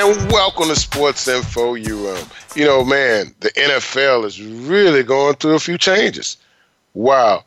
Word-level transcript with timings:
And 0.00 0.30
welcome 0.30 0.68
to 0.68 0.76
Sports 0.76 1.26
Info 1.26 1.74
UM. 1.74 2.28
You 2.54 2.64
know, 2.64 2.84
man, 2.84 3.34
the 3.40 3.48
NFL 3.50 4.26
is 4.26 4.40
really 4.40 5.02
going 5.02 5.34
through 5.34 5.56
a 5.56 5.58
few 5.58 5.76
changes. 5.76 6.36
Wow. 6.94 7.42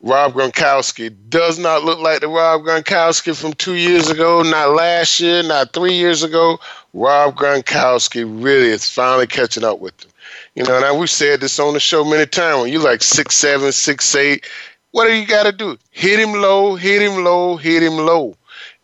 Rob 0.00 0.34
Gronkowski 0.34 1.12
does 1.28 1.58
not 1.58 1.82
look 1.82 1.98
like 1.98 2.20
the 2.20 2.28
Rob 2.28 2.62
Gronkowski 2.62 3.34
from 3.36 3.52
two 3.54 3.74
years 3.74 4.08
ago, 4.10 4.42
not 4.42 4.76
last 4.76 5.18
year, 5.18 5.42
not 5.42 5.72
three 5.72 5.94
years 5.94 6.22
ago. 6.22 6.60
Rob 6.94 7.34
Gronkowski 7.34 8.22
really 8.24 8.68
is 8.68 8.88
finally 8.88 9.26
catching 9.26 9.64
up 9.64 9.80
with 9.80 10.04
him. 10.04 10.12
You 10.54 10.62
know, 10.62 10.78
now 10.78 10.96
we've 10.96 11.10
said 11.10 11.40
this 11.40 11.58
on 11.58 11.74
the 11.74 11.80
show 11.80 12.04
many 12.04 12.26
times. 12.26 12.62
When 12.62 12.72
you 12.72 12.78
like 12.78 13.02
six 13.02 13.34
seven, 13.34 13.72
six 13.72 14.14
eight, 14.14 14.48
what 14.92 15.08
do 15.08 15.14
you 15.14 15.26
got 15.26 15.46
to 15.46 15.52
do? 15.52 15.76
Hit 15.90 16.20
him 16.20 16.30
low, 16.30 16.76
hit 16.76 17.02
him 17.02 17.24
low, 17.24 17.56
hit 17.56 17.82
him 17.82 17.96
low. 17.96 18.36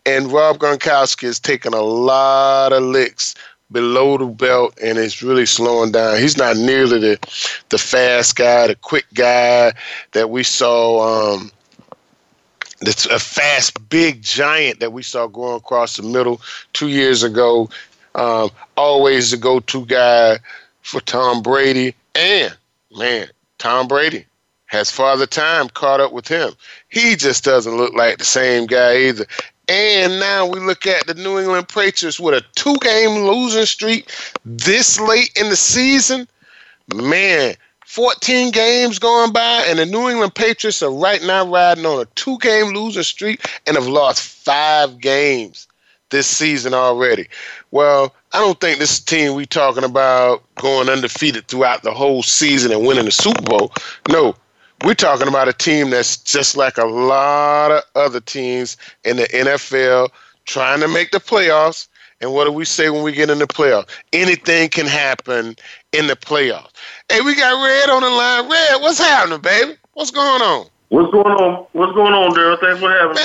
And 0.05 0.31
Rob 0.31 0.57
Gronkowski 0.57 1.23
has 1.23 1.39
taken 1.39 1.73
a 1.73 1.81
lot 1.81 2.73
of 2.73 2.83
licks 2.83 3.35
below 3.71 4.17
the 4.17 4.25
belt 4.25 4.77
and 4.81 4.97
it's 4.97 5.23
really 5.23 5.45
slowing 5.45 5.91
down. 5.91 6.19
He's 6.19 6.37
not 6.37 6.57
nearly 6.57 6.99
the 6.99 7.63
the 7.69 7.77
fast 7.77 8.35
guy, 8.35 8.67
the 8.67 8.75
quick 8.75 9.05
guy 9.13 9.73
that 10.11 10.29
we 10.29 10.43
saw. 10.43 11.33
Um, 11.33 11.51
that's 12.81 13.05
a 13.05 13.19
fast, 13.19 13.89
big 13.89 14.21
giant 14.21 14.79
that 14.79 14.91
we 14.91 15.01
saw 15.01 15.27
going 15.27 15.55
across 15.55 15.95
the 15.95 16.03
middle 16.03 16.41
two 16.73 16.89
years 16.89 17.23
ago. 17.23 17.69
Um, 18.15 18.51
always 18.77 19.31
the 19.31 19.37
go-to 19.37 19.85
guy 19.85 20.39
for 20.81 21.01
Tom 21.01 21.41
Brady, 21.41 21.95
and 22.13 22.55
man, 22.95 23.27
Tom 23.57 23.87
Brady 23.87 24.25
has 24.67 24.91
Father 24.91 25.25
Time 25.25 25.69
caught 25.69 25.99
up 25.99 26.11
with 26.11 26.27
him. 26.27 26.53
He 26.89 27.15
just 27.15 27.43
doesn't 27.43 27.77
look 27.77 27.93
like 27.93 28.17
the 28.17 28.25
same 28.25 28.67
guy 28.67 28.97
either. 29.07 29.25
And 29.67 30.19
now 30.19 30.45
we 30.45 30.59
look 30.59 30.85
at 30.85 31.07
the 31.07 31.15
New 31.15 31.39
England 31.39 31.67
Patriots 31.69 32.19
with 32.19 32.35
a 32.35 32.45
two 32.55 32.77
game 32.77 33.25
losing 33.25 33.65
streak 33.65 34.11
this 34.45 34.99
late 34.99 35.31
in 35.35 35.49
the 35.49 35.55
season. 35.55 36.27
Man, 36.93 37.55
14 37.85 38.51
games 38.51 38.99
going 38.99 39.31
by, 39.31 39.65
and 39.67 39.79
the 39.79 39.85
New 39.85 40.09
England 40.09 40.35
Patriots 40.35 40.83
are 40.83 40.91
right 40.91 41.23
now 41.23 41.49
riding 41.49 41.85
on 41.85 42.01
a 42.01 42.05
two 42.15 42.37
game 42.39 42.73
losing 42.73 43.03
streak 43.03 43.43
and 43.65 43.75
have 43.75 43.87
lost 43.87 44.21
five 44.21 44.99
games 44.99 45.67
this 46.09 46.27
season 46.27 46.73
already. 46.73 47.27
Well, 47.71 48.13
I 48.33 48.39
don't 48.39 48.59
think 48.59 48.79
this 48.79 48.99
team 48.99 49.33
we 49.33 49.45
talking 49.45 49.83
about 49.83 50.43
going 50.55 50.89
undefeated 50.89 51.47
throughout 51.47 51.83
the 51.83 51.93
whole 51.93 52.21
season 52.21 52.71
and 52.71 52.85
winning 52.85 53.05
the 53.05 53.11
Super 53.11 53.41
Bowl. 53.41 53.71
No, 54.09 54.35
we're 54.83 54.93
talking 54.93 55.27
about 55.27 55.47
a 55.47 55.53
team 55.53 55.89
that's 55.89 56.17
just 56.17 56.57
like 56.57 56.77
a 56.77 56.85
lot 56.85 57.71
of 57.71 57.83
other 57.95 58.19
teams 58.19 58.77
in 59.03 59.17
the 59.17 59.23
NFL 59.23 60.09
trying 60.45 60.79
to 60.81 60.87
make 60.87 61.11
the 61.11 61.19
playoffs. 61.19 61.87
And 62.21 62.33
what 62.33 62.45
do 62.45 62.51
we 62.51 62.65
say 62.65 62.89
when 62.89 63.03
we 63.03 63.11
get 63.11 63.29
in 63.29 63.39
the 63.39 63.47
playoffs? 63.47 63.89
Anything 64.13 64.69
can 64.69 64.85
happen 64.85 65.55
in 65.91 66.07
the 66.07 66.15
playoffs. 66.15 66.71
Hey, 67.09 67.21
we 67.21 67.35
got 67.35 67.65
Red 67.65 67.89
on 67.89 68.01
the 68.01 68.09
line. 68.09 68.49
Red, 68.49 68.81
what's 68.81 68.99
happening, 68.99 69.41
baby? 69.41 69.77
What's 69.93 70.11
going 70.11 70.41
on? 70.41 70.67
What's 70.89 71.11
going 71.11 71.27
on? 71.27 71.65
What's 71.73 71.93
going 71.93 72.13
on, 72.13 72.31
Darryl? 72.31 72.59
Thanks 72.59 72.79
for 72.79 72.89
having 72.89 73.15
me. 73.15 73.21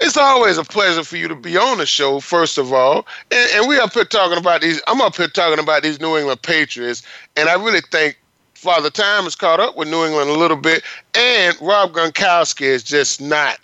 It's 0.00 0.16
always 0.16 0.58
a 0.58 0.64
pleasure 0.64 1.04
for 1.04 1.16
you 1.16 1.28
to 1.28 1.36
be 1.36 1.56
on 1.56 1.78
the 1.78 1.86
show, 1.86 2.18
first 2.18 2.58
of 2.58 2.72
all. 2.72 3.06
And, 3.30 3.50
and 3.54 3.68
we 3.68 3.78
up 3.78 3.92
here 3.94 4.04
talking 4.04 4.38
about 4.38 4.60
these. 4.60 4.80
I'm 4.86 5.00
up 5.00 5.16
here 5.16 5.28
talking 5.28 5.62
about 5.62 5.84
these 5.84 6.00
New 6.00 6.16
England 6.16 6.42
Patriots, 6.42 7.02
and 7.36 7.48
I 7.48 7.54
really 7.54 7.82
think 7.92 8.18
Father 8.62 8.90
Time 8.90 9.24
has 9.24 9.34
caught 9.34 9.58
up 9.58 9.76
with 9.76 9.88
New 9.88 10.04
England 10.04 10.30
a 10.30 10.34
little 10.34 10.56
bit, 10.56 10.84
and 11.14 11.60
Rob 11.60 11.92
Gronkowski 11.92 12.62
is 12.62 12.84
just 12.84 13.20
not. 13.20 13.58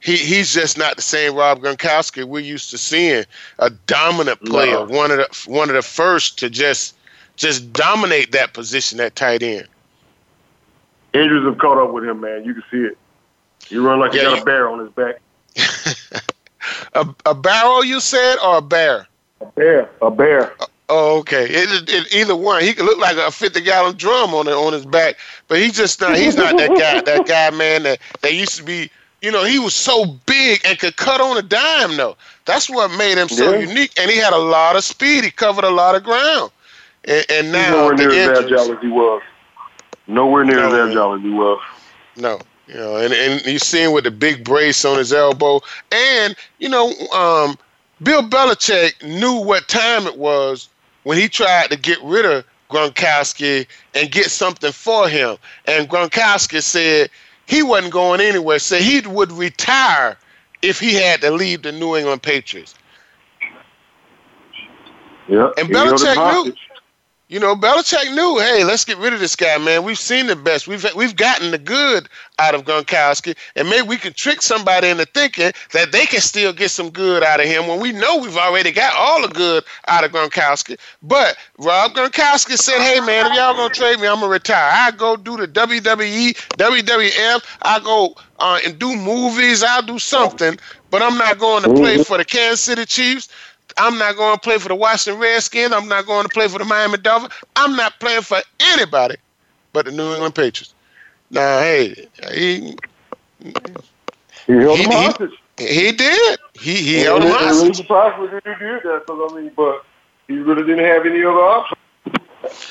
He 0.00 0.16
he's 0.16 0.54
just 0.54 0.78
not 0.78 0.96
the 0.96 1.02
same 1.02 1.34
Rob 1.34 1.60
Gronkowski 1.60 2.24
we're 2.24 2.40
used 2.40 2.70
to 2.70 2.78
seeing. 2.78 3.26
A 3.58 3.68
dominant 3.68 4.42
player, 4.42 4.86
no. 4.86 4.86
one 4.86 5.10
of 5.10 5.18
the 5.18 5.50
one 5.50 5.68
of 5.68 5.74
the 5.74 5.82
first 5.82 6.38
to 6.38 6.48
just 6.48 6.96
just 7.36 7.74
dominate 7.74 8.32
that 8.32 8.54
position 8.54 9.00
at 9.00 9.14
tight 9.16 9.42
end. 9.42 9.68
Injuries 11.12 11.44
have 11.44 11.58
caught 11.58 11.76
up 11.76 11.92
with 11.92 12.04
him, 12.04 12.20
man. 12.20 12.46
You 12.46 12.54
can 12.54 12.64
see 12.70 12.78
it. 12.78 12.96
He 13.66 13.76
run 13.76 14.00
like 14.00 14.14
yeah, 14.14 14.20
he 14.20 14.24
got 14.24 14.36
you, 14.36 14.42
a 14.42 14.44
bear 14.46 14.70
on 14.70 14.78
his 14.78 14.90
back. 14.92 15.20
a, 16.94 17.06
a 17.26 17.34
barrel, 17.34 17.84
you 17.84 18.00
said, 18.00 18.36
or 18.42 18.58
a 18.58 18.62
bear? 18.62 19.06
A 19.42 19.46
bear. 19.46 19.90
A 20.00 20.10
bear. 20.10 20.54
Oh, 20.88 21.18
okay. 21.18 21.44
It, 21.44 21.90
it, 21.90 22.14
either 22.14 22.34
one. 22.34 22.62
He 22.62 22.72
could 22.72 22.86
look 22.86 22.98
like 22.98 23.16
a 23.16 23.30
fifty 23.30 23.60
gallon 23.60 23.96
drum 23.96 24.32
on 24.34 24.48
it, 24.48 24.52
on 24.52 24.72
his 24.72 24.86
back, 24.86 25.16
but 25.46 25.58
he's 25.58 25.76
just 25.76 26.00
not. 26.00 26.16
He's 26.16 26.36
not 26.36 26.56
that 26.56 26.70
guy. 26.70 27.00
That 27.02 27.26
guy, 27.26 27.50
man. 27.50 27.82
That 27.82 27.98
that 28.22 28.34
used 28.34 28.56
to 28.56 28.62
be. 28.62 28.90
You 29.20 29.32
know, 29.32 29.44
he 29.44 29.58
was 29.58 29.74
so 29.74 30.06
big 30.26 30.60
and 30.64 30.78
could 30.78 30.96
cut 30.96 31.20
on 31.20 31.36
a 31.36 31.42
dime. 31.42 31.96
Though 31.96 32.16
that's 32.44 32.70
what 32.70 32.90
made 32.96 33.18
him 33.18 33.28
so 33.28 33.52
yeah. 33.52 33.68
unique. 33.68 33.92
And 33.98 34.10
he 34.10 34.16
had 34.16 34.32
a 34.32 34.38
lot 34.38 34.76
of 34.76 34.84
speed. 34.84 35.24
He 35.24 35.30
covered 35.30 35.64
a 35.64 35.70
lot 35.70 35.94
of 35.94 36.04
ground. 36.04 36.50
And, 37.04 37.26
and 37.30 37.52
now 37.52 37.70
nowhere 37.72 37.96
near 37.96 38.32
as 38.32 38.44
agile 38.44 38.72
as 38.72 38.80
he 38.80 38.88
was. 38.88 39.22
Nowhere 40.06 40.44
near 40.44 40.56
no, 40.56 40.68
as 40.68 40.90
agile 40.90 41.14
as 41.14 41.20
he 41.20 41.30
was. 41.30 41.60
No. 42.16 42.38
You 42.66 42.74
know, 42.74 42.96
and, 42.96 43.12
and 43.12 43.44
you 43.44 43.58
see 43.58 43.82
him 43.82 43.92
with 43.92 44.04
the 44.04 44.10
big 44.10 44.44
brace 44.44 44.84
on 44.84 44.98
his 44.98 45.12
elbow. 45.12 45.60
And, 45.90 46.36
you 46.58 46.68
know, 46.68 46.88
um, 47.12 47.58
Bill 48.02 48.22
Belichick 48.22 49.02
knew 49.02 49.34
what 49.34 49.68
time 49.68 50.06
it 50.06 50.16
was 50.16 50.68
when 51.08 51.16
he 51.16 51.26
tried 51.26 51.70
to 51.70 51.76
get 51.78 51.96
rid 52.02 52.26
of 52.26 52.44
Gronkowski 52.68 53.66
and 53.94 54.10
get 54.10 54.26
something 54.26 54.72
for 54.72 55.08
him. 55.08 55.38
And 55.64 55.88
Gronkowski 55.88 56.62
said 56.62 57.08
he 57.46 57.62
wasn't 57.62 57.94
going 57.94 58.20
anywhere, 58.20 58.58
said 58.58 58.82
he 58.82 59.00
would 59.08 59.32
retire 59.32 60.18
if 60.60 60.78
he 60.78 60.92
had 60.92 61.22
to 61.22 61.30
leave 61.30 61.62
the 61.62 61.72
New 61.72 61.96
England 61.96 62.22
Patriots. 62.22 62.74
Yeah, 65.28 65.48
and 65.56 65.70
Belichick 65.70 66.44
knew. 66.44 66.52
You 67.30 67.38
know, 67.40 67.54
Belichick 67.54 68.14
knew, 68.14 68.38
hey, 68.38 68.64
let's 68.64 68.86
get 68.86 68.96
rid 68.96 69.12
of 69.12 69.20
this 69.20 69.36
guy, 69.36 69.58
man. 69.58 69.84
We've 69.84 69.98
seen 69.98 70.28
the 70.28 70.36
best. 70.36 70.66
We've 70.66 70.86
we've 70.96 71.14
gotten 71.14 71.50
the 71.50 71.58
good 71.58 72.08
out 72.38 72.54
of 72.54 72.64
Gronkowski, 72.64 73.36
and 73.54 73.68
maybe 73.68 73.86
we 73.86 73.98
can 73.98 74.14
trick 74.14 74.40
somebody 74.40 74.88
into 74.88 75.04
thinking 75.04 75.52
that 75.72 75.92
they 75.92 76.06
can 76.06 76.22
still 76.22 76.54
get 76.54 76.70
some 76.70 76.88
good 76.88 77.22
out 77.22 77.40
of 77.40 77.46
him 77.46 77.66
when 77.66 77.80
we 77.80 77.92
know 77.92 78.16
we've 78.16 78.38
already 78.38 78.72
got 78.72 78.94
all 78.96 79.20
the 79.20 79.28
good 79.28 79.62
out 79.88 80.04
of 80.04 80.12
Gronkowski. 80.12 80.78
But 81.02 81.36
Rob 81.58 81.92
Gronkowski 81.92 82.56
said, 82.56 82.78
hey, 82.78 83.00
man, 83.00 83.26
if 83.26 83.34
y'all 83.34 83.54
gonna 83.54 83.74
trade 83.74 84.00
me, 84.00 84.06
I'm 84.08 84.20
gonna 84.20 84.32
retire. 84.32 84.70
I 84.72 84.90
go 84.92 85.14
do 85.14 85.36
the 85.36 85.46
WWE, 85.48 86.34
WWF. 86.56 87.44
I 87.60 87.78
go 87.80 88.14
uh, 88.38 88.58
and 88.64 88.78
do 88.78 88.96
movies. 88.96 89.62
I'll 89.62 89.82
do 89.82 89.98
something, 89.98 90.58
but 90.90 91.02
I'm 91.02 91.18
not 91.18 91.38
going 91.38 91.62
to 91.64 91.74
play 91.74 92.02
for 92.02 92.16
the 92.16 92.24
Kansas 92.24 92.62
City 92.62 92.86
Chiefs. 92.86 93.28
I'm 93.78 93.98
not 93.98 94.16
going 94.16 94.34
to 94.34 94.40
play 94.40 94.58
for 94.58 94.68
the 94.68 94.74
Washington 94.74 95.20
Redskins. 95.20 95.72
I'm 95.72 95.88
not 95.88 96.06
going 96.06 96.24
to 96.24 96.28
play 96.28 96.48
for 96.48 96.58
the 96.58 96.64
Miami 96.64 96.98
Dolphins. 96.98 97.32
I'm 97.56 97.76
not 97.76 97.98
playing 98.00 98.22
for 98.22 98.38
anybody 98.60 99.16
but 99.72 99.86
the 99.86 99.92
New 99.92 100.12
England 100.12 100.34
Patriots. 100.34 100.74
Now, 101.30 101.60
hey, 101.60 102.08
he 102.32 102.76
he 103.40 103.52
held 104.52 104.78
he, 104.78 104.84
him 104.84 104.90
hostage. 104.90 105.30
He, 105.56 105.66
he 105.66 105.92
did. 105.92 106.38
He 106.58 106.74
he 106.76 106.94
held 107.00 107.22
him 107.22 107.30
hostage. 107.30 107.62
Really 107.62 107.74
surprised 107.74 108.18
when 108.18 108.28
he 108.28 108.34
did 108.34 108.82
that. 108.82 109.02
Because 109.06 109.32
I 109.32 109.36
mean, 109.36 109.52
but 109.56 109.84
he 110.26 110.38
really 110.38 110.62
didn't 110.62 110.84
have 110.84 111.06
any 111.06 111.22
other 111.22 111.38
option. 111.38 111.78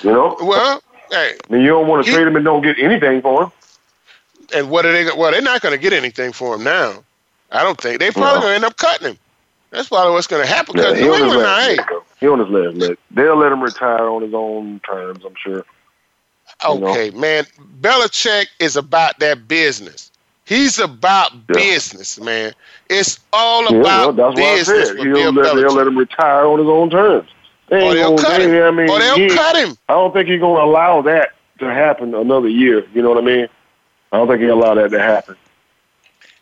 You 0.04 0.12
know. 0.12 0.38
Well, 0.42 0.82
hey. 1.12 1.38
I 1.50 1.54
mean, 1.54 1.62
you 1.62 1.70
don't 1.70 1.88
want 1.88 2.06
to 2.06 2.12
trade 2.12 2.28
him 2.28 2.36
and 2.36 2.44
don't 2.44 2.62
get 2.62 2.80
anything 2.80 3.22
for 3.22 3.44
him. 3.44 3.52
And 4.56 4.70
what 4.70 4.86
are 4.86 4.92
they? 4.92 5.06
Well, 5.06 5.32
they're 5.32 5.42
not 5.42 5.62
going 5.62 5.76
to 5.76 5.82
get 5.82 5.94
anything 5.94 6.32
for 6.32 6.56
him 6.56 6.64
now. 6.64 7.04
I 7.52 7.64
don't 7.64 7.80
think 7.80 8.00
they're 8.00 8.12
probably 8.12 8.40
no. 8.40 8.42
going 8.42 8.52
to 8.52 8.56
end 8.56 8.66
up 8.66 8.78
cutting 8.78 9.12
him. 9.12 9.18
That's 9.72 9.90
probably 9.90 10.14
what's 10.14 10.28
going 10.28 10.46
to 10.46 10.52
happen 10.52 10.76
because 10.76 10.98
yeah, 10.98 11.06
New 11.06 11.16
England, 11.16 11.42
hey. 11.42 11.78
He 12.20 12.28
on 12.28 12.40
his 12.40 12.50
last 12.50 12.78
leg. 12.78 12.98
They'll 13.12 13.36
let 13.36 13.52
him 13.52 13.62
retire 13.62 14.08
on 14.08 14.22
his 14.22 14.34
own 14.34 14.80
terms, 14.80 15.24
I'm 15.26 15.36
sure. 15.36 15.66
Okay, 16.66 17.10
know? 17.12 17.20
man. 17.20 17.46
Belichick 17.82 18.48
is 18.60 18.76
about 18.76 19.20
that 19.20 19.48
business. 19.48 20.12
He's 20.46 20.80
about 20.80 21.34
yeah. 21.34 21.40
business, 21.56 22.20
man. 22.20 22.54
It's 22.90 23.20
all 23.34 23.64
yeah, 23.64 23.80
about 23.80 24.16
well, 24.16 24.34
that's 24.34 24.40
business. 24.40 24.90
What 24.90 25.00
I 25.00 25.04
said. 25.04 25.18
He'll 25.18 25.34
let, 25.34 25.56
they'll 25.56 25.74
let 25.74 25.88
him 25.88 25.98
retire 25.98 26.46
on 26.46 26.60
his 26.60 26.68
own 26.68 26.90
terms. 26.90 27.30
They 27.68 27.86
or 27.86 27.94
they'll 27.94 28.18
cut 28.18 28.42
him. 28.42 28.52
I 28.52 28.72
mean, 28.72 28.90
or 28.90 28.98
they'll 29.00 29.16
he, 29.16 29.28
cut 29.28 29.58
him. 29.58 29.78
I 29.90 29.94
don't 29.94 30.14
think 30.14 30.30
he's 30.30 30.40
going 30.40 30.58
to 30.58 30.64
allow 30.64 31.02
that 31.02 31.34
to 31.60 31.66
happen 31.66 32.16
another 32.16 32.48
year. 32.48 32.86
You 32.94 33.02
know 33.02 33.10
what 33.10 33.18
I 33.18 33.26
mean? 33.26 33.48
I 34.14 34.18
don't 34.18 34.28
think 34.30 34.42
he'll 34.42 34.54
allow 34.54 34.74
that 34.76 34.90
to 34.92 35.00
happen. 35.00 35.36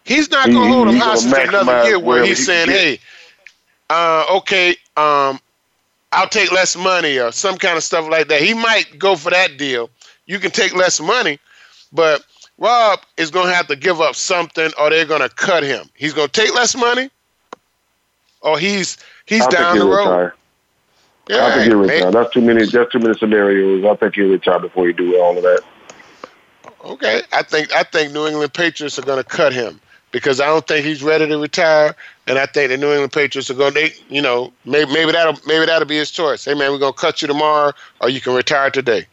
He's 0.03 0.29
not 0.29 0.51
going 0.51 0.67
to 0.67 0.73
hold 0.73 0.87
him 0.89 0.97
hostage 0.97 1.47
another 1.47 1.83
year 1.85 1.97
where 1.97 2.23
he's 2.23 2.45
saying, 2.45 2.69
"Hey, 2.69 2.99
uh, 3.89 4.25
okay, 4.37 4.71
um, 4.97 5.39
I'll 6.11 6.29
take 6.29 6.51
less 6.51 6.75
money 6.75 7.19
or 7.19 7.31
some 7.31 7.57
kind 7.57 7.77
of 7.77 7.83
stuff 7.83 8.07
like 8.09 8.27
that. 8.29 8.41
He 8.41 8.53
might 8.53 8.97
go 8.97 9.15
for 9.15 9.29
that 9.31 9.57
deal. 9.57 9.89
You 10.25 10.39
can 10.39 10.51
take 10.51 10.73
less 10.75 10.99
money, 10.99 11.39
but 11.91 12.23
Rob 12.57 13.01
is 13.17 13.29
going 13.29 13.47
to 13.47 13.53
have 13.53 13.67
to 13.67 13.75
give 13.75 14.01
up 14.01 14.15
something, 14.15 14.71
or 14.79 14.89
they're 14.89 15.05
going 15.05 15.21
to 15.21 15.29
cut 15.29 15.63
him. 15.63 15.89
He's 15.93 16.13
going 16.13 16.29
to 16.29 16.41
take 16.41 16.53
less 16.55 16.75
money, 16.75 17.09
or 18.41 18.57
he's 18.57 18.97
he's 19.25 19.45
I 19.45 19.49
down 19.49 19.79
the 19.79 19.85
road. 19.85 20.09
Retire. 20.09 20.35
Yeah, 21.27 21.45
I 21.45 21.53
think 21.53 21.65
he'll 21.65 21.79
retire. 21.79 22.11
That's 22.11 22.33
too 22.33 22.41
many. 22.41 22.65
That's 22.65 22.91
too 22.91 22.99
many 22.99 23.13
scenarios. 23.15 23.83
I 23.83 23.95
think 23.95 24.15
he'll 24.15 24.29
retire 24.29 24.59
before 24.59 24.87
he 24.87 24.93
do 24.93 25.19
all 25.19 25.37
of 25.37 25.43
that. 25.43 25.61
Okay, 26.83 27.21
I 27.33 27.43
think 27.43 27.73
I 27.73 27.83
think 27.83 28.13
New 28.13 28.25
England 28.25 28.53
Patriots 28.53 28.97
are 28.97 29.03
going 29.03 29.21
to 29.21 29.29
cut 29.29 29.53
him 29.53 29.81
because 30.15 30.39
I 30.39 30.45
don't 30.45 30.65
think 30.65 30.85
he's 30.85 31.03
ready 31.03 31.27
to 31.27 31.37
retire, 31.37 31.93
and 32.25 32.39
I 32.39 32.45
think 32.45 32.69
the 32.69 32.77
New 32.77 32.89
England 32.89 33.11
Patriots 33.11 33.49
are 33.49 33.53
going 33.53 33.73
to, 33.73 33.91
you 34.07 34.21
know, 34.21 34.53
maybe 34.63 34.93
maybe 34.93 35.11
that'll 35.11 35.37
maybe 35.45 35.65
that'll 35.65 35.85
be 35.85 35.97
his 35.97 36.09
choice. 36.09 36.45
Hey 36.45 36.53
man, 36.53 36.71
we're 36.71 36.77
going 36.77 36.93
to 36.93 36.97
cut 36.97 37.21
you 37.21 37.27
tomorrow, 37.27 37.73
or 37.99 38.07
you 38.07 38.21
can 38.21 38.33
retire 38.33 38.69
today. 38.71 39.05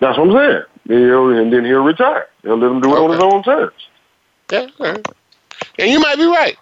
That's 0.00 0.18
what 0.18 0.30
I'm 0.30 0.34
saying. 0.34 0.62
He'll, 0.88 1.30
and 1.30 1.52
then 1.52 1.64
he'll 1.64 1.84
retire. 1.84 2.26
They'll 2.42 2.56
let 2.56 2.72
him 2.72 2.80
do 2.80 2.96
it 2.96 2.98
on 2.98 3.10
his 3.12 3.20
own 3.20 3.44
terms. 3.44 3.88
Yeah, 4.50 4.66
right. 4.80 5.06
and 5.78 5.90
you 5.92 6.00
might 6.00 6.16
be 6.16 6.26
right. 6.26 6.56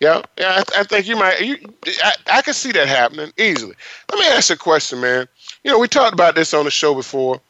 Yeah, 0.00 0.22
yeah, 0.38 0.62
I, 0.74 0.80
I 0.80 0.84
think 0.84 1.06
you 1.06 1.16
might. 1.16 1.40
You, 1.40 1.58
I, 2.02 2.12
I 2.32 2.40
can 2.40 2.54
see 2.54 2.72
that 2.72 2.88
happening 2.88 3.30
easily. 3.36 3.74
Let 4.10 4.20
me 4.20 4.26
ask 4.28 4.48
you 4.48 4.54
a 4.54 4.58
question, 4.58 5.02
man. 5.02 5.28
You 5.64 5.70
know, 5.70 5.78
we 5.78 5.86
talked 5.86 6.14
about 6.14 6.34
this 6.34 6.54
on 6.54 6.64
the 6.64 6.70
show 6.70 6.94
before. 6.94 7.42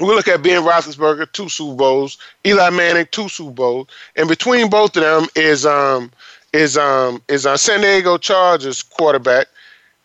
We 0.00 0.06
look 0.08 0.28
at 0.28 0.42
Ben 0.42 0.62
Roethlisberger, 0.62 1.32
two 1.32 1.48
Super 1.48 1.74
Bowls, 1.76 2.18
Eli 2.46 2.68
Manning, 2.70 3.06
two 3.12 3.28
Super 3.28 3.50
Bowls, 3.52 3.88
and 4.16 4.28
between 4.28 4.68
both 4.68 4.96
of 4.96 5.02
them 5.02 5.26
is 5.34 5.64
um 5.64 6.10
is 6.52 6.76
um 6.76 7.22
is 7.28 7.46
uh, 7.46 7.56
San 7.56 7.80
Diego 7.80 8.18
Chargers 8.18 8.82
quarterback 8.82 9.46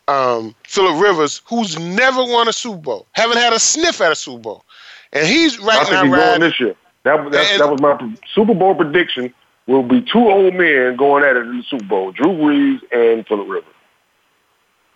um 0.07 0.55
Philip 0.63 1.01
Rivers, 1.01 1.41
who's 1.45 1.77
never 1.77 2.23
won 2.23 2.47
a 2.47 2.53
Super 2.53 2.77
Bowl, 2.77 3.07
haven't 3.11 3.37
had 3.37 3.53
a 3.53 3.59
sniff 3.59 3.99
at 4.01 4.11
a 4.11 4.15
Super 4.15 4.41
Bowl, 4.41 4.65
and 5.13 5.27
he's 5.27 5.59
I 5.59 5.65
right 5.65 5.79
think 5.87 5.91
now 5.91 6.03
he's 6.03 6.11
going 6.11 6.21
riding. 6.21 6.39
this 6.41 6.59
year. 6.59 6.75
That, 7.03 7.31
that, 7.31 7.51
And- 7.51 7.61
that 7.61 7.69
was 7.71 7.81
my 7.81 8.15
Super 8.33 8.53
Bowl 8.53 8.75
prediction. 8.75 9.33
Will 9.67 9.83
be 9.83 10.01
two 10.01 10.29
old 10.29 10.53
men 10.55 10.95
going 10.97 11.23
at 11.23 11.35
it 11.37 11.45
in 11.45 11.57
the 11.57 11.63
Super 11.63 11.85
Bowl: 11.85 12.11
Drew 12.11 12.27
Brees 12.29 12.79
and 12.91 13.25
Philip 13.27 13.47
Rivers. 13.47 13.73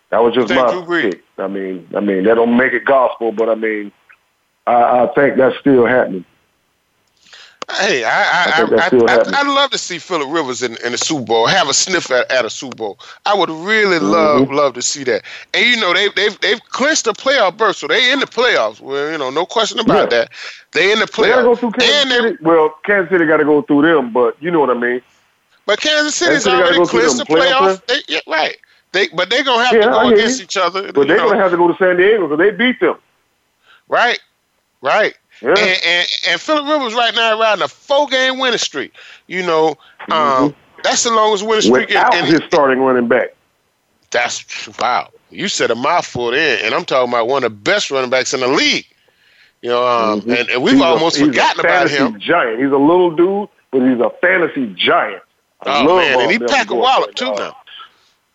That 0.10 0.24
was 0.24 0.34
just 0.34 0.50
my 0.50 0.72
Drew 0.72 0.82
Brees. 0.84 1.12
pick. 1.12 1.24
I 1.38 1.48
mean, 1.48 1.88
I 1.96 2.00
mean 2.00 2.24
that 2.24 2.36
don't 2.36 2.58
make 2.58 2.74
it 2.74 2.84
gospel, 2.86 3.32
but 3.32 3.48
I 3.48 3.56
mean, 3.56 3.92
I, 4.68 5.04
I 5.04 5.08
think 5.16 5.38
that's 5.38 5.58
still 5.60 5.86
happening. 5.86 6.26
Hey, 7.70 8.04
I 8.04 8.10
I 8.12 8.64
I, 8.78 8.92
I, 9.08 9.18
I'd 9.34 9.48
love 9.48 9.72
to 9.72 9.78
see 9.78 9.98
Philip 9.98 10.30
Rivers 10.30 10.62
in, 10.62 10.78
in 10.86 10.92
the 10.92 10.98
Super 10.98 11.26
Bowl, 11.26 11.48
have 11.48 11.68
a 11.68 11.74
sniff 11.74 12.12
at, 12.12 12.30
at 12.32 12.46
a 12.46 12.50
Super 12.50 12.76
Bowl. 12.76 13.00
I 13.26 13.34
would 13.34 13.50
really 13.50 14.00
love 14.00 14.44
Mm-hmm. 14.44 14.52
love 14.52 14.74
to 14.76 14.82
see 14.82 15.04
that. 15.06 15.24
And 15.54 15.66
you 15.66 15.78
know 15.78 15.94
they 15.94 16.10
they've 16.10 16.40
they've 16.42 16.62
clinched 16.70 17.06
the 17.06 17.14
playoff 17.14 17.58
berth, 17.58 17.78
so 17.78 17.88
they 17.88 18.12
in 18.12 18.20
the 18.20 18.28
playoffs. 18.28 18.80
Well, 18.82 19.12
you 19.12 19.18
know, 19.18 19.30
no 19.32 19.46
question 19.46 19.80
about 19.80 20.10
Yeah. 20.10 20.12
that. 20.12 20.30
They 20.74 20.92
in 20.92 21.00
the 21.00 21.06
playoffs. 21.06 21.28
They 21.36 21.42
go 21.44 21.56
through 21.56 21.72
Kansas 21.74 22.06
and 22.06 22.12
they, 22.12 22.20
City. 22.20 22.38
Well, 22.42 22.70
Kansas 22.86 23.12
City 23.12 23.26
got 23.26 23.38
to 23.38 23.46
go 23.46 23.62
through 23.64 23.84
them, 23.84 24.12
but 24.14 24.42
you 24.42 24.52
know 24.52 24.60
what 24.60 24.70
I 24.70 24.76
mean. 24.76 25.02
but 25.66 25.80
Kansas 25.80 26.16
City's 26.16 26.44
Kansas 26.44 26.44
City 26.44 26.62
already 26.62 26.74
go 26.74 26.88
clinched 26.88 27.18
the 27.18 27.26
playoffs. 27.26 27.86
They, 27.88 28.00
yeah, 28.08 28.20
right. 28.28 28.58
They 28.94 29.08
but 29.10 29.30
they're 29.30 29.44
gonna 29.44 29.66
have 29.66 29.80
Yeah, 29.80 29.82
to 29.82 29.88
go 29.90 30.08
against 30.08 30.40
you. 30.40 30.42
each 30.42 30.58
other. 30.58 30.92
But 30.94 31.08
they're 31.08 31.18
know, 31.18 31.28
gonna 31.30 31.38
have 31.38 31.52
to 31.52 31.58
go 31.58 31.68
to 31.68 31.78
San 31.78 31.98
Diego 31.98 32.28
because 32.28 32.40
they 32.40 32.52
beat 32.52 32.80
them. 32.80 32.98
right, 33.88 34.20
right. 34.86 35.14
Yeah. 35.42 35.50
And, 35.50 35.60
and 35.86 36.08
and 36.30 36.42
Philip 36.42 36.66
Rivers 36.66 36.94
right 36.94 37.14
now 37.14 37.40
riding 37.40 37.62
a 37.64 37.68
four 37.68 38.08
game 38.08 38.40
winning 38.40 38.58
streak. 38.58 38.94
You 39.28 39.46
know, 39.46 39.70
um, 40.12 40.52
Mhm. 40.52 40.56
that's 40.84 41.04
the 41.04 41.12
longest 41.12 41.46
winning 41.46 41.62
streak 41.64 41.90
in, 41.90 41.96
Without 41.96 42.14
in 42.16 42.26
his 42.26 42.42
starting 42.48 42.80
running 42.80 43.08
back. 43.08 43.34
That's 44.12 44.70
wow. 44.80 45.10
You 45.32 45.48
said 45.50 45.72
a 45.72 45.76
mouthful 45.76 46.32
there, 46.32 46.60
and 46.64 46.74
I'm 46.74 46.86
talking 46.86 47.10
about 47.12 47.28
one 47.28 47.44
of 47.44 47.52
the 47.52 47.58
best 47.58 47.92
running 47.92 48.10
backs 48.10 48.34
in 48.34 48.40
the 48.40 48.48
league. 48.48 48.86
You 49.62 49.72
know, 49.72 49.86
um, 49.86 50.22
Mhm. 50.22 50.40
and, 50.40 50.50
and 50.52 50.64
we've 50.64 50.74
He's 50.76 50.82
almost 50.82 51.20
a 51.20 51.26
forgotten 51.26 51.60
about 51.62 51.90
him. 51.90 52.20
Giant. 52.20 52.62
He's 52.62 52.72
a 52.72 52.78
little 52.78 53.12
dude, 53.12 53.50
but 53.72 53.82
he's 53.82 54.00
a 54.00 54.12
fantasy 54.22 54.68
giant. 54.78 55.22
I 55.66 55.82
Oh 55.82 55.86
love 55.86 55.98
man, 55.98 56.20
and 56.22 56.32
he 56.32 56.40
pack 56.40 56.70
a 56.70 56.76
wallop 56.76 57.16
too 57.16 57.34
now. 57.34 57.58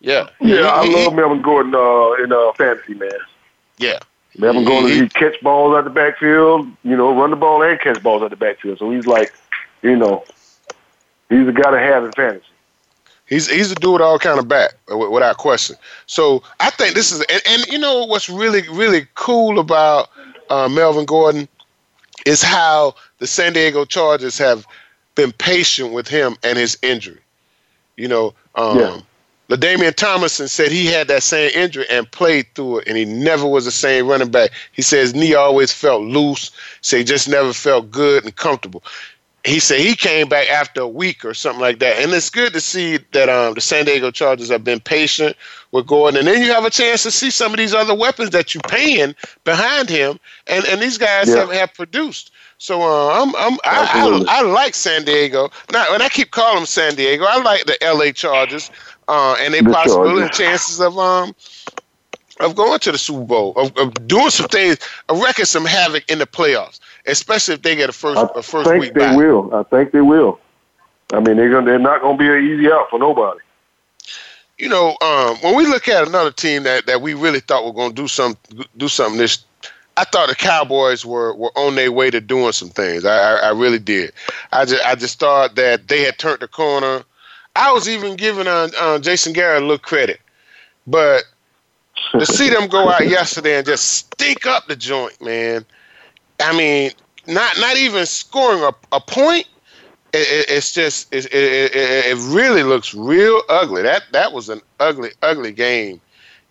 Yeah, 0.01 0.29
Yeah, 0.41 0.69
I 0.69 0.85
He- 0.85 0.89
he- 0.97 1.05
love 1.05 1.15
Melvin 1.15 1.41
Gordon 1.43 1.75
uh, 1.75 2.13
in 2.23 2.33
uh, 2.33 2.53
fantasy, 2.55 2.95
man. 2.95 3.11
Yeah, 3.79 3.99
Melvin 4.39 4.63
He- 4.63 4.69
Gordon, 4.69 4.91
he- 4.91 4.99
he 5.01 5.09
catch 5.09 5.41
balls 5.43 5.77
out 5.77 5.85
the 5.85 5.91
backfield, 5.91 6.67
you 6.85 6.97
know, 6.97 7.13
run 7.19 7.31
the 7.31 7.37
ball 7.37 7.63
and 7.63 7.79
catch 7.81 8.03
balls 8.03 8.23
out 8.23 8.31
the 8.31 8.37
backfield. 8.37 8.79
So 8.79 8.91
he's 8.91 9.07
like, 9.07 9.33
you 9.83 9.97
know, 9.97 10.25
he's 11.29 11.47
a 11.49 11.53
guy 11.53 11.71
to 11.71 11.79
have 11.79 12.05
in 12.05 12.13
fantasy. 12.13 12.45
he's 13.27 13.49
he's 13.49 13.71
a 13.71 13.75
do 13.77 13.95
it 13.95 14.01
all 14.01 14.19
kind 14.19 14.39
of 14.39 14.49
back 14.49 14.75
uh, 14.93 14.97
without 14.97 15.37
question. 15.37 15.77
So 16.07 16.43
I 16.61 16.71
think 16.71 16.95
this 16.95 17.13
is, 17.13 17.21
and, 17.31 17.43
and 17.49 17.67
you 17.67 17.79
know 17.79 18.05
what's 18.05 18.29
really 18.29 18.63
really 18.69 19.07
cool 19.15 19.59
about 19.59 20.09
uh, 20.49 20.69
Melvin 20.69 21.05
Gordon 21.07 21.49
is 22.27 22.43
how 22.43 22.95
the 23.19 23.27
San 23.27 23.53
Diego 23.53 23.85
Chargers 23.85 24.37
have 24.39 24.67
been 25.15 25.33
patient 25.33 25.93
with 25.93 26.07
him 26.09 26.37
and 26.43 26.59
his 26.59 26.77
injury. 26.83 27.21
You 27.97 28.09
know, 28.09 28.35
um, 28.55 28.79
Yeah. 28.79 29.01
LaDainian 29.51 29.95
Tomlinson 29.97 30.47
said 30.49 30.71
he 30.71 30.87
had 30.87 31.09
that 31.09 31.25
same 31.25 31.51
injury 31.55 31.85
and 31.91 32.11
played 32.13 32.47
through 32.55 32.79
it, 32.79 32.89
and 32.89 32.97
he 32.97 33.05
never 33.05 33.47
was 33.47 33.65
the 33.65 33.73
same 33.73 34.07
running 34.07 34.31
back. 34.31 34.51
He 34.73 34.83
said 34.83 35.01
his 35.01 35.15
knee 35.15 35.35
always 35.35 35.73
felt 35.73 36.03
loose, 36.03 36.53
so 36.83 36.97
he 36.97 37.05
just 37.05 37.29
never 37.29 37.53
felt 37.53 37.91
good 37.91 38.25
and 38.25 38.35
comfortable. 38.37 38.85
He 39.45 39.59
said 39.59 39.81
he 39.81 39.97
came 39.97 40.29
back 40.29 40.49
after 40.51 40.83
a 40.83 40.89
week 40.89 41.25
or 41.25 41.35
something 41.35 41.61
like 41.63 41.81
that, 41.81 41.99
and 41.99 42.13
it's 42.13 42.31
good 42.31 42.53
to 42.53 42.61
see 42.61 42.99
that 43.13 43.29
um, 43.29 43.55
the 43.55 43.61
San 43.61 43.87
Diego 43.87 44.11
Chargers 44.11 44.51
have 44.51 44.63
been 44.63 44.81
patient 44.81 45.35
with 45.73 45.87
Gordon, 45.87 46.19
and 46.21 46.29
then 46.29 46.43
you 46.43 46.53
have 46.53 46.65
a 46.65 46.71
chance 46.71 47.03
to 47.05 47.11
see 47.11 47.31
some 47.31 47.53
of 47.53 47.59
these 47.59 47.75
other 47.75 47.95
weapons 47.95 48.31
that 48.31 48.55
you're 48.55 48.63
paying 48.69 49.15
behind 49.45 49.89
him, 49.89 50.21
and, 50.47 50.65
and 50.67 50.81
these 50.81 50.99
guys 50.99 51.29
Yeah. 51.29 51.39
have, 51.41 51.53
have 51.53 51.75
produced. 51.75 52.31
So 52.59 52.83
uh, 52.83 53.23
I'm, 53.23 53.35
I'm 53.37 53.55
I, 53.65 54.23
I, 54.29 54.41
I 54.41 54.43
like 54.43 54.75
San 54.75 55.05
Diego. 55.07 55.51
Now, 55.73 55.95
and 55.95 56.03
I 56.03 56.11
keep 56.11 56.31
calling 56.31 56.57
them 56.57 56.67
San 56.67 56.95
Diego. 56.95 57.25
I 57.27 57.41
like 57.43 57.65
the 57.65 57.83
L.A. 57.83 58.13
Chargers, 58.13 58.71
uh, 59.11 59.37
and 59.41 59.53
they 59.53 59.61
The 59.61 59.71
possibility 59.71 60.23
and 60.23 60.33
chances 60.33 60.81
of 60.81 60.99
um 60.99 61.35
of 62.41 62.57
going 62.57 62.79
to 62.81 62.93
the 62.93 62.99
Super 62.99 63.25
Bowl, 63.25 63.53
of, 63.57 63.77
of 63.77 64.07
doing 64.09 64.31
some 64.31 64.49
things, 64.49 64.79
of 65.09 65.21
wrecking 65.21 65.45
some 65.45 65.67
havoc 65.67 66.11
in 66.11 66.19
the 66.19 66.27
playoffs, 66.27 66.81
especially 67.07 67.55
if 67.55 67.63
they 67.63 67.77
get 67.77 67.91
a 67.91 67.93
first 67.93 68.19
I 68.19 68.29
a 68.35 68.43
first 68.43 68.71
think 68.71 68.81
week 68.81 68.95
they 68.95 69.01
back. 69.01 69.17
will. 69.17 69.55
I 69.55 69.65
think 69.65 69.93
they 69.93 70.01
will. 70.01 70.41
I 71.13 71.21
mean, 71.21 71.37
they're 71.37 71.51
gonna, 71.51 71.67
they're 71.67 71.79
not 71.79 72.03
going 72.03 72.17
to 72.17 72.23
be 72.23 72.29
an 72.29 72.43
easy 72.45 72.73
out 72.73 72.89
for 72.91 72.99
nobody. 72.99 73.41
you 74.59 74.69
know, 74.69 74.97
um, 75.03 75.37
when 75.39 75.57
we 75.57 75.67
look 75.67 75.89
at 75.89 76.07
another 76.07 76.31
team 76.31 76.63
that, 76.65 76.87
that 76.87 77.03
we 77.03 77.15
really 77.15 77.41
thought 77.41 77.65
were 77.65 77.73
going 77.73 77.91
to 77.91 77.97
do 78.03 78.09
some 78.09 78.37
do 78.77 78.89
something 78.89 79.19
this, 79.19 79.45
I 79.97 80.05
thought 80.05 80.29
the 80.29 80.35
Cowboys 80.37 81.05
were, 81.05 81.35
were 81.35 81.53
on 81.57 81.75
their 81.75 81.91
way 81.93 82.11
to 82.11 82.21
doing 82.21 82.53
some 82.53 82.71
things. 82.71 83.05
I, 83.05 83.17
I, 83.17 83.35
I 83.49 83.51
really 83.51 83.79
did. 83.79 84.13
I 84.53 84.65
just 84.67 84.85
I 84.85 84.95
just 84.95 85.19
thought 85.19 85.57
that 85.57 85.89
they 85.89 86.03
had 86.03 86.19
turned 86.19 86.41
the 86.41 86.49
corner. 86.49 87.03
I 87.57 87.73
was 87.73 87.89
even 87.89 88.17
giving 88.17 88.47
uh, 88.47 88.69
uh, 88.79 88.99
Jason 88.99 89.33
Garrett 89.33 89.63
a 89.63 89.65
little 89.65 89.79
credit, 89.79 90.21
but 90.87 91.25
to 92.13 92.27
see 92.27 92.49
them 92.49 92.69
go 92.69 92.89
out 92.89 93.07
yesterday 93.09 93.57
and 93.57 93.67
just 93.67 93.89
stink 93.89 94.47
up 94.47 94.67
the 94.67 94.77
joint, 94.77 95.21
man. 95.21 95.65
I 96.41 96.57
mean, 96.57 96.93
not 97.27 97.59
not 97.59 97.77
even 97.77 98.07
scoring 98.07 98.63
a, 98.63 98.75
a 98.97 99.01
point. 99.01 99.47
It, 100.13 100.27
it, 100.27 100.57
it's 100.57 100.73
just 100.73 101.13
it, 101.13 101.29
it, 101.33 102.17
really 102.35 102.65
looks 102.65 102.95
real 102.95 103.43
ugly. 103.49 103.83
That 103.83 104.05
that 104.13 104.33
was 104.33 104.49
an 104.49 104.61
ugly 104.81 105.11
ugly 105.23 105.53
game 105.53 106.01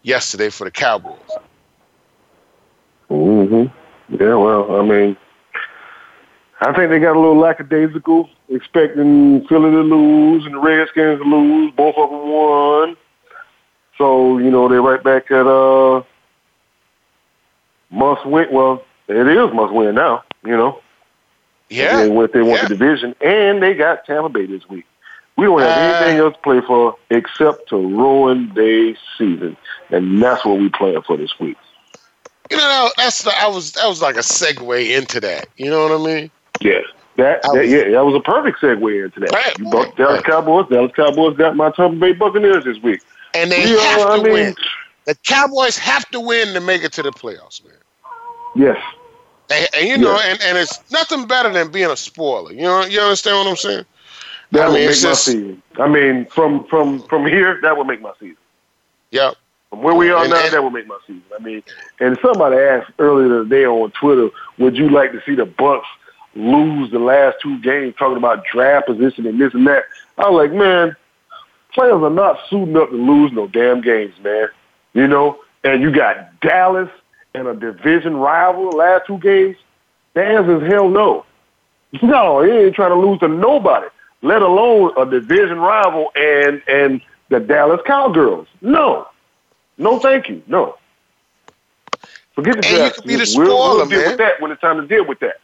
yesterday 0.04 0.50
for 0.50 0.64
the 0.64 0.72
Cowboys. 0.72 1.18
hmm 3.10 3.66
Yeah, 4.10 4.36
well, 4.36 4.80
I 4.80 4.84
mean, 4.84 5.18
I 6.62 6.74
think 6.74 6.90
they 6.90 7.00
got 7.00 7.16
a 7.16 7.20
little 7.20 7.38
lackadaisical, 7.38 8.30
expecting 8.50 9.46
Philly 9.48 9.72
to 9.72 9.82
lose 9.82 10.46
and 10.46 10.56
the 10.56 10.60
Redskins 10.60 11.20
to 11.20 11.26
lose. 11.26 11.72
Both 11.76 11.96
of 11.98 12.10
them 12.10 12.30
won. 12.30 12.98
So, 13.98 14.38
you 14.38 14.50
know, 14.50 14.68
they're 14.68 14.82
right 14.82 15.04
back 15.04 15.30
at 15.32 15.46
uh 15.48 16.02
must 17.92 18.26
win. 18.26 18.48
Well, 18.52 18.84
it 19.08 19.28
is 19.28 19.54
must 19.54 19.74
win 19.74 19.96
now, 19.96 20.24
you 20.44 20.56
know. 20.56 20.82
Yeah, 21.70 21.98
They, 22.04 22.10
win- 22.10 22.30
they 22.34 22.42
won 22.42 22.56
yeah. 22.56 22.64
the 22.64 22.70
division, 22.70 23.16
and 23.22 23.62
they 23.62 23.74
got 23.76 24.06
Tampa 24.06 24.30
Bay 24.30 24.46
this 24.48 24.68
week. 24.70 24.86
We 25.38 25.46
don't 25.46 25.60
have 25.62 25.70
Uh, 25.70 25.82
anything 25.82 26.18
else 26.20 26.34
to 26.36 26.42
play 26.42 26.62
for 26.62 26.98
except 27.12 27.70
to 27.70 27.76
ruin 27.78 28.52
their 28.56 28.96
season, 29.18 29.56
and 29.90 30.22
that's 30.22 30.44
what 30.46 30.58
we 30.60 30.70
playing 30.70 31.02
for 31.04 31.16
this 31.18 31.38
week. 31.40 31.58
you 32.52 32.58
know 32.58 32.90
that's 32.98 33.24
the, 33.24 33.32
I 33.40 33.48
was 33.48 33.74
that 33.74 33.88
was 33.88 34.02
like 34.02 34.16
a 34.16 34.20
segue 34.20 34.98
into 34.98 35.20
that. 35.22 35.48
You 35.58 35.70
know 35.70 35.84
what 35.88 35.92
I 35.92 36.04
mean? 36.04 36.32
Yeah. 36.62 36.82
That, 37.20 37.42
that 37.44 37.54
was- 37.54 37.70
yeah, 37.70 37.90
that 37.90 38.06
was 38.06 38.16
a 38.16 38.20
perfect 38.20 38.60
segue 38.60 39.06
into 39.06 39.20
that. 39.22 39.32
Right, 39.32 39.58
you 39.60 39.70
right, 39.70 39.96
Dallas. 39.96 40.22
Cowboys. 40.24 40.68
Dallas 40.70 40.92
Cowboys 40.96 41.38
got 41.38 41.56
my 41.56 41.72
Tampa 41.72 41.96
Bay 41.98 42.14
Buccaneers 42.14 42.64
this 42.66 42.78
week. 42.82 43.02
And 43.34 43.52
they 43.52 43.64
Yeah, 43.72 43.80
have 43.80 44.02
to 44.08 44.08
I 44.14 44.18
mean- 44.24 44.34
win. 44.34 44.56
The 45.06 45.16
Cowboys 45.26 45.78
have 45.78 46.08
to 46.12 46.20
win 46.20 46.54
to 46.54 46.60
make 46.60 46.84
it 46.84 46.92
to 46.94 47.02
the 47.04 47.12
playoffs, 47.12 47.64
man. 47.66 47.74
Yes. 48.56 48.78
And, 49.50 49.68
and 49.76 49.88
you 49.88 49.98
know, 49.98 50.20
and, 50.20 50.40
and 50.44 50.58
it's 50.58 50.80
nothing 50.92 51.26
better 51.26 51.52
than 51.52 51.72
being 51.72 51.90
a 51.90 51.98
spoiler. 51.98 52.52
You 52.52 52.62
know, 52.64 52.86
you 52.86 53.00
understand 53.00 53.38
what 53.38 53.48
I'm 53.48 53.56
saying? 53.56 53.86
That 54.52 54.62
I 54.64 54.68
would 54.68 54.74
mean, 54.76 54.82
make 54.82 54.90
my 54.98 55.02
just- 55.02 55.26
season. 55.26 55.64
I 55.80 55.88
mean, 55.88 56.26
from 56.28 56.64
from 56.66 57.02
from 57.04 57.26
here, 57.26 57.60
that 57.62 57.76
would 57.78 57.88
make 57.88 58.02
my 58.02 58.12
season. 58.20 58.38
Yep. 59.12 59.36
From 59.72 59.82
where 59.82 59.96
we 59.96 60.10
are 60.12 60.22
and, 60.24 60.32
now, 60.32 60.44
and, 60.44 60.54
that 60.54 60.64
would 60.64 60.74
make 60.74 60.86
my 60.88 60.98
season. 61.08 61.24
I 61.36 61.42
mean, 61.42 61.64
and 62.00 62.18
somebody 62.22 62.58
asked 62.58 62.92
earlier 63.00 63.44
today 63.44 63.66
on 63.66 63.90
Twitter, 63.92 64.30
would 64.60 64.76
you 64.78 64.90
like 64.90 65.12
to 65.14 65.22
see 65.26 65.34
the 65.36 65.46
Bucks 65.46 65.88
lose 66.40 66.92
the 66.92 67.00
last 67.00 67.38
two 67.42 67.60
games, 67.62 67.96
talking 67.98 68.18
about 68.18 68.46
draft 68.46 68.88
position 68.88 69.26
and 69.28 69.40
this 69.40 69.54
and 69.54 69.68
that? 69.68 69.84
I 70.18 70.30
was 70.30 70.50
like, 70.50 70.58
man, 70.58 70.96
players 71.74 72.02
are 72.02 72.10
not 72.10 72.40
suiting 72.50 72.78
up 72.78 72.90
to 72.90 72.96
lose 72.96 73.32
no 73.32 73.48
damn 73.48 73.82
games, 73.82 74.14
man. 74.24 74.48
You 74.94 75.08
know, 75.08 75.40
and 75.64 75.82
you 75.82 75.92
got 75.92 76.40
Dallas 76.42 76.90
and 77.34 77.48
a 77.48 77.54
division 77.54 78.16
rival 78.18 78.72
the 78.72 78.78
last 78.78 79.06
two 79.08 79.18
games. 79.20 79.58
The 80.14 80.24
answer 80.24 80.64
is 80.64 80.72
hell 80.72 80.90
no. 80.90 81.26
No, 82.04 82.44
he 82.44 82.52
ain't 82.52 82.76
trying 82.76 82.92
to 82.92 82.96
lose 82.96 83.20
to 83.22 83.28
nobody, 83.28 83.88
let 84.22 84.44
alone 84.44 84.92
a 84.96 85.08
division 85.10 85.58
rival 85.58 86.12
and 86.16 86.62
and 86.68 87.02
the 87.30 87.40
Dallas 87.40 87.82
Cowgirls. 87.84 88.48
No, 88.62 89.08
no, 89.80 89.98
thank 89.98 90.30
you. 90.30 90.44
No. 90.46 90.78
Forget 92.36 92.62
the 92.62 92.68
and 92.68 92.78
draft. 92.78 92.96
you 92.98 93.02
can 93.02 93.08
be 93.08 93.16
the 93.16 93.26
spoiler, 93.26 93.48
we'll, 93.48 93.78
we'll 93.78 93.90
deal 93.90 94.00
man. 94.02 94.10
with 94.10 94.18
that 94.20 94.40
when 94.40 94.52
it's 94.52 94.62
time 94.62 94.80
to 94.80 94.86
deal 94.88 95.04
with 95.06 95.20
that. 95.22 95.40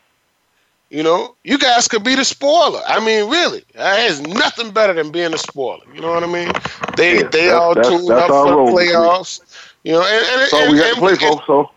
You 0.90 1.04
know, 1.04 1.36
you 1.44 1.58
guys 1.58 1.88
could 1.88 2.04
be 2.04 2.16
the 2.16 2.24
spoiler. 2.24 2.82
I 2.88 3.04
mean, 3.04 3.30
really, 3.30 3.64
there's 3.74 4.22
nothing 4.22 4.72
better 4.72 4.94
than 4.94 5.12
being 5.12 5.34
a 5.34 5.38
spoiler. 5.38 5.84
You 5.94 6.02
know 6.02 6.12
what 6.12 6.24
I 6.24 6.28
mean? 6.28 6.52
They 6.96 7.18
yeah, 7.18 7.28
they 7.28 7.50
all 7.50 7.74
tuned 7.74 8.10
up 8.12 8.28
for 8.28 8.66
the 8.66 8.72
playoffs. 8.72 9.42
You 9.84 9.94
know, 9.94 10.02
and, 10.02 10.42
and, 10.42 10.50
so 10.50 10.58
and, 10.60 10.72
we 10.72 10.78
got 10.78 10.94
to 10.94 11.00
play 11.00 11.16
for. 11.16 11.44
So, 11.48 11.72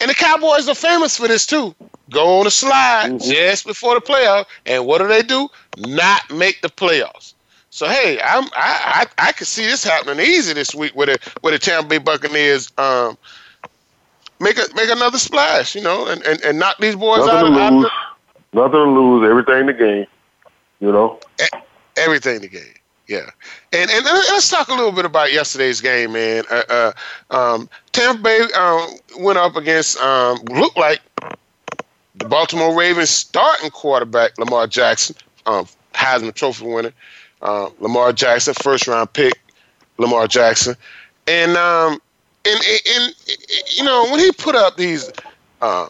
and 0.00 0.10
the 0.10 0.14
Cowboys 0.14 0.68
are 0.68 0.74
famous 0.74 1.16
for 1.16 1.28
this 1.28 1.46
too. 1.46 1.74
Go 2.10 2.40
on 2.40 2.46
a 2.46 2.50
slide 2.50 3.10
mm-hmm. 3.12 3.30
just 3.30 3.66
before 3.66 3.94
the 3.94 4.00
playoff, 4.00 4.46
and 4.66 4.86
what 4.86 4.98
do 4.98 5.08
they 5.08 5.22
do? 5.22 5.48
Not 5.78 6.30
make 6.30 6.60
the 6.62 6.68
playoffs. 6.68 7.34
So 7.70 7.88
hey, 7.88 8.20
I'm 8.22 8.44
I 8.56 9.06
I, 9.18 9.28
I 9.28 9.32
could 9.32 9.46
see 9.46 9.66
this 9.66 9.84
happening 9.84 10.24
easy 10.24 10.54
this 10.54 10.74
week 10.74 10.94
with 10.94 11.08
the 11.08 11.30
with 11.42 11.54
the 11.54 11.58
Tampa 11.58 11.88
Bay 11.88 11.98
Buccaneers. 11.98 12.70
Um, 12.78 13.18
make 14.40 14.58
a 14.58 14.64
make 14.74 14.90
another 14.90 15.18
splash, 15.18 15.74
you 15.74 15.82
know, 15.82 16.06
and, 16.06 16.22
and, 16.22 16.40
and 16.42 16.58
knock 16.58 16.78
these 16.78 16.96
boys 16.96 17.26
Nothing 17.26 17.54
out. 17.54 17.90
Nothing 18.54 18.72
to 18.72 19.00
lose. 19.00 19.28
Everything 19.28 19.66
to 19.66 19.72
gain. 19.72 20.06
You 20.80 20.92
know. 20.92 21.20
Everything 21.96 22.40
to 22.40 22.48
gain. 22.48 22.74
Yeah, 23.06 23.28
and 23.72 23.90
and 23.90 24.04
let's 24.04 24.48
talk 24.48 24.68
a 24.68 24.72
little 24.74 24.92
bit 24.92 25.04
about 25.04 25.30
yesterday's 25.30 25.82
game, 25.82 26.12
man. 26.12 26.44
Uh, 26.50 26.62
uh, 26.70 26.92
um, 27.30 27.68
Tampa 27.92 28.22
Bay 28.22 28.40
um, 28.56 28.88
went 29.18 29.36
up 29.36 29.56
against 29.56 29.98
um, 29.98 30.38
looked 30.50 30.78
like 30.78 31.00
the 32.14 32.24
Baltimore 32.26 32.74
Ravens 32.74 33.10
starting 33.10 33.70
quarterback 33.70 34.38
Lamar 34.38 34.66
Jackson, 34.66 35.16
um, 35.44 35.66
Heisman 35.92 36.32
Trophy 36.32 36.64
winner. 36.64 36.92
Uh, 37.42 37.68
Lamar 37.78 38.14
Jackson, 38.14 38.54
first 38.62 38.86
round 38.86 39.12
pick, 39.12 39.34
Lamar 39.98 40.26
Jackson, 40.26 40.74
and 41.26 41.58
um, 41.58 42.00
and, 42.46 42.60
and, 42.64 42.80
and 42.96 43.14
you 43.76 43.84
know 43.84 44.06
when 44.10 44.18
he 44.18 44.32
put 44.32 44.54
up 44.54 44.78
these 44.78 45.10
uh, 45.60 45.88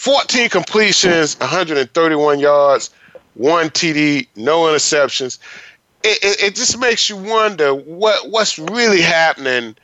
14 0.00 0.48
completions, 0.48 1.38
131 1.40 2.38
yards, 2.38 2.90
one 3.34 3.68
TD, 3.68 4.26
no 4.36 4.62
interceptions 4.62 5.38
it, 6.02 6.18
it, 6.22 6.42
it, 6.44 6.54
just 6.54 6.78
makes 6.78 7.08
you 7.08 7.16
wonder 7.16 7.74
what 7.74 8.30
what's 8.30 8.58
really 8.58 9.02
happening 9.02 9.76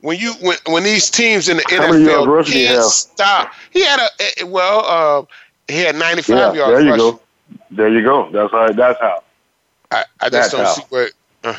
when 0.00 0.18
you 0.18 0.32
when, 0.34 0.56
when 0.66 0.84
these 0.84 1.10
teams 1.10 1.48
in 1.48 1.56
the 1.56 1.64
How 1.68 1.92
NFL 1.92 2.46
can't 2.46 2.84
stop. 2.84 3.52
He 3.70 3.84
had 3.84 3.98
a 3.98 4.40
eh, 4.40 4.44
well, 4.44 4.84
uh, 4.86 5.72
he 5.72 5.80
had 5.80 5.96
95 5.96 6.36
yeah, 6.36 6.52
yards. 6.52 6.72
There 6.72 6.80
you 6.80 6.90
rushing. 6.90 6.98
go. 6.98 7.20
There 7.70 7.88
you 7.88 8.02
go. 8.02 8.30
That's 8.30 8.52
how. 8.52 8.72
That's 8.72 9.00
how. 9.00 9.22
I, 9.90 10.04
I 10.20 10.30
just 10.30 10.52
don't 10.52 10.64
how. 10.64 10.72
see 10.72 10.82
what. 10.88 11.12
Uh, 11.42 11.58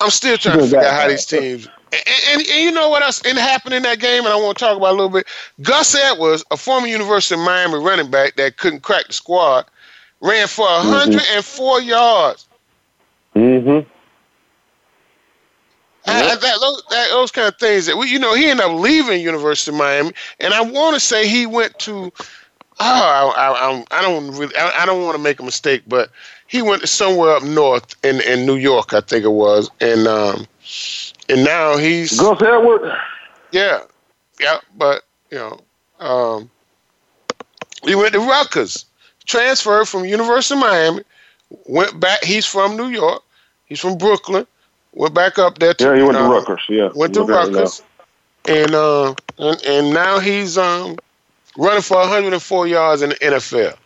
I'm 0.00 0.10
still 0.10 0.36
trying 0.38 0.58
to 0.58 0.64
figure 0.64 0.80
out 0.80 1.00
how 1.00 1.08
these 1.08 1.26
teams. 1.26 1.68
And, 1.96 2.40
and, 2.40 2.48
and, 2.48 2.62
you 2.62 2.70
know 2.72 2.88
what 2.88 3.02
else 3.02 3.22
and 3.22 3.38
happened 3.38 3.74
in 3.74 3.82
that 3.84 4.00
game, 4.00 4.24
and 4.24 4.32
I 4.32 4.36
want 4.36 4.58
to 4.58 4.64
talk 4.64 4.76
about 4.76 4.90
a 4.90 4.96
little 4.96 5.08
bit. 5.08 5.26
Gus 5.62 5.94
Edwards, 5.94 6.44
a 6.50 6.56
former 6.56 6.86
University 6.86 7.40
of 7.40 7.44
Miami 7.44 7.78
running 7.78 8.10
back 8.10 8.36
that 8.36 8.56
couldn't 8.56 8.82
crack 8.82 9.06
the 9.06 9.12
squad, 9.12 9.66
ran 10.20 10.46
for 10.46 10.66
104 10.66 11.78
mm-hmm. 11.78 11.88
yards. 11.88 12.48
Mm-hmm. 13.34 13.88
Yep. 16.06 16.40
that, 16.40 16.58
those, 16.60 16.82
that, 16.90 17.08
those 17.10 17.32
kind 17.32 17.48
of 17.48 17.58
things 17.58 17.86
that 17.86 17.96
we, 17.96 18.08
you 18.08 18.18
know, 18.18 18.34
he 18.34 18.48
ended 18.48 18.64
up 18.64 18.78
leaving 18.78 19.20
University 19.20 19.72
of 19.72 19.78
Miami, 19.78 20.12
and 20.40 20.54
I 20.54 20.60
want 20.60 20.94
to 20.94 21.00
say 21.00 21.28
he 21.28 21.46
went 21.46 21.78
to. 21.80 22.12
Oh, 22.78 23.32
I, 23.36 23.52
I, 23.52 23.84
I 23.90 24.02
don't 24.02 24.36
really, 24.36 24.54
I, 24.54 24.82
I 24.82 24.86
don't 24.86 25.02
want 25.02 25.16
to 25.16 25.22
make 25.22 25.40
a 25.40 25.42
mistake, 25.42 25.82
but 25.88 26.10
he 26.46 26.60
went 26.60 26.86
somewhere 26.86 27.30
up 27.30 27.42
north 27.42 27.96
in, 28.04 28.20
in 28.20 28.44
New 28.44 28.56
York, 28.56 28.92
I 28.92 29.00
think 29.00 29.24
it 29.24 29.32
was, 29.32 29.70
and 29.80 30.06
um, 30.06 30.46
and 31.28 31.44
now 31.44 31.76
he's 31.76 32.18
Gus 32.18 32.40
Edward. 32.42 32.92
Yeah, 33.52 33.80
yeah, 34.40 34.58
but 34.76 35.02
you 35.30 35.38
know, 35.38 35.60
um, 36.00 36.50
he 37.84 37.94
went 37.94 38.12
to 38.12 38.20
Rutgers, 38.20 38.84
transferred 39.24 39.88
from 39.88 40.04
University 40.04 40.54
of 40.54 40.60
Miami, 40.60 41.02
went 41.66 41.98
back. 42.00 42.22
He's 42.24 42.46
from 42.46 42.76
New 42.76 42.88
York, 42.88 43.22
He's 43.66 43.80
from 43.80 43.98
Brooklyn. 43.98 44.46
Went 44.92 45.14
back 45.14 45.38
up 45.38 45.58
there. 45.58 45.74
To, 45.74 45.84
yeah, 45.84 45.96
he 45.96 46.02
went 46.02 46.16
uh, 46.16 46.26
to 46.26 46.34
Rutgers. 46.34 46.62
Yeah, 46.68 46.88
went 46.94 47.14
to 47.14 47.22
Rutgers, 47.22 47.82
and 48.48 48.74
uh, 48.74 49.14
and 49.38 49.62
and 49.66 49.92
now 49.92 50.18
he's 50.18 50.56
um 50.56 50.96
running 51.58 51.82
for 51.82 51.96
104 51.98 52.66
yards 52.66 53.02
in 53.02 53.10
the 53.10 53.16
NFL. 53.16 53.76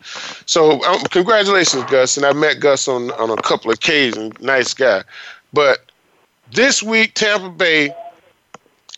So 0.45 0.83
um, 0.85 1.01
congratulations, 1.09 1.83
Gus. 1.85 2.17
And 2.17 2.25
I 2.25 2.33
met 2.33 2.59
Gus 2.59 2.87
on 2.87 3.11
on 3.11 3.29
a 3.29 3.41
couple 3.41 3.71
of 3.71 3.77
occasions. 3.77 4.39
Nice 4.39 4.73
guy. 4.73 5.03
But 5.51 5.90
this 6.51 6.83
week, 6.83 7.13
Tampa 7.13 7.49
Bay 7.49 7.93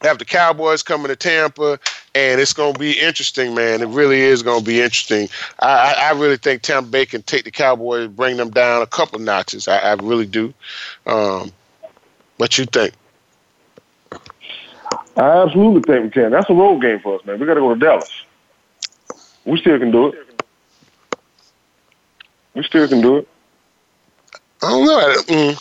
have 0.01 0.19
the 0.19 0.25
Cowboys 0.25 0.83
coming 0.83 1.07
to 1.07 1.15
Tampa, 1.15 1.79
and 2.13 2.41
it's 2.41 2.53
going 2.53 2.74
to 2.74 2.79
be 2.79 3.00
interesting, 3.00 3.55
man. 3.55 3.81
It 3.81 3.88
really 3.88 4.22
is 4.22 4.43
going 4.43 4.60
to 4.60 4.65
be 4.65 4.81
interesting. 4.81 5.29
I, 5.60 5.95
I, 5.98 6.12
really 6.12 6.38
think 6.38 6.62
Tampa 6.62 6.89
Bay 6.89 7.05
can 7.05 7.24
take 7.24 7.45
the 7.45 7.51
Cowboys, 7.51 8.10
bring 8.10 8.38
them 8.38 8.50
down 8.50 8.81
a 8.81 8.88
couple 8.88 9.19
notches. 9.19 9.67
I, 9.67 9.77
I 9.77 9.93
really 9.93 10.25
do. 10.25 10.53
Um, 11.05 11.51
what 12.38 12.57
you 12.57 12.65
think? 12.65 12.93
I 15.15 15.43
absolutely 15.43 15.81
think 15.81 16.05
we 16.05 16.10
can. 16.10 16.31
That's 16.31 16.50
a 16.50 16.53
road 16.53 16.81
game 16.81 17.00
for 17.00 17.19
us, 17.19 17.25
man. 17.25 17.39
We 17.39 17.45
got 17.45 17.53
to 17.53 17.62
go 17.62 17.74
to 17.74 17.79
Dallas. 17.79 18.12
We 19.45 19.60
still 19.60 19.79
can 19.79 19.91
do 19.91 20.07
it. 20.07 20.43
We 22.55 22.63
still 22.63 22.88
can 22.88 23.01
do 23.01 23.17
it. 23.17 23.27
I 24.62 24.69
don't 24.69 25.29
know. 25.29 25.55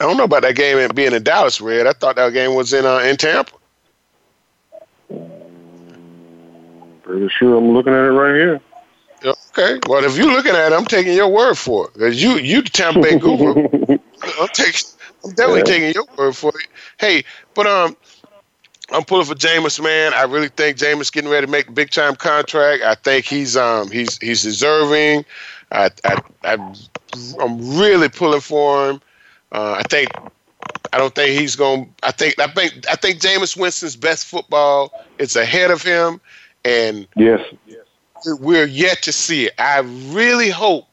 I 0.00 0.04
don't 0.04 0.16
know 0.16 0.24
about 0.24 0.42
that 0.42 0.56
game 0.56 0.88
being 0.94 1.12
in 1.12 1.22
Dallas, 1.22 1.60
Red. 1.60 1.86
I 1.86 1.92
thought 1.92 2.16
that 2.16 2.32
game 2.32 2.54
was 2.54 2.72
in 2.72 2.84
uh, 2.84 2.98
in 2.98 3.16
Tampa. 3.16 3.52
Pretty 7.02 7.28
sure 7.28 7.56
I'm 7.56 7.70
looking 7.70 7.92
at 7.92 8.04
it 8.04 8.10
right 8.10 8.34
here. 8.34 8.60
Okay. 9.24 9.80
Well, 9.88 10.04
if 10.04 10.16
you're 10.16 10.26
looking 10.26 10.54
at 10.54 10.72
it, 10.72 10.74
I'm 10.74 10.84
taking 10.84 11.14
your 11.14 11.28
word 11.28 11.54
for 11.54 11.86
it. 11.86 11.94
Because 11.94 12.22
you, 12.22 12.32
you 12.32 12.62
the 12.62 12.68
Tampa 12.68 13.00
Bay 13.00 13.18
guru. 13.18 13.54
I'm 14.40 14.48
taking, 14.48 14.90
I'm 15.24 15.30
definitely 15.30 15.58
yeah. 15.60 15.64
taking 15.64 15.92
your 15.94 16.04
word 16.16 16.36
for 16.36 16.50
it. 16.50 16.66
Hey, 16.98 17.24
but 17.54 17.66
um, 17.66 17.96
I'm 18.90 19.04
pulling 19.04 19.26
for 19.26 19.34
Jameis, 19.34 19.82
man. 19.82 20.14
I 20.14 20.22
really 20.22 20.48
think 20.48 20.76
Jameis 20.76 21.10
getting 21.10 21.30
ready 21.30 21.46
to 21.46 21.50
make 21.50 21.68
a 21.68 21.72
big 21.72 21.90
time 21.90 22.16
contract. 22.16 22.82
I 22.82 22.94
think 22.94 23.24
he's 23.24 23.56
um 23.56 23.90
he's 23.90 24.18
he's 24.18 24.42
deserving. 24.42 25.24
I 25.72 25.90
I, 26.04 26.20
I 26.44 26.74
I'm 27.40 27.78
really 27.78 28.08
pulling 28.08 28.40
for 28.40 28.90
him. 28.90 29.00
Uh, 29.52 29.76
I 29.78 29.82
think 29.88 30.10
I 30.92 30.98
don't 30.98 31.14
think 31.14 31.38
he's 31.38 31.56
going. 31.56 31.92
I 32.02 32.10
think 32.10 32.38
I 32.38 32.48
think 32.48 32.86
I 32.90 32.96
think 32.96 33.20
Jameis 33.20 33.56
Winston's 33.56 33.96
best 33.96 34.26
football 34.26 34.92
is 35.18 35.36
ahead 35.36 35.70
of 35.70 35.82
him, 35.82 36.20
and 36.64 37.06
yes, 37.16 37.40
we're 38.40 38.66
yet 38.66 39.02
to 39.02 39.12
see 39.12 39.46
it. 39.46 39.54
I 39.58 39.80
really 39.80 40.50
hope 40.50 40.86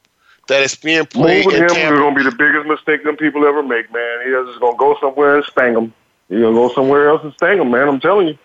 that 0.48 0.62
it's 0.62 0.76
being 0.76 1.06
played. 1.06 1.46
Moving 1.46 1.62
him 1.62 1.94
is 1.94 2.00
going 2.00 2.14
to 2.14 2.24
be 2.24 2.30
the 2.30 2.36
biggest 2.36 2.66
mistake 2.66 3.04
them 3.04 3.16
people 3.16 3.46
ever 3.46 3.62
make, 3.62 3.92
man. 3.92 4.20
He's 4.24 4.46
just 4.46 4.60
going 4.60 4.74
to 4.74 4.78
go 4.78 4.96
somewhere 5.00 5.36
and 5.36 5.44
sting 5.46 5.74
them. 5.74 5.94
He's 6.28 6.40
going 6.40 6.54
to 6.54 6.60
go 6.60 6.74
somewhere 6.74 7.08
else 7.08 7.22
and 7.22 7.32
sting 7.34 7.60
him, 7.60 7.70
man. 7.70 7.88
I'm 7.88 8.00
telling 8.00 8.28
you. 8.28 8.38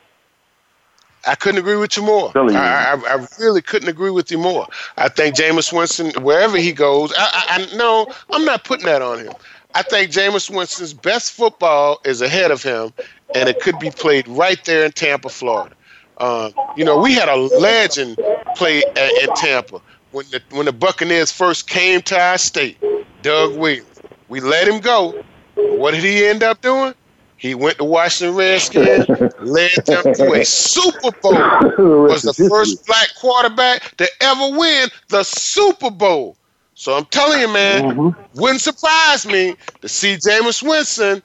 I 1.27 1.35
couldn't 1.35 1.59
agree 1.59 1.75
with 1.75 1.97
you 1.97 2.03
more. 2.03 2.31
You. 2.33 2.51
I, 2.51 2.93
I, 2.93 3.15
I, 3.15 3.27
really 3.39 3.61
couldn't 3.61 3.89
agree 3.89 4.09
with 4.09 4.31
you 4.31 4.37
more. 4.37 4.67
I 4.95 5.09
think 5.09 5.35
Jameis 5.35 5.73
Winston, 5.73 6.11
wherever 6.23 6.57
he 6.57 6.71
goes, 6.71 7.11
I, 7.17 7.45
I, 7.49 7.67
I 7.73 7.75
no, 7.75 8.07
I'm 8.31 8.45
not 8.45 8.63
putting 8.63 8.85
that 8.85 9.01
on 9.01 9.19
him. 9.19 9.33
I 9.75 9.83
think 9.83 10.11
Jameis 10.11 10.49
Winston's 10.49 10.93
best 10.93 11.31
football 11.31 11.99
is 12.03 12.21
ahead 12.21 12.51
of 12.51 12.63
him, 12.63 12.91
and 13.35 13.47
it 13.47 13.59
could 13.59 13.77
be 13.79 13.91
played 13.91 14.27
right 14.27 14.63
there 14.65 14.85
in 14.85 14.91
Tampa, 14.91 15.29
Florida. 15.29 15.75
Uh, 16.17 16.51
you 16.75 16.83
know, 16.83 16.97
we 16.97 17.13
had 17.13 17.29
a 17.29 17.35
legend 17.35 18.19
play 18.55 18.83
at, 18.83 19.11
in 19.23 19.33
Tampa 19.35 19.79
when 20.11 20.25
the 20.31 20.41
when 20.51 20.65
the 20.65 20.73
Buccaneers 20.73 21.31
first 21.31 21.69
came 21.69 22.01
to 22.03 22.19
our 22.19 22.37
state. 22.37 22.77
Doug 23.21 23.57
Williams. 23.57 24.01
We 24.27 24.39
let 24.41 24.67
him 24.67 24.79
go. 24.79 25.23
What 25.55 25.91
did 25.91 26.03
he 26.03 26.25
end 26.25 26.43
up 26.43 26.61
doing? 26.61 26.93
He 27.37 27.55
went 27.55 27.77
to 27.77 27.85
Washington 27.85 28.35
Redskins, 28.35 29.07
led 29.39 29.71
them 29.85 30.13
to 30.13 30.33
a 30.33 30.43
Super 30.43 31.11
Bowl. 31.21 31.31
Was 32.03 32.23
the 32.23 32.33
first 32.49 32.85
black 32.85 33.07
quarterback 33.17 33.95
to 33.97 34.09
ever 34.21 34.57
win 34.57 34.89
the 35.07 35.23
Super 35.23 35.89
Bowl. 35.89 36.35
So 36.79 36.95
I'm 36.95 37.03
telling 37.07 37.41
you, 37.41 37.49
man, 37.49 37.83
mm-hmm. 37.83 38.39
wouldn't 38.39 38.61
surprise 38.61 39.25
me 39.25 39.57
to 39.81 39.89
see 39.89 40.15
Jameis 40.15 40.63
Winston 40.63 41.21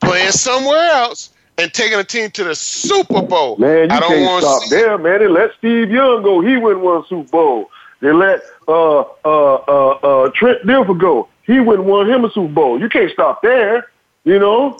playing 0.00 0.32
somewhere 0.32 0.90
else 0.94 1.32
and 1.58 1.72
taking 1.72 1.96
a 1.96 2.02
team 2.02 2.28
to 2.32 2.42
the 2.42 2.56
Super 2.56 3.22
Bowl. 3.22 3.56
Man, 3.56 3.88
you 3.88 3.96
I 3.96 4.00
don't 4.00 4.10
can't 4.10 4.42
stop 4.42 4.62
see 4.64 4.70
there, 4.70 4.98
man. 4.98 5.20
They 5.20 5.28
let 5.28 5.52
Steve 5.58 5.92
Young 5.92 6.24
go. 6.24 6.40
He 6.40 6.56
wouldn't 6.56 6.84
win 6.84 6.96
a 6.96 7.06
Super 7.06 7.30
Bowl. 7.30 7.70
They 8.00 8.10
let 8.10 8.40
uh, 8.66 9.02
uh, 9.02 9.04
uh, 9.24 9.90
uh, 10.02 10.30
Trent 10.34 10.62
Dilfer 10.62 10.98
go. 10.98 11.28
He 11.44 11.60
wouldn't 11.60 11.86
want 11.86 12.08
him 12.08 12.24
a 12.24 12.30
Super 12.32 12.52
Bowl. 12.52 12.80
You 12.80 12.88
can't 12.88 13.12
stop 13.12 13.42
there, 13.42 13.88
you 14.24 14.40
know? 14.40 14.76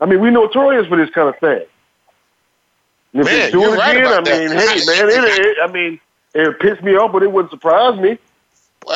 I 0.00 0.06
mean, 0.06 0.20
we 0.20 0.30
notorious 0.30 0.86
for 0.86 0.96
this 0.96 1.10
kind 1.10 1.28
of 1.28 1.38
thing. 1.40 1.66
And 3.12 3.20
if 3.20 3.26
man, 3.26 3.38
they 3.38 3.50
do 3.50 3.70
it 3.70 3.76
right 3.76 3.98
again, 3.98 4.06
I 4.06 4.16
mean, 4.16 4.48
that. 4.48 4.66
hey, 4.66 4.86
man, 4.86 5.10
it, 5.10 5.46
it, 5.46 5.56
I 5.62 5.70
mean, 5.70 6.00
it 6.34 6.58
pissed 6.58 6.82
me 6.82 6.96
off, 6.96 7.12
but 7.12 7.22
it 7.22 7.30
wouldn't 7.30 7.50
surprise 7.50 8.00
me. 8.00 8.18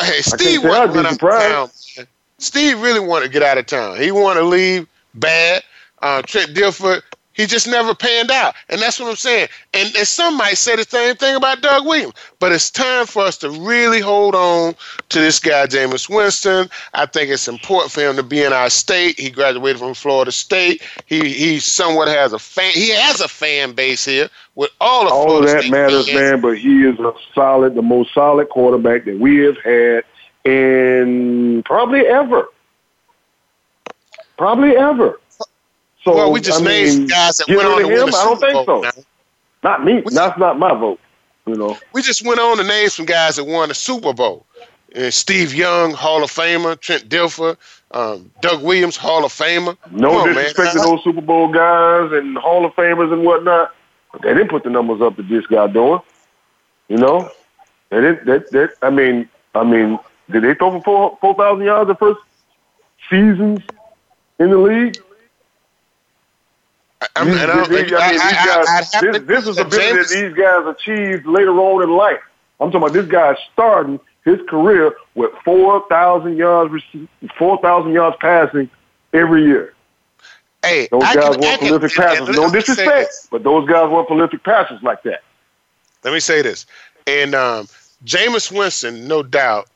Hey, 0.01 0.21
Steve 0.21 0.63
wanted 0.63 0.93
to 0.93 1.17
town. 1.17 1.69
Steve 2.37 2.81
really 2.81 2.99
wanted 2.99 3.27
to 3.27 3.31
get 3.31 3.43
out 3.43 3.57
of 3.57 3.65
town. 3.65 3.99
He 3.99 4.11
wanted 4.11 4.41
to 4.41 4.45
leave 4.45 4.87
bad. 5.13 5.63
Uh, 6.01 6.21
Trent 6.21 6.53
Dilfer 6.53 7.01
he 7.35 7.45
just 7.45 7.67
never 7.67 7.93
panned 7.93 8.31
out. 8.31 8.55
And 8.69 8.81
that's 8.81 8.99
what 8.99 9.09
I'm 9.09 9.15
saying. 9.15 9.49
And, 9.73 9.95
and 9.95 10.07
some 10.07 10.37
might 10.37 10.57
say 10.57 10.75
the 10.75 10.83
same 10.83 11.15
thing 11.15 11.35
about 11.35 11.61
Doug 11.61 11.85
Williams. 11.85 12.13
But 12.39 12.51
it's 12.51 12.71
time 12.71 13.05
for 13.05 13.23
us 13.23 13.37
to 13.39 13.49
really 13.49 13.99
hold 13.99 14.35
on 14.35 14.75
to 15.09 15.19
this 15.19 15.39
guy, 15.39 15.67
Jameis 15.67 16.09
Winston. 16.09 16.69
I 16.93 17.05
think 17.05 17.29
it's 17.29 17.47
important 17.47 17.91
for 17.91 18.01
him 18.01 18.15
to 18.15 18.23
be 18.23 18.41
in 18.41 18.53
our 18.53 18.69
state. 18.69 19.19
He 19.19 19.29
graduated 19.29 19.79
from 19.79 19.93
Florida 19.93 20.31
State. 20.31 20.81
He 21.05 21.29
he 21.33 21.59
somewhat 21.59 22.07
has 22.07 22.33
a 22.33 22.39
fan 22.39 22.71
he 22.71 22.89
has 22.91 23.21
a 23.21 23.27
fan 23.27 23.73
base 23.73 24.05
here 24.05 24.29
with 24.55 24.71
all 24.79 25.07
of 25.07 25.11
all 25.11 25.25
Florida 25.25 25.47
of 25.47 25.53
that 25.53 25.61
State 25.61 25.71
matters, 25.71 26.05
fans. 26.07 26.19
man, 26.19 26.41
but 26.41 26.57
he 26.57 26.83
is 26.83 26.99
a 26.99 27.13
solid, 27.33 27.75
the 27.75 27.81
most 27.81 28.13
solid 28.13 28.49
quarterback 28.49 29.05
that 29.05 29.19
we 29.19 29.37
have 29.39 29.57
had 29.57 30.03
in 30.45 31.63
probably 31.65 32.05
ever. 32.07 32.47
Probably 34.37 34.75
ever. 34.75 35.19
So 36.05 36.15
well, 36.15 36.31
we 36.31 36.39
just 36.39 36.61
I 36.61 36.65
named 36.65 36.99
mean, 36.99 37.07
guys 37.07 37.37
that 37.37 37.47
went 37.47 37.67
on 37.67 37.81
to 37.81 37.87
win 37.87 38.09
the 38.11 38.15
I 38.15 38.23
don't 38.23 38.39
think 38.39 38.65
so. 38.65 39.03
Not 39.63 39.83
me. 39.83 40.01
We 40.05 40.13
That's 40.13 40.37
not 40.37 40.59
my 40.59 40.71
vote. 40.73 40.99
You 41.47 41.55
know. 41.55 41.77
We 41.93 42.03
just 42.03 42.23
went 42.23 42.39
on 42.39 42.57
to 42.57 42.63
name 42.63 42.89
some 42.89 43.07
guys 43.07 43.37
that 43.37 43.45
won 43.45 43.69
the 43.69 43.75
Super 43.75 44.13
Bowl. 44.13 44.45
And 44.93 45.11
Steve 45.11 45.53
Young, 45.53 45.91
Hall 45.93 46.23
of 46.23 46.31
Famer, 46.31 46.79
Trent 46.79 47.09
Dilfer, 47.09 47.57
um, 47.91 48.31
Doug 48.41 48.63
Williams, 48.63 48.95
Hall 48.95 49.25
of 49.25 49.33
Famer. 49.33 49.75
No 49.91 50.19
on, 50.19 50.27
disrespect 50.27 50.73
to 50.73 50.79
those 50.79 51.03
Super 51.03 51.21
Bowl 51.21 51.51
guys 51.51 52.11
and 52.11 52.37
Hall 52.37 52.65
of 52.65 52.73
Famers 52.73 53.11
and 53.11 53.25
whatnot. 53.25 53.73
But 54.11 54.21
they 54.21 54.33
didn't 54.35 54.49
put 54.49 54.63
the 54.63 54.69
numbers 54.69 55.01
up 55.01 55.17
that 55.17 55.27
this 55.27 55.45
guy 55.47 55.65
doing. 55.67 55.99
You 56.87 56.97
know, 56.97 57.31
they 57.89 57.99
didn't. 57.99 58.25
That, 58.27 58.51
that, 58.51 58.73
I 58.83 58.91
mean, 58.91 59.27
I 59.55 59.63
mean, 59.63 59.97
did 60.29 60.43
they 60.43 60.53
throw 60.53 60.71
for 60.71 60.83
four 60.83 61.17
four 61.19 61.33
thousand 61.33 61.65
yards 61.65 61.87
the 61.87 61.95
first 61.95 62.21
seasons 63.09 63.61
in 64.39 64.51
the 64.51 64.57
league? 64.57 64.97
I'm, 67.15 67.27
these, 67.27 67.37
I 67.37 67.45
I, 67.45 67.67
mean, 67.67 67.89
guys, 67.89 68.91
this, 68.91 69.21
this 69.23 69.47
is 69.47 69.55
the 69.55 69.65
ability 69.65 69.97
that 69.97 70.09
these 70.09 70.33
guys 70.33 70.75
achieved 70.75 71.25
later 71.25 71.57
on 71.59 71.83
in 71.83 71.89
life. 71.89 72.19
I'm 72.59 72.71
talking 72.71 72.87
about 72.87 72.93
this 72.93 73.07
guy 73.07 73.35
starting 73.53 73.99
his 74.23 74.39
career 74.47 74.95
with 75.13 75.31
4,000 75.43 76.37
yards, 76.37 76.83
4,000 77.37 77.91
yards 77.91 78.17
passing 78.19 78.69
every 79.13 79.45
year. 79.45 79.73
Hey, 80.63 80.87
those 80.89 81.03
guys 81.03 81.15
can, 81.15 81.39
weren't 81.41 81.59
prolific 81.59 81.93
passers. 81.93 82.35
No 82.35 82.51
disrespect, 82.51 83.27
but 83.29 83.43
those 83.43 83.67
guys 83.69 83.89
weren't 83.89 84.07
prolific 84.07 84.43
passers 84.43 84.81
like 84.81 85.03
that. 85.03 85.21
Let 86.03 86.13
me 86.13 86.19
say 86.19 86.41
this. 86.41 86.65
And 87.05 87.35
um, 87.35 87.67
Jameis 88.03 88.51
Winston, 88.51 89.07
no 89.07 89.21
doubt, 89.21 89.67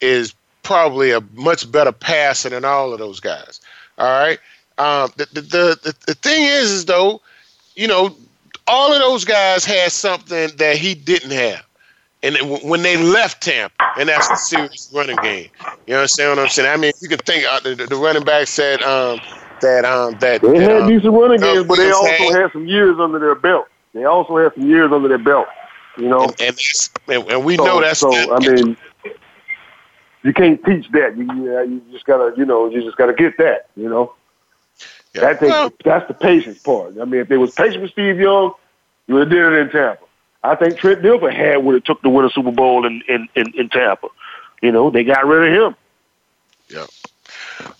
is 0.00 0.34
probably 0.62 1.10
a 1.10 1.20
much 1.34 1.70
better 1.70 1.92
passer 1.92 2.48
than 2.48 2.64
all 2.64 2.92
of 2.92 2.98
those 2.98 3.20
guys. 3.20 3.60
All 3.98 4.06
right. 4.06 4.38
Um, 4.82 5.12
the, 5.16 5.26
the, 5.32 5.40
the, 5.40 5.94
the 6.08 6.14
thing 6.14 6.42
is, 6.42 6.72
is 6.72 6.84
though, 6.86 7.20
you 7.76 7.86
know, 7.86 8.16
all 8.66 8.92
of 8.92 8.98
those 8.98 9.24
guys 9.24 9.64
had 9.64 9.92
something 9.92 10.50
that 10.56 10.76
he 10.76 10.94
didn't 10.94 11.30
have. 11.30 11.64
And 12.24 12.36
when 12.64 12.82
they 12.82 12.96
left 12.96 13.42
Tampa, 13.42 13.92
and 13.96 14.08
that's 14.08 14.28
the 14.28 14.36
serious 14.36 14.90
running 14.92 15.16
game. 15.22 15.50
You 15.86 15.94
understand 15.94 16.30
what 16.30 16.38
I'm 16.44 16.48
saying? 16.48 16.68
I 16.68 16.76
mean, 16.76 16.92
you 17.00 17.08
can 17.08 17.18
think 17.18 17.44
uh, 17.44 17.60
the, 17.60 17.74
the 17.74 17.96
running 17.96 18.24
back 18.24 18.48
said 18.48 18.82
um, 18.82 19.20
that 19.60 19.84
um, 19.84 20.16
that 20.20 20.42
they 20.42 20.62
had 20.62 20.82
um, 20.82 20.88
decent 20.88 21.12
running 21.12 21.40
games, 21.40 21.66
but 21.66 21.76
they 21.76 21.90
also 21.90 22.06
had, 22.06 22.42
had 22.42 22.52
some 22.52 22.66
years 22.66 22.96
under 22.98 23.18
their 23.18 23.34
belt. 23.34 23.66
They 23.94 24.04
also 24.04 24.36
had 24.36 24.54
some 24.54 24.68
years 24.68 24.92
under 24.92 25.08
their 25.08 25.18
belt. 25.18 25.46
You 25.96 26.08
know, 26.08 26.32
and, 26.40 26.58
and, 27.08 27.28
and 27.28 27.44
we 27.44 27.56
so, 27.56 27.64
know 27.64 27.80
that's 27.80 28.00
so. 28.00 28.10
I 28.34 28.38
mean, 28.38 28.76
you 30.22 30.32
can't 30.32 30.64
teach 30.64 30.88
that. 30.92 31.16
You, 31.16 31.24
you 31.24 31.82
just 31.92 32.04
gotta, 32.06 32.34
you 32.36 32.44
know, 32.44 32.68
you 32.68 32.82
just 32.82 32.96
gotta 32.96 33.14
get 33.14 33.36
that. 33.38 33.66
You 33.76 33.88
know. 33.88 34.14
Yeah. 35.14 35.20
That 35.20 35.40
takes, 35.40 35.50
well, 35.50 35.72
that's 35.84 36.08
the 36.08 36.14
patience 36.14 36.58
part. 36.58 36.98
I 36.98 37.04
mean, 37.04 37.20
if 37.20 37.28
they 37.28 37.36
was 37.36 37.54
patient 37.54 37.82
with 37.82 37.92
Steve 37.92 38.18
Young, 38.18 38.54
you 39.06 39.14
would 39.14 39.28
have 39.28 39.30
did 39.30 39.52
it 39.52 39.58
in 39.58 39.70
Tampa. 39.70 40.04
I 40.44 40.56
think 40.56 40.78
Trent 40.78 41.02
Dilfer 41.02 41.34
had 41.34 41.58
what 41.58 41.74
it 41.74 41.84
took 41.84 42.02
to 42.02 42.08
win 42.08 42.24
a 42.24 42.30
Super 42.30 42.50
Bowl 42.50 42.84
in, 42.86 43.02
in, 43.08 43.28
in, 43.36 43.52
in 43.54 43.68
Tampa. 43.68 44.08
You 44.60 44.72
know, 44.72 44.90
they 44.90 45.04
got 45.04 45.26
rid 45.26 45.52
of 45.52 45.72
him. 45.72 45.76
Yeah. 46.68 46.86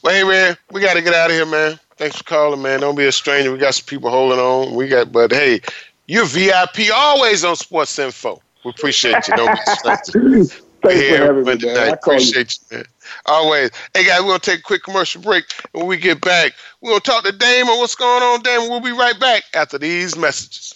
Well, 0.03 0.14
hey, 0.14 0.23
man, 0.25 0.57
we 0.71 0.81
got 0.81 0.95
to 0.95 1.03
get 1.03 1.14
out 1.14 1.31
of 1.31 1.37
here, 1.37 1.47
man. 1.47 1.79
Thanks 1.97 2.18
for 2.18 2.25
calling, 2.25 2.62
man. 2.62 2.81
Don't 2.81 2.97
be 2.97 3.07
a 3.07 3.12
stranger. 3.12 3.53
We 3.53 3.59
got 3.59 3.75
some 3.75 3.87
people 3.87 4.11
holding 4.11 4.38
on. 4.38 4.75
We 4.75 4.88
got, 4.88 5.11
but 5.11 5.33
hey, 5.33 5.61
you're 6.07 6.27
VIP 6.27 6.92
always 6.92 7.45
on 7.45 7.57
Sports 7.57 7.99
Info. 7.99 8.40
We 8.64 8.71
appreciate 8.71 9.27
you. 9.29 9.37
Don't 9.37 9.55
be 9.55 9.61
a 9.66 9.97
stranger. 10.05 10.45
Thanks 10.83 11.01
here 11.01 11.18
for 11.18 11.27
having 11.27 11.45
me, 11.45 11.66
man. 11.66 11.77
I 11.77 11.87
appreciate 11.88 12.59
you. 12.71 12.77
you, 12.77 12.77
man. 12.79 12.87
Always. 13.27 13.70
Hey, 13.94 14.05
guys, 14.05 14.20
we're 14.20 14.29
going 14.29 14.40
to 14.40 14.51
take 14.51 14.61
a 14.61 14.62
quick 14.62 14.83
commercial 14.83 15.22
break. 15.22 15.44
When 15.72 15.87
we 15.87 15.96
get 15.96 16.20
back, 16.20 16.53
we're 16.81 16.90
going 16.90 17.01
to 17.01 17.11
talk 17.11 17.25
to 17.25 17.33
Damon. 17.33 17.79
What's 17.79 17.94
going 17.94 18.22
on, 18.22 18.42
Damon? 18.42 18.68
We'll 18.68 18.81
be 18.81 18.92
right 18.92 19.18
back 19.18 19.44
after 19.55 19.79
these 19.79 20.16
messages. 20.16 20.75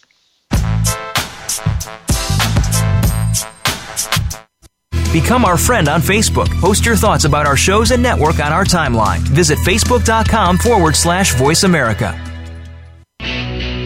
Become 5.12 5.46
our 5.46 5.56
friend 5.56 5.88
on 5.88 6.02
Facebook. 6.02 6.48
Post 6.60 6.84
your 6.84 6.94
thoughts 6.94 7.24
about 7.24 7.46
our 7.46 7.56
shows 7.56 7.90
and 7.90 8.02
network 8.02 8.38
on 8.38 8.52
our 8.52 8.64
timeline. 8.64 9.20
Visit 9.20 9.58
facebook.com 9.60 10.58
forward 10.58 10.94
slash 10.94 11.34
voice 11.36 11.62
America. 11.62 12.14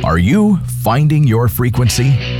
Are 0.02 0.18
you 0.18 0.56
finding 0.82 1.24
your 1.24 1.46
frequency? 1.46 2.39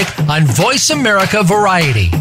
on 0.29 0.45
Voice 0.45 0.89
America 0.89 1.43
Variety. 1.43 2.11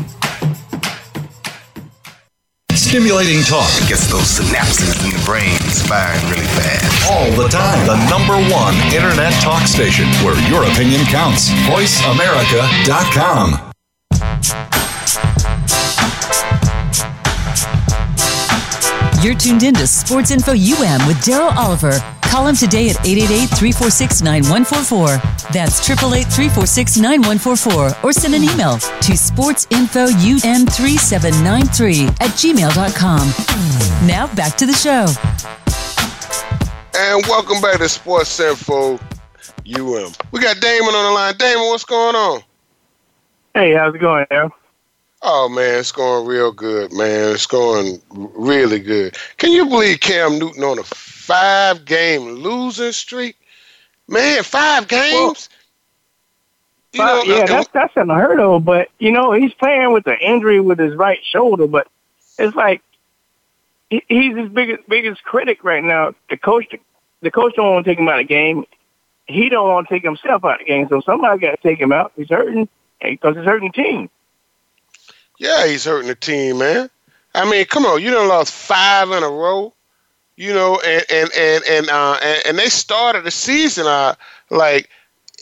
Stimulating 2.72 3.42
talk 3.44 3.70
gets 3.86 4.08
those 4.10 4.38
synapses 4.38 5.04
in 5.04 5.10
the 5.16 5.22
brain 5.24 5.56
firing 5.86 6.20
really 6.30 6.46
fast. 6.58 7.10
All 7.10 7.30
the 7.40 7.48
time. 7.48 7.86
The 7.86 7.96
number 8.10 8.34
one 8.52 8.74
internet 8.92 9.32
talk 9.42 9.66
station 9.66 10.06
where 10.24 10.36
your 10.48 10.64
opinion 10.64 11.04
counts. 11.06 11.50
VoiceAmerica.com. 11.70 13.70
You're 19.22 19.34
tuned 19.34 19.62
in 19.62 19.74
to 19.74 19.86
Sports 19.86 20.30
Info 20.30 20.52
UM 20.52 21.06
with 21.06 21.18
Darryl 21.18 21.54
Oliver 21.54 21.92
Call 22.30 22.46
him 22.46 22.54
today 22.54 22.90
at 22.90 22.96
888-346-9144. 22.96 25.52
That's 25.52 25.88
888-346-9144 25.88 28.04
or 28.04 28.12
send 28.12 28.34
an 28.36 28.44
email 28.44 28.78
to 28.78 29.12
sportsinfoum3793 29.12 32.08
at 32.20 32.30
gmail.com. 32.38 33.32
Now 34.06 34.32
back 34.36 34.56
to 34.58 34.66
the 34.66 34.72
show. 34.72 35.06
And 36.96 37.26
welcome 37.26 37.60
back 37.60 37.78
to 37.78 37.88
Sports 37.88 38.38
Info 38.38 39.00
UM. 39.66 40.12
We 40.30 40.38
got 40.40 40.60
Damon 40.60 40.94
on 40.94 41.04
the 41.06 41.12
line. 41.12 41.34
Damon, 41.36 41.66
what's 41.66 41.84
going 41.84 42.14
on? 42.14 42.42
Hey, 43.54 43.74
how's 43.74 43.94
it 43.94 43.98
going, 43.98 44.26
Al? 44.30 44.54
Oh 45.22 45.48
man, 45.48 45.80
it's 45.80 45.90
going 45.92 46.26
real 46.26 46.52
good, 46.52 46.92
man. 46.92 47.34
It's 47.34 47.46
going 47.46 48.00
really 48.10 48.78
good. 48.78 49.16
Can 49.36 49.52
you 49.52 49.66
believe 49.66 50.00
Cam 50.00 50.38
Newton 50.38 50.62
on 50.62 50.78
a 50.78 50.84
five 51.30 51.84
game 51.84 52.22
losing 52.22 52.92
streak? 52.92 53.36
Man, 54.08 54.42
five 54.42 54.88
games. 54.88 55.48
You 56.92 57.04
know, 57.04 57.22
yeah, 57.22 57.46
that's 57.46 57.68
that's 57.68 57.96
unheard 57.96 58.40
of. 58.40 58.64
But 58.64 58.88
you 58.98 59.12
know, 59.12 59.32
he's 59.32 59.54
playing 59.54 59.92
with 59.92 60.06
an 60.08 60.18
injury 60.20 60.60
with 60.60 60.78
his 60.78 60.94
right 60.96 61.20
shoulder. 61.22 61.68
But 61.68 61.86
it's 62.38 62.56
like 62.56 62.82
he, 63.90 64.02
he's 64.08 64.36
his 64.36 64.48
biggest 64.48 64.88
biggest 64.88 65.22
critic 65.22 65.62
right 65.62 65.84
now. 65.84 66.14
The 66.28 66.36
coach, 66.36 66.74
the 67.20 67.30
coach 67.30 67.54
don't 67.54 67.74
want 67.74 67.84
to 67.84 67.90
take 67.90 67.98
him 67.98 68.08
out 68.08 68.20
of 68.20 68.26
the 68.26 68.34
game. 68.34 68.64
He 69.26 69.48
don't 69.48 69.68
want 69.68 69.88
to 69.88 69.94
take 69.94 70.02
himself 70.02 70.44
out 70.44 70.54
of 70.54 70.58
the 70.58 70.64
game. 70.64 70.88
So 70.88 71.00
somebody 71.02 71.38
got 71.38 71.52
to 71.52 71.56
take 71.62 71.78
him 71.78 71.92
out. 71.92 72.12
He's 72.16 72.28
hurting 72.28 72.68
because 73.00 73.36
he's 73.36 73.44
hurting 73.44 73.70
the 73.72 73.82
team. 73.82 74.10
Yeah, 75.38 75.68
he's 75.68 75.84
hurting 75.84 76.08
the 76.08 76.16
team, 76.16 76.58
man. 76.58 76.90
I 77.32 77.48
mean, 77.48 77.64
come 77.66 77.86
on, 77.86 78.02
you 78.02 78.10
done 78.10 78.26
lost 78.26 78.52
five 78.52 79.12
in 79.12 79.22
a 79.22 79.28
row, 79.28 79.72
you 80.40 80.54
know, 80.54 80.80
and 80.80 81.04
and 81.10 81.30
and 81.36 81.64
and 81.68 81.90
uh, 81.90 82.18
and, 82.22 82.42
and 82.46 82.58
they 82.58 82.70
started 82.70 83.24
the 83.24 83.30
season 83.30 83.86
uh 83.86 84.14
like 84.48 84.88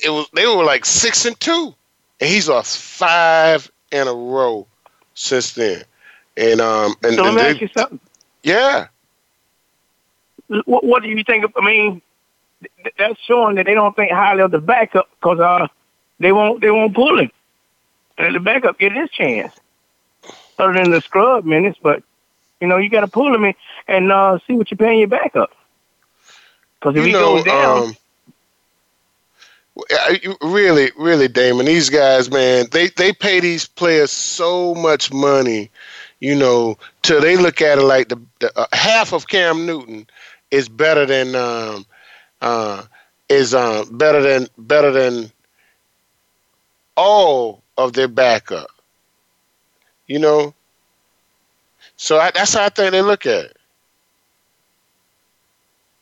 it 0.05 0.11
was 0.11 0.27
they 0.35 0.45
were 0.45 0.65
like 0.65 0.85
six 0.85 1.25
and 1.25 1.39
two, 1.39 1.73
and 2.21 2.29
he's 2.29 2.49
lost 2.49 2.79
five 2.79 3.71
in 3.93 4.09
a 4.09 4.13
row 4.13 4.67
since 5.15 5.53
then. 5.53 5.85
And 6.37 6.61
um 6.61 6.97
and, 7.05 7.15
so 7.15 7.23
let 7.23 7.35
me 7.35 7.43
ask 7.43 7.61
you 7.61 7.69
something. 7.69 8.01
Yeah. 8.43 8.89
What, 10.65 10.83
what 10.83 11.03
do 11.05 11.09
you 11.11 11.23
think? 11.23 11.45
Of, 11.45 11.53
I 11.57 11.65
mean, 11.65 12.03
that's 12.99 13.21
showing 13.21 13.55
that 13.55 13.67
they 13.67 13.75
don't 13.75 13.95
think 13.95 14.11
highly 14.11 14.43
of 14.43 14.51
the 14.51 14.59
backup 14.59 15.09
because 15.21 15.39
uh 15.39 15.69
they 16.19 16.33
won't 16.33 16.61
they 16.61 16.73
won't 16.73 16.93
pull 16.93 17.21
him, 17.21 17.31
and 18.19 18.35
the 18.35 18.41
backup 18.41 18.81
get 18.81 18.91
his 18.91 19.11
chance 19.11 19.55
other 20.59 20.73
than 20.73 20.91
the 20.91 21.01
scrub 21.01 21.45
minutes, 21.45 21.79
but 21.81 22.03
you 22.61 22.67
know, 22.67 22.77
you 22.79 22.91
got 22.91 23.01
to 23.01 23.09
pull 23.09 23.33
them 23.33 23.45
in 23.45 23.55
and 23.87 24.13
uh, 24.13 24.39
see 24.47 24.55
what 24.55 24.71
you're 24.71 24.79
paying 24.79 24.99
your 24.99 25.09
backup. 25.09 25.51
Because 26.79 26.97
if 26.97 27.05
you 27.05 27.09
he 27.09 27.13
know, 27.13 27.37
goes 27.37 27.45
down, 27.45 27.89
um, 27.89 27.97
really, 30.43 30.91
really, 30.97 31.29
Damon, 31.29 31.67
these 31.67 31.91
guys, 31.91 32.31
man, 32.31 32.67
they 32.73 32.89
they 32.89 33.13
pay 33.13 33.41
these 33.41 33.67
players 33.67 34.11
so 34.11 34.75
much 34.75 35.13
money, 35.13 35.71
you 36.21 36.35
know, 36.35 36.77
till 37.03 37.21
they 37.21 37.37
look 37.37 37.61
at 37.61 37.79
it 37.79 37.83
like 37.83 38.09
the, 38.09 38.21
the 38.41 38.59
uh, 38.59 38.67
half 38.73 39.13
of 39.13 39.29
Cam 39.29 39.67
Newton 39.67 40.07
is 40.51 40.69
better 40.69 41.07
than 41.07 41.35
um, 41.35 41.87
uh, 42.41 42.85
is 43.29 43.55
uh, 43.55 43.85
better 43.93 44.23
than 44.23 44.49
better 44.59 44.91
than 44.91 45.31
all 46.97 47.63
of 47.77 47.93
their 47.93 48.09
backup. 48.09 48.71
You 50.07 50.19
know, 50.19 50.55
so 51.99 52.19
I, 52.19 52.33
that's 52.33 52.55
how 52.55 52.67
I 52.67 52.71
think 52.71 52.93
they 52.93 53.03
look 53.03 53.27
at 53.27 53.47
it. 53.47 53.59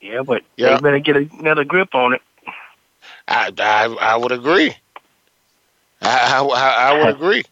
Yeah, 0.00 0.22
but 0.22 0.42
Yeah. 0.56 0.64
they 0.64 0.76
better 0.76 1.00
get 1.00 1.16
another 1.16 1.64
grip 1.64 1.94
on 1.94 2.14
it. 2.14 2.22
I, 3.28 3.52
I, 3.58 3.84
I 4.00 4.16
would 4.16 4.32
agree. 4.32 4.76
I, 6.02 6.34
I, 6.36 6.42
I 6.44 6.90
I 6.90 6.92
would 6.94 7.08
agree. 7.16 7.44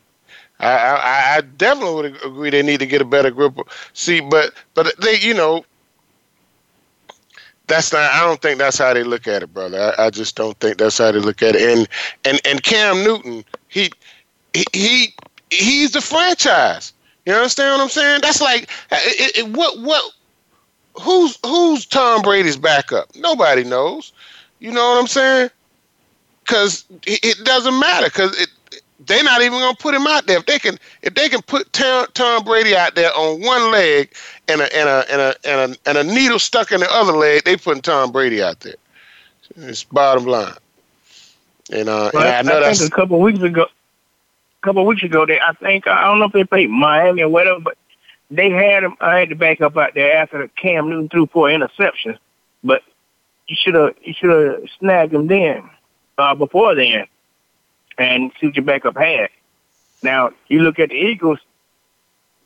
I, 0.61 0.69
I, 0.73 1.37
I 1.37 1.41
definitely 1.43 1.95
would 1.95 2.25
agree. 2.25 2.51
They 2.51 2.63
need 2.63 2.81
to 2.81 2.87
get 2.87 3.03
a 3.03 3.05
better 3.07 3.31
grip. 3.31 3.59
See, 3.95 4.21
but 4.21 4.55
but 4.75 4.95
they, 5.01 5.19
you 5.21 5.35
know, 5.35 5.65
that's 7.67 7.93
not. 7.93 8.11
I 8.13 8.25
don't 8.25 8.41
think 8.41 8.59
that's 8.59 8.79
how 8.79 8.95
they 8.95 9.05
look 9.05 9.29
at 9.29 9.43
it, 9.43 9.53
brother. 9.55 9.95
I, 9.99 10.07
I 10.07 10.11
just 10.11 10.37
don't 10.37 10.59
think 10.61 10.79
that's 10.79 10.99
how 10.99 11.13
they 11.13 11.21
look 11.21 11.43
at 11.43 11.57
it. 11.57 11.79
And 11.79 11.89
and 12.25 12.41
and 12.45 12.63
Cam 12.63 13.05
Newton, 13.05 13.45
he 13.69 13.91
he, 14.55 14.65
he 14.73 15.15
he's 15.51 15.93
the 15.93 16.03
franchise. 16.03 16.93
You 17.27 17.33
understand 17.35 17.79
what 17.79 17.85
I'm 17.85 17.89
saying? 17.89 18.21
That's 18.23 18.41
like 18.41 18.69
it, 18.91 19.39
it, 19.39 19.57
what 19.57 19.79
what 19.81 20.03
who's 21.01 21.39
who's 21.45 21.87
Tom 21.87 22.23
Brady's 22.23 22.57
backup? 22.57 23.15
Nobody 23.17 23.65
knows. 23.65 24.13
You 24.61 24.73
know 24.73 24.91
what 24.91 25.01
I'm 25.01 25.07
saying? 25.07 25.51
Because 26.45 26.85
it, 27.07 27.21
it 27.23 27.45
doesn't 27.45 27.79
matter. 27.79 28.07
Because 28.07 28.39
it, 28.41 28.49
they're 29.07 29.25
not 29.25 29.43
even 29.43 29.59
gonna 29.59 29.77
put 29.77 29.95
him 29.95 30.07
out 30.07 30.27
there. 30.27 30.39
If 30.39 30.47
they 30.47 30.59
can, 30.59 30.79
if 31.03 31.15
they 31.15 31.29
can 31.29 31.43
put 31.43 31.73
Tom, 31.73 32.07
Tom 32.15 32.45
Brady 32.45 32.77
out 32.77 32.95
there 32.95 33.11
on 33.13 33.41
one 33.41 33.71
leg 33.73 34.13
and 34.49 34.61
a 34.61 34.77
and 34.77 34.89
a 34.89 35.05
and 35.11 35.21
a 35.21 35.35
and 35.45 35.73
a, 35.73 35.89
and 35.89 35.99
a 35.99 36.05
needle 36.05 36.39
stuck 36.39 36.73
in 36.73 36.81
the 36.81 36.93
other 36.93 37.13
leg, 37.13 37.45
they 37.45 37.57
putting 37.57 37.83
Tom 37.83 38.13
Brady 38.13 38.43
out 38.43 38.61
there. 38.61 38.77
It's 39.57 39.85
bottom 39.85 40.25
line. 40.25 40.55
And 41.73 41.89
uh, 41.89 42.11
Well, 42.13 42.23
and 42.23 42.29
I 42.29 42.43
know 42.43 42.59
I 42.59 42.61
that's 42.61 42.81
think 42.81 42.93
a 42.93 42.95
couple 42.95 43.17
of 43.17 43.23
weeks 43.23 43.41
ago, 43.41 43.67
couple 44.65 44.83
of 44.83 44.89
weeks 44.89 45.03
ago, 45.03 45.27
they 45.27 45.39
I 45.41 45.53
think 45.53 45.87
I 45.87 46.03
don't 46.05 46.19
know 46.19 46.27
if 46.27 46.33
they 46.33 46.45
played 46.45 46.71
Miami 46.71 47.23
or 47.23 47.29
whatever, 47.29 47.61
but 47.61 47.77
they 48.31 48.51
had 48.51 48.83
him. 48.85 48.97
I 49.01 49.19
had 49.19 49.29
to 49.29 49.37
back 49.37 49.61
up 49.61 49.77
out 49.77 49.95
there 49.95 50.17
after 50.17 50.49
Cam 50.49 50.89
Newton 50.89 51.09
threw 51.09 51.27
four 51.27 51.49
interceptions, 51.49 52.19
but 52.63 52.83
you 53.47 53.57
should 53.59 53.75
have 53.75 53.95
you 54.03 54.15
should 54.15 54.31
have 54.31 54.63
snagged 54.79 55.13
him 55.15 55.27
then, 55.27 55.69
uh, 56.19 56.35
before 56.35 56.75
then, 56.75 57.07
and 57.99 58.33
see 58.41 58.47
what 58.47 58.57
your 58.57 58.65
backup 58.65 58.97
had. 58.97 59.29
Now 60.03 60.31
you 60.49 60.61
look 60.61 60.79
at 60.79 60.89
the 60.89 60.97
Eagles, 60.97 61.39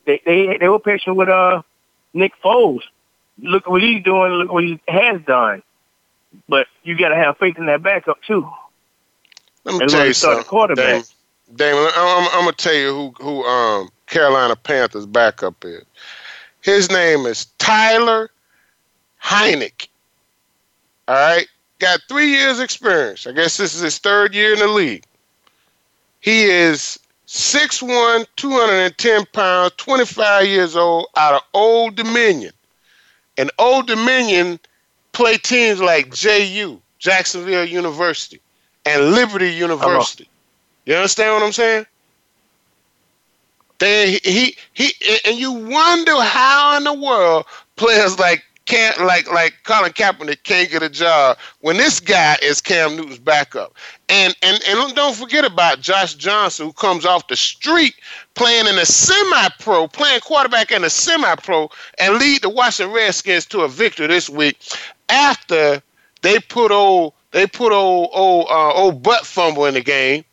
they 0.05 0.21
they 0.25 0.59
they 0.59 0.69
were 0.69 0.81
patient 0.81 1.17
with 1.17 1.29
uh 1.29 1.63
Nick 2.13 2.33
Foles. 2.43 2.83
Look 3.41 3.69
what 3.69 3.83
he's 3.83 4.03
doing. 4.03 4.33
Look 4.33 4.53
what 4.53 4.65
he 4.65 4.81
has 4.89 5.21
done. 5.23 5.63
But 6.49 6.67
you 6.83 6.99
got 6.99 7.09
to 7.11 7.17
have 7.17 7.39
faith 7.39 7.57
in 7.57 7.67
that 7.67 7.83
backup 7.83 8.21
too. 8.23 8.49
Let 9.65 9.73
me 9.73 9.79
They're 9.79 9.89
tell 9.89 10.07
you 10.07 10.13
something. 10.13 10.45
quarterback. 10.45 10.87
Damon, 10.87 11.05
Damon 11.57 11.91
I'm, 11.97 12.29
I'm, 12.29 12.41
gonna 12.41 12.53
tell 12.53 12.75
you 12.75 12.93
who 12.93 13.25
who 13.25 13.45
um 13.45 13.89
Carolina 14.07 14.57
Panthers 14.57 15.07
backup 15.07 15.65
is. 15.65 15.85
His 16.61 16.91
name 16.91 17.27
is 17.27 17.47
Tyler 17.59 18.31
Heinicke. 19.23 19.89
All 21.07 21.15
right, 21.15 21.49
got 21.79 22.01
three 22.09 22.31
years 22.31 22.61
experience. 22.61 23.27
I 23.27 23.33
guess 23.33 23.57
this 23.57 23.75
is 23.75 23.81
his 23.81 23.99
third 23.99 24.35
year 24.35 24.53
in 24.53 24.59
the 24.59 24.69
league. 24.69 25.05
He 26.21 26.45
is 26.45 26.99
6'1", 27.27 28.27
210 28.37 29.27
pounds, 29.33 29.73
25 29.77 30.47
years 30.47 30.77
old, 30.77 31.07
out 31.17 31.35
of 31.35 31.43
Old 31.55 31.95
Dominion. 31.95 32.53
And 33.37 33.51
Old 33.59 33.87
Dominion 33.87 34.59
play 35.13 35.37
teams 35.37 35.81
like 35.81 36.13
JU, 36.13 36.81
Jacksonville 36.99 37.65
University, 37.65 38.41
and 38.85 39.13
Liberty 39.13 39.51
University. 39.51 40.28
You 40.89 40.95
understand 40.95 41.35
what 41.35 41.43
I'm 41.43 41.53
saying? 41.53 41.85
They 43.79 44.13
he 44.25 44.57
he 44.73 44.93
and 45.27 45.37
you 45.39 45.53
wonder 45.53 46.19
how 46.23 46.79
in 46.79 46.85
the 46.85 46.95
world 46.95 47.45
players 47.77 48.19
like 48.19 48.43
can't 48.65 48.99
like 49.03 49.31
like 49.31 49.53
Colin 49.65 49.93
Kaepernick 49.93 50.45
can't 50.45 50.71
get 50.71 50.83
a 50.83 50.89
job 50.89 51.37
when 51.61 51.77
this 51.77 52.01
guy 52.01 52.39
is 52.43 52.63
Cam 52.63 52.97
Newton's 52.97 53.19
backup. 53.19 53.75
And 54.09 54.35
and 54.41 54.63
and 54.67 54.95
don't 54.95 55.15
forget 55.15 55.45
about 55.45 55.83
Josh 55.83 56.15
Johnson 56.15 56.65
who 56.65 56.73
comes 56.73 57.05
off 57.05 57.29
the 57.29 57.37
street 57.37 57.95
playing 58.35 58.67
in 58.67 58.79
a 58.79 58.87
semi-pro, 58.87 59.89
playing 59.89 60.21
quarterback 60.21 60.73
in 60.73 60.85
a 60.85 60.91
semi-pro, 60.91 61.69
and 61.99 62.15
lead 62.15 62.41
the 62.41 62.49
Washington 62.49 62.95
Redskins 62.95 63.45
to 63.49 63.61
a 63.61 63.69
victory 63.69 64.07
this 64.07 64.31
week 64.31 64.59
after 65.11 65.83
they 66.23 66.39
put 66.39 66.71
old 66.71 67.13
they 67.33 67.47
put 67.47 67.73
old 67.73 68.09
old 68.15 68.47
uh, 68.49 68.73
old 68.73 69.03
butt 69.03 69.27
fumble 69.27 69.67
in 69.67 69.75
the 69.75 69.83
game. 69.83 70.25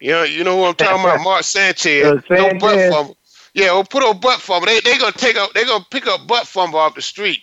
You 0.00 0.10
know, 0.12 0.22
you 0.24 0.44
know 0.44 0.56
who 0.56 0.64
I'm 0.64 0.74
talking 0.74 1.00
about, 1.00 1.22
Mark 1.22 1.44
Sanchez. 1.44 2.22
Uh, 2.30 2.34
No 2.36 2.50
butt 2.58 2.74
Sanchez. 2.74 2.94
fumble. 2.94 3.16
Yeah, 3.52 3.72
or 3.72 3.84
put 3.84 4.08
a 4.08 4.14
butt 4.14 4.40
fumble. 4.40 4.66
They 4.66 4.80
they 4.80 4.98
gonna 4.98 5.12
take 5.12 5.36
up 5.36 5.52
they 5.52 5.64
gonna 5.64 5.84
pick 5.90 6.06
up 6.06 6.26
butt 6.26 6.46
fumble 6.46 6.78
off 6.78 6.94
the 6.94 7.02
street 7.02 7.40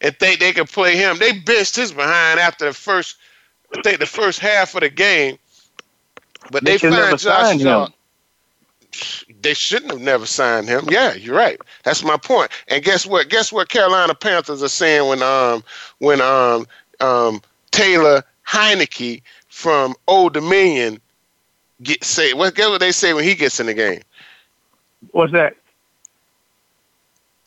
and 0.00 0.16
think 0.18 0.40
they 0.40 0.52
can 0.52 0.66
play 0.66 0.96
him. 0.96 1.18
They 1.18 1.32
benched 1.38 1.76
his 1.76 1.92
behind 1.92 2.40
after 2.40 2.66
the 2.66 2.72
first 2.72 3.16
I 3.74 3.82
think 3.82 4.00
the 4.00 4.06
first 4.06 4.40
half 4.40 4.74
of 4.74 4.80
the 4.80 4.90
game. 4.90 5.38
But 6.50 6.64
They 6.64 6.72
they, 6.72 6.78
find 6.78 7.18
Josh 7.18 7.20
signed 7.20 7.60
him. 7.60 7.88
They 9.40 9.54
shouldn't 9.54 9.92
have 9.92 10.00
never 10.00 10.26
signed 10.26 10.68
him. 10.68 10.86
Yeah, 10.90 11.14
you're 11.14 11.36
right. 11.36 11.58
That's 11.84 12.04
my 12.04 12.16
point. 12.16 12.50
And 12.68 12.84
guess 12.84 13.06
what? 13.06 13.28
Guess 13.28 13.52
what 13.52 13.68
Carolina 13.68 14.14
Panthers 14.14 14.62
are 14.62 14.68
saying 14.68 15.08
when 15.08 15.22
um 15.22 15.62
when 15.98 16.20
um 16.20 16.66
um 17.00 17.40
Taylor 17.70 18.22
Heinicke 18.46 19.22
from 19.48 19.94
Old 20.08 20.34
Dominion 20.34 21.00
get 21.82 22.04
say 22.04 22.32
what 22.32 22.54
guess 22.54 22.68
what 22.68 22.80
they 22.80 22.92
say 22.92 23.12
when 23.14 23.24
he 23.24 23.34
gets 23.34 23.60
in 23.60 23.66
the 23.66 23.74
game? 23.74 24.00
What's 25.10 25.32
that? 25.32 25.56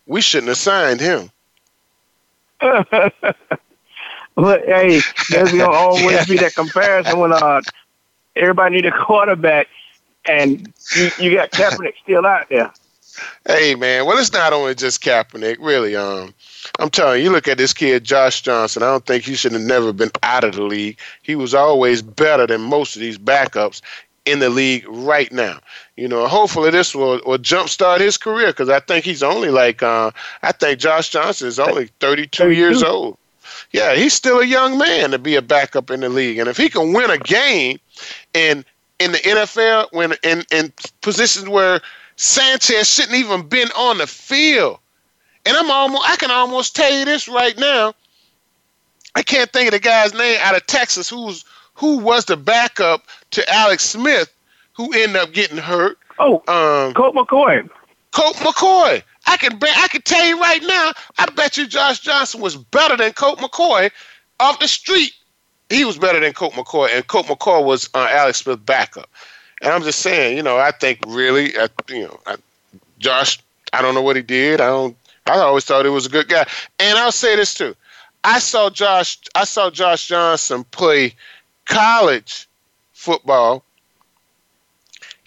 We 0.07 0.21
shouldn't 0.21 0.49
have 0.49 0.57
signed 0.57 0.99
him. 1.01 1.31
But 4.35 4.65
hey, 4.65 5.01
there's 5.29 5.51
gonna 5.51 5.69
always 5.71 6.27
be 6.27 6.37
that 6.37 6.53
comparison 6.53 7.19
when 7.19 7.31
uh 7.31 7.61
everybody 8.35 8.75
need 8.75 8.85
a 8.85 8.91
quarterback, 8.91 9.67
and 10.25 10.73
you, 10.95 11.09
you 11.19 11.33
got 11.33 11.51
Kaepernick 11.51 11.93
still 12.03 12.25
out 12.25 12.49
there. 12.49 12.71
Hey 13.47 13.75
man, 13.75 14.05
well 14.05 14.17
it's 14.17 14.33
not 14.33 14.51
only 14.51 14.75
just 14.75 15.01
Kaepernick, 15.01 15.57
really. 15.61 15.95
Um, 15.95 16.33
I'm 16.79 16.89
telling 16.89 17.19
you, 17.19 17.25
you 17.25 17.31
look 17.31 17.47
at 17.47 17.57
this 17.57 17.71
kid 17.71 18.03
Josh 18.03 18.41
Johnson. 18.41 18.83
I 18.83 18.87
don't 18.87 19.05
think 19.05 19.23
he 19.23 19.35
should 19.35 19.53
have 19.53 19.61
never 19.61 19.93
been 19.93 20.11
out 20.21 20.43
of 20.43 20.55
the 20.55 20.63
league. 20.63 20.99
He 21.21 21.35
was 21.35 21.53
always 21.53 22.01
better 22.01 22.45
than 22.45 22.59
most 22.59 22.97
of 22.97 22.99
these 22.99 23.17
backups 23.17 23.81
in 24.25 24.39
the 24.39 24.49
league 24.49 24.85
right 24.87 25.31
now. 25.31 25.59
You 25.95 26.07
know, 26.07 26.27
hopefully 26.27 26.71
this 26.71 26.93
will, 26.93 27.21
will 27.25 27.37
jumpstart 27.37 27.99
his 27.99 28.17
career 28.17 28.47
because 28.47 28.69
I 28.69 28.79
think 28.79 29.05
he's 29.05 29.23
only 29.23 29.49
like 29.49 29.81
uh, 29.83 30.11
I 30.41 30.51
think 30.51 30.79
Josh 30.79 31.09
Johnson 31.09 31.47
is 31.47 31.59
only 31.59 31.87
32, 31.99 32.43
32 32.43 32.51
years 32.51 32.83
old. 32.83 33.17
Yeah, 33.71 33.95
he's 33.95 34.13
still 34.13 34.39
a 34.39 34.45
young 34.45 34.77
man 34.77 35.11
to 35.11 35.19
be 35.19 35.35
a 35.35 35.41
backup 35.41 35.91
in 35.91 36.01
the 36.01 36.09
league, 36.09 36.37
and 36.39 36.49
if 36.49 36.57
he 36.57 36.69
can 36.69 36.93
win 36.93 37.09
a 37.09 37.17
game 37.17 37.79
in 38.33 38.65
in 38.99 39.11
the 39.11 39.17
NFL, 39.19 39.87
when 39.91 40.13
in 40.23 40.43
in 40.51 40.73
positions 41.01 41.47
where 41.47 41.81
Sanchez 42.15 42.89
shouldn't 42.89 43.17
even 43.17 43.47
been 43.47 43.69
on 43.77 43.97
the 43.97 44.07
field, 44.07 44.79
and 45.45 45.55
I'm 45.55 45.69
almost 45.69 46.09
I 46.09 46.15
can 46.15 46.31
almost 46.31 46.75
tell 46.75 46.91
you 46.91 47.05
this 47.05 47.27
right 47.27 47.57
now. 47.57 47.93
I 49.17 49.21
can't 49.21 49.51
think 49.51 49.67
of 49.67 49.71
the 49.71 49.79
guy's 49.79 50.13
name 50.13 50.37
out 50.41 50.55
of 50.55 50.65
Texas 50.67 51.09
who's 51.09 51.45
who 51.75 51.97
was 51.97 52.25
the 52.25 52.37
backup 52.37 53.03
to 53.31 53.53
Alex 53.53 53.83
Smith, 53.83 54.33
who 54.73 54.91
ended 54.93 55.17
up 55.17 55.33
getting 55.33 55.57
hurt. 55.57 55.97
Oh, 56.17 56.35
um, 56.47 56.93
Colt 56.93 57.15
McCoy. 57.15 57.69
Colt 58.11 58.35
McCoy. 58.37 59.03
I 59.27 59.37
can 59.37 59.57
bet. 59.57 59.75
I 59.77 59.87
can 59.87 60.01
tell 60.01 60.25
you 60.25 60.39
right 60.39 60.61
now. 60.63 60.93
I 61.17 61.25
bet 61.35 61.57
you 61.57 61.67
Josh 61.67 61.99
Johnson 61.99 62.41
was 62.41 62.55
better 62.55 62.95
than 62.95 63.11
Colt 63.13 63.39
McCoy 63.39 63.91
off 64.39 64.59
the 64.59 64.67
street. 64.67 65.13
He 65.69 65.83
was 65.83 65.97
better 65.97 66.19
than 66.19 66.33
Colt 66.33 66.53
McCoy, 66.53 66.89
and 66.93 67.05
Colt 67.07 67.25
McCoy 67.25 67.63
was 67.65 67.89
uh, 67.93 68.07
Alex 68.09 68.39
Smith's 68.39 68.61
backup. 68.63 69.09
And 69.61 69.71
I'm 69.71 69.81
just 69.83 69.99
saying, 69.99 70.37
you 70.37 70.43
know, 70.43 70.57
I 70.57 70.71
think 70.71 70.99
really, 71.07 71.57
uh, 71.57 71.67
you 71.89 72.03
know, 72.03 72.19
I, 72.25 72.35
Josh. 72.99 73.39
I 73.73 73.81
don't 73.81 73.95
know 73.95 74.01
what 74.01 74.15
he 74.15 74.21
did. 74.21 74.61
I 74.61 74.67
don't. 74.67 74.95
I 75.25 75.39
always 75.39 75.65
thought 75.65 75.85
he 75.85 75.91
was 75.91 76.05
a 76.05 76.09
good 76.09 76.29
guy. 76.29 76.45
And 76.79 76.97
I'll 76.97 77.11
say 77.11 77.35
this 77.35 77.53
too. 77.53 77.75
I 78.23 78.39
saw 78.39 78.69
Josh. 78.69 79.17
I 79.33 79.43
saw 79.43 79.69
Josh 79.69 80.07
Johnson 80.07 80.63
play 80.65 81.15
college 81.65 82.47
football 82.93 83.63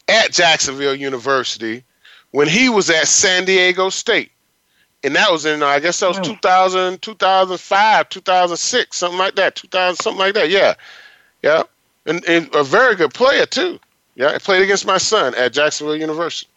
at 0.08 0.32
Jacksonville 0.32 0.94
University 0.94 1.84
when 2.30 2.48
he 2.48 2.68
was 2.68 2.90
at 2.90 3.08
San 3.08 3.44
Diego 3.44 3.90
State. 3.90 4.30
And 5.04 5.14
that 5.14 5.30
was 5.30 5.46
in, 5.46 5.62
I 5.62 5.78
guess 5.78 6.00
that 6.00 6.08
was 6.08 6.18
2000, 6.20 7.00
2005, 7.02 8.08
2006, 8.08 8.96
something 8.96 9.18
like 9.18 9.36
that. 9.36 9.54
2000, 9.54 9.96
something 10.02 10.18
like 10.18 10.34
that. 10.34 10.50
Yeah. 10.50 10.74
Yeah. 11.42 11.62
And, 12.06 12.24
and 12.26 12.52
a 12.54 12.64
very 12.64 12.96
good 12.96 13.14
player, 13.14 13.46
too. 13.46 13.78
Yeah. 14.16 14.28
I 14.28 14.38
played 14.38 14.62
against 14.62 14.86
my 14.86 14.98
son 14.98 15.34
at 15.36 15.52
Jacksonville 15.52 15.96
University. 15.96 16.50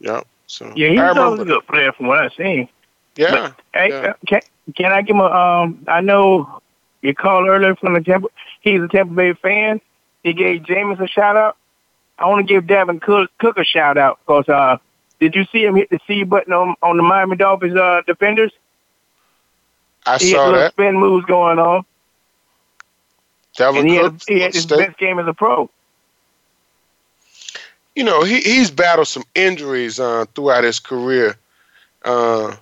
Yeah. 0.00 0.22
So 0.46 0.70
yeah, 0.76 0.88
he's 0.90 1.00
always 1.00 1.40
a 1.40 1.44
good 1.46 1.66
player 1.66 1.92
from 1.92 2.06
what 2.06 2.18
I've 2.18 2.34
seen. 2.34 2.68
Yeah. 3.16 3.30
But, 3.30 3.60
hey, 3.72 3.88
yeah. 3.88 3.94
Uh, 3.94 4.12
can, 4.26 4.40
can 4.76 4.92
I 4.92 5.00
give 5.00 5.16
him 5.16 5.22
a, 5.22 5.30
um, 5.30 5.82
I 5.88 6.02
know 6.02 6.60
you 7.00 7.14
called 7.14 7.48
earlier 7.48 7.74
from 7.74 7.94
the 7.94 8.00
Tampa, 8.02 8.28
he's 8.64 8.82
a 8.82 8.88
Tampa 8.88 9.14
Bay 9.14 9.34
fan. 9.34 9.80
He 10.22 10.32
gave 10.32 10.62
Jameis 10.62 11.00
a 11.00 11.06
shout 11.06 11.36
out. 11.36 11.56
I 12.18 12.28
want 12.28 12.46
to 12.46 12.52
give 12.52 12.64
Dalvin 12.64 13.00
Cook, 13.00 13.30
Cook 13.38 13.58
a 13.58 13.64
shout 13.64 13.98
out 13.98 14.18
because 14.20 14.48
uh, 14.48 14.78
did 15.20 15.34
you 15.34 15.44
see 15.52 15.64
him 15.64 15.76
hit 15.76 15.90
the 15.90 16.00
C 16.06 16.24
button 16.24 16.52
on 16.52 16.74
on 16.82 16.96
the 16.96 17.02
Miami 17.02 17.36
Dolphins 17.36 17.76
uh, 17.76 18.02
defenders? 18.06 18.52
I 20.06 20.18
he 20.18 20.30
saw 20.32 20.46
had 20.46 20.54
that. 20.54 20.72
spin 20.72 20.98
moves 20.98 21.26
going 21.26 21.58
on. 21.58 21.84
Dalvin 23.56 23.80
and 23.80 23.88
he 23.88 23.98
Cook, 23.98 24.12
had, 24.12 24.22
he 24.26 24.40
had 24.40 24.54
his 24.54 24.66
best 24.66 24.98
game 24.98 25.18
as 25.18 25.26
a 25.26 25.34
pro. 25.34 25.70
You 27.94 28.04
know, 28.04 28.24
he 28.24 28.40
he's 28.40 28.70
battled 28.70 29.08
some 29.08 29.24
injuries 29.34 30.00
uh, 30.00 30.24
throughout 30.34 30.64
his 30.64 30.80
career 30.80 31.36
uh, 32.04 32.56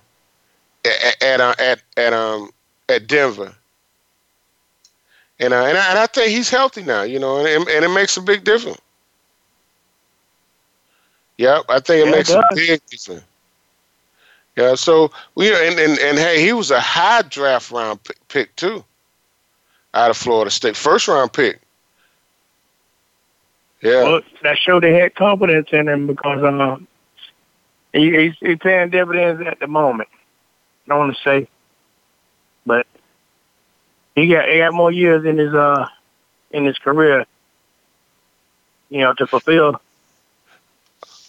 at 0.85 1.23
at, 1.23 1.41
uh, 1.41 1.55
at 1.59 1.81
at 1.97 2.13
um 2.13 2.51
at 2.89 3.07
Denver. 3.07 3.55
And, 5.43 5.53
uh, 5.53 5.65
and, 5.65 5.77
I, 5.77 5.89
and 5.89 5.99
I 5.99 6.05
think 6.05 6.31
he's 6.31 6.49
healthy 6.49 6.83
now, 6.83 7.03
you 7.03 7.19
know, 7.19 7.45
and, 7.45 7.67
and 7.67 7.83
it 7.83 7.89
makes 7.89 8.15
a 8.15 8.21
big 8.21 8.45
difference. 8.45 8.79
Yeah, 11.37 11.59
I 11.67 11.81
think 11.81 12.05
it 12.05 12.05
Yeah, 12.05 12.13
it 12.13 12.15
makes 12.15 12.29
a 12.29 12.43
big 12.55 12.81
difference. 12.89 13.25
Yeah, 14.55 14.75
so 14.75 15.11
we 15.35 15.49
and, 15.49 15.79
and 15.79 15.97
and 15.99 16.17
hey, 16.17 16.41
he 16.41 16.53
was 16.53 16.69
a 16.69 16.79
high 16.79 17.23
draft 17.23 17.71
round 17.71 18.01
pick, 18.03 18.27
pick 18.27 18.55
too, 18.55 18.85
out 19.95 20.11
of 20.11 20.17
Florida 20.17 20.51
State, 20.51 20.77
first 20.77 21.07
round 21.07 21.33
pick. 21.33 21.59
Yeah, 23.81 24.03
Well, 24.03 24.21
that 24.43 24.57
showed 24.59 24.83
they 24.83 24.93
had 24.93 25.15
confidence 25.15 25.69
in 25.73 25.89
him 25.89 26.07
because 26.07 26.41
um, 26.43 26.87
he, 27.91 28.15
he's, 28.15 28.35
he's 28.39 28.57
paying 28.59 28.91
dividends 28.91 29.45
at 29.45 29.59
the 29.59 29.67
moment. 29.67 30.07
I 30.85 30.89
don't 30.89 30.99
want 30.99 31.17
to 31.17 31.21
say, 31.21 31.47
but 32.65 32.87
he 34.15 34.27
got 34.27 34.47
he 34.47 34.57
got 34.57 34.73
more 34.73 34.91
years 34.91 35.25
in 35.25 35.37
his 35.37 35.53
uh 35.53 35.87
in 36.51 36.65
his 36.65 36.77
career, 36.77 37.25
you 38.89 38.99
know, 38.99 39.13
to 39.13 39.27
fulfill. 39.27 39.79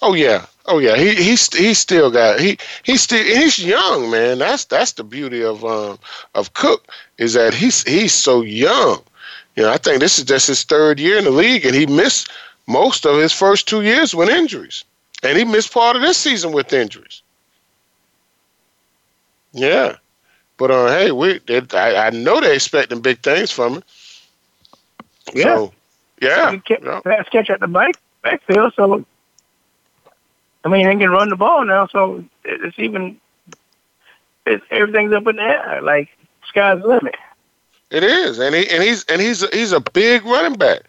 Oh 0.03 0.15
yeah, 0.15 0.47
oh 0.67 0.79
yeah. 0.79 0.97
He 0.97 1.15
he's 1.15 1.53
he's 1.55 1.79
still 1.79 2.11
got 2.11 2.39
he 2.39 2.59
he's 2.83 3.03
still 3.03 3.25
he's 3.25 3.59
young, 3.59 4.11
man. 4.11 4.39
That's 4.39 4.67
that's 4.67 4.93
the 4.93 5.05
beauty 5.05 5.43
of 5.43 5.65
um 5.65 5.99
of 6.35 6.53
Cook 6.53 6.87
is 7.19 7.33
that 7.35 7.55
he's 7.55 7.83
he's 7.85 8.13
so 8.13 8.43
young. 8.43 9.03
You 9.57 9.63
know, 9.63 9.71
I 9.71 9.79
think 9.79 10.01
this 10.01 10.19
is 10.19 10.25
just 10.25 10.49
his 10.49 10.65
third 10.65 10.99
year 10.99 11.17
in 11.17 11.25
the 11.25 11.31
league, 11.31 11.65
and 11.65 11.75
he 11.75 11.87
missed 11.87 12.31
most 12.67 13.07
of 13.07 13.17
his 13.19 13.33
first 13.33 13.69
two 13.69 13.83
years 13.83 14.15
with 14.15 14.29
injuries, 14.29 14.85
and 15.23 15.39
he 15.39 15.45
missed 15.45 15.73
part 15.73 15.97
of 15.97 16.03
this 16.03 16.19
season 16.19 16.53
with 16.53 16.73
injuries. 16.73 17.23
Yeah, 19.53 19.97
but 20.57 20.71
uh, 20.71 20.89
hey, 20.89 21.11
we 21.13 21.39
they, 21.47 21.61
I, 21.73 22.07
I 22.07 22.11
know 22.11 22.41
they're 22.41 22.55
expecting 22.55 23.01
big 23.01 23.21
things 23.23 23.51
from 23.51 23.75
him. 23.75 23.83
Yeah. 25.35 25.43
So, 25.45 25.73
yeah, 26.21 26.53
He 26.53 26.59
kept 26.59 26.85
yeah. 26.85 27.01
pass 27.01 27.29
catch 27.29 27.51
at 27.51 27.61
the 27.61 27.69
back 27.69 27.95
backfield, 28.23 28.73
so 28.77 29.05
I 30.65 30.69
mean 30.69 30.87
they 30.87 30.97
can 30.97 31.11
run 31.11 31.29
the 31.29 31.37
ball 31.37 31.65
now, 31.65 31.87
so 31.87 32.25
it's 32.45 32.79
even 32.79 33.21
it's 34.47 34.65
everything's 34.71 35.13
up 35.13 35.27
in 35.27 35.37
the 35.37 35.43
air. 35.43 35.81
Like 35.83 36.09
sky's 36.49 36.81
the 36.81 36.89
limit. 36.89 37.17
It 37.91 38.03
is, 38.03 38.39
and 38.39 38.55
he 38.55 38.69
and 38.71 38.83
he's 38.83 39.05
and 39.05 39.21
he's 39.21 39.49
he's 39.51 39.73
a 39.73 39.81
big 39.81 40.25
running 40.25 40.59
back, 40.59 40.83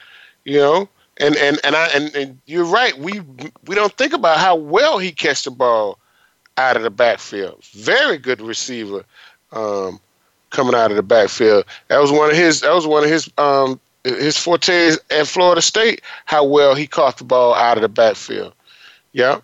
you 0.43 0.57
know. 0.57 0.89
And 1.17 1.35
and 1.37 1.59
and 1.63 1.75
I 1.75 1.87
and, 1.87 2.15
and 2.15 2.39
you're 2.45 2.65
right. 2.65 2.97
We 2.97 3.21
we 3.65 3.75
don't 3.75 3.93
think 3.97 4.13
about 4.13 4.37
how 4.39 4.55
well 4.55 4.97
he 4.97 5.11
catches 5.11 5.43
the 5.45 5.51
ball 5.51 5.97
out 6.57 6.75
of 6.77 6.83
the 6.83 6.89
backfield. 6.89 7.63
Very 7.73 8.17
good 8.17 8.41
receiver, 8.41 9.05
um, 9.55 9.99
coming 10.51 10.75
out 10.75 10.91
of 10.91 10.97
the 10.97 11.03
backfield. 11.03 11.65
That 11.87 11.99
was 11.99 12.11
one 12.11 12.29
of 12.29 12.35
his. 12.35 12.61
That 12.61 12.73
was 12.73 12.85
one 12.85 13.03
of 13.03 13.09
his 13.09 13.29
um 13.37 13.79
his 14.05 14.37
fortes 14.37 14.99
at 15.09 15.27
Florida 15.27 15.61
State. 15.61 16.01
How 16.25 16.45
well 16.45 16.75
he 16.75 16.87
caught 16.87 17.17
the 17.17 17.23
ball 17.23 17.55
out 17.55 17.77
of 17.77 17.81
the 17.81 17.89
backfield. 17.89 18.53
Yeah. 19.13 19.39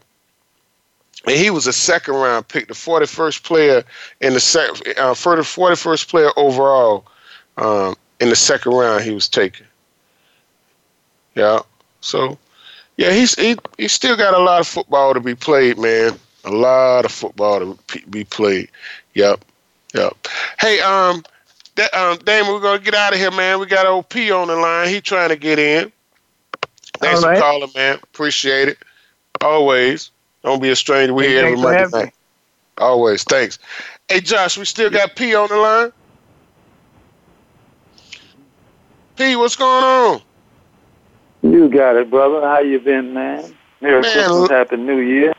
And 1.25 1.35
he 1.35 1.49
was 1.49 1.67
a 1.67 1.73
second 1.73 2.15
round 2.15 2.47
pick, 2.47 2.67
the 2.67 2.73
41st 2.73 3.43
player 3.43 3.83
in 4.21 4.33
the 4.33 4.39
sec, 4.39 4.69
uh, 4.97 5.13
41st 5.13 6.07
player 6.07 6.29
overall 6.35 7.05
um, 7.57 7.95
in 8.19 8.29
the 8.29 8.35
second 8.35 8.73
round 8.73 9.03
he 9.03 9.11
was 9.11 9.29
taken. 9.29 9.65
Yeah. 11.35 11.59
So, 12.01 12.37
yeah, 12.97 13.11
he's 13.11 13.35
he 13.35 13.55
he's 13.77 13.91
still 13.91 14.17
got 14.17 14.33
a 14.33 14.39
lot 14.39 14.61
of 14.61 14.67
football 14.67 15.13
to 15.13 15.19
be 15.19 15.35
played, 15.35 15.77
man. 15.77 16.17
A 16.43 16.51
lot 16.51 17.05
of 17.05 17.11
football 17.11 17.59
to 17.59 18.07
be 18.09 18.23
played. 18.23 18.69
Yep. 19.13 19.45
Yep. 19.93 20.27
Hey, 20.59 20.79
um, 20.79 21.23
that, 21.75 21.93
um, 21.93 22.17
Damon, 22.19 22.53
we're 22.53 22.59
gonna 22.61 22.79
get 22.79 22.93
out 22.93 23.13
of 23.13 23.19
here, 23.19 23.31
man. 23.31 23.59
We 23.59 23.65
got 23.65 23.85
old 23.85 24.09
P 24.09 24.31
on 24.31 24.47
the 24.47 24.55
line. 24.55 24.89
He 24.89 25.01
trying 25.01 25.29
to 25.29 25.35
get 25.35 25.59
in. 25.59 25.91
Thanks 26.99 27.23
All 27.23 27.33
for 27.33 27.39
calling, 27.39 27.71
man. 27.75 27.99
Appreciate 28.03 28.69
it. 28.69 28.77
Always. 29.41 30.11
Don't 30.43 30.61
be 30.61 30.69
a 30.69 30.75
stranger. 30.75 31.13
We 31.13 31.25
Hey, 31.25 31.29
here 31.31 31.45
every 31.45 31.57
thanks 31.57 31.61
Monday 31.61 31.77
having 31.77 31.99
night. 31.99 32.13
Always. 32.77 33.23
Thanks. 33.23 33.59
Hey, 34.07 34.21
Josh, 34.21 34.57
we 34.57 34.65
still 34.65 34.89
got 34.89 35.15
P 35.15 35.35
on 35.35 35.49
the 35.49 35.57
line. 35.57 35.91
P, 39.15 39.35
what's 39.35 39.55
going 39.55 39.83
on? 39.83 40.21
You 41.43 41.69
got 41.69 41.95
it, 41.95 42.09
brother. 42.09 42.41
How 42.41 42.59
you 42.59 42.79
been, 42.79 43.13
man? 43.13 43.55
Merry 43.81 44.01
Man, 44.01 44.11
Christmas, 44.13 44.49
Happy 44.49 44.77
New 44.77 44.99
Year. 44.99 45.33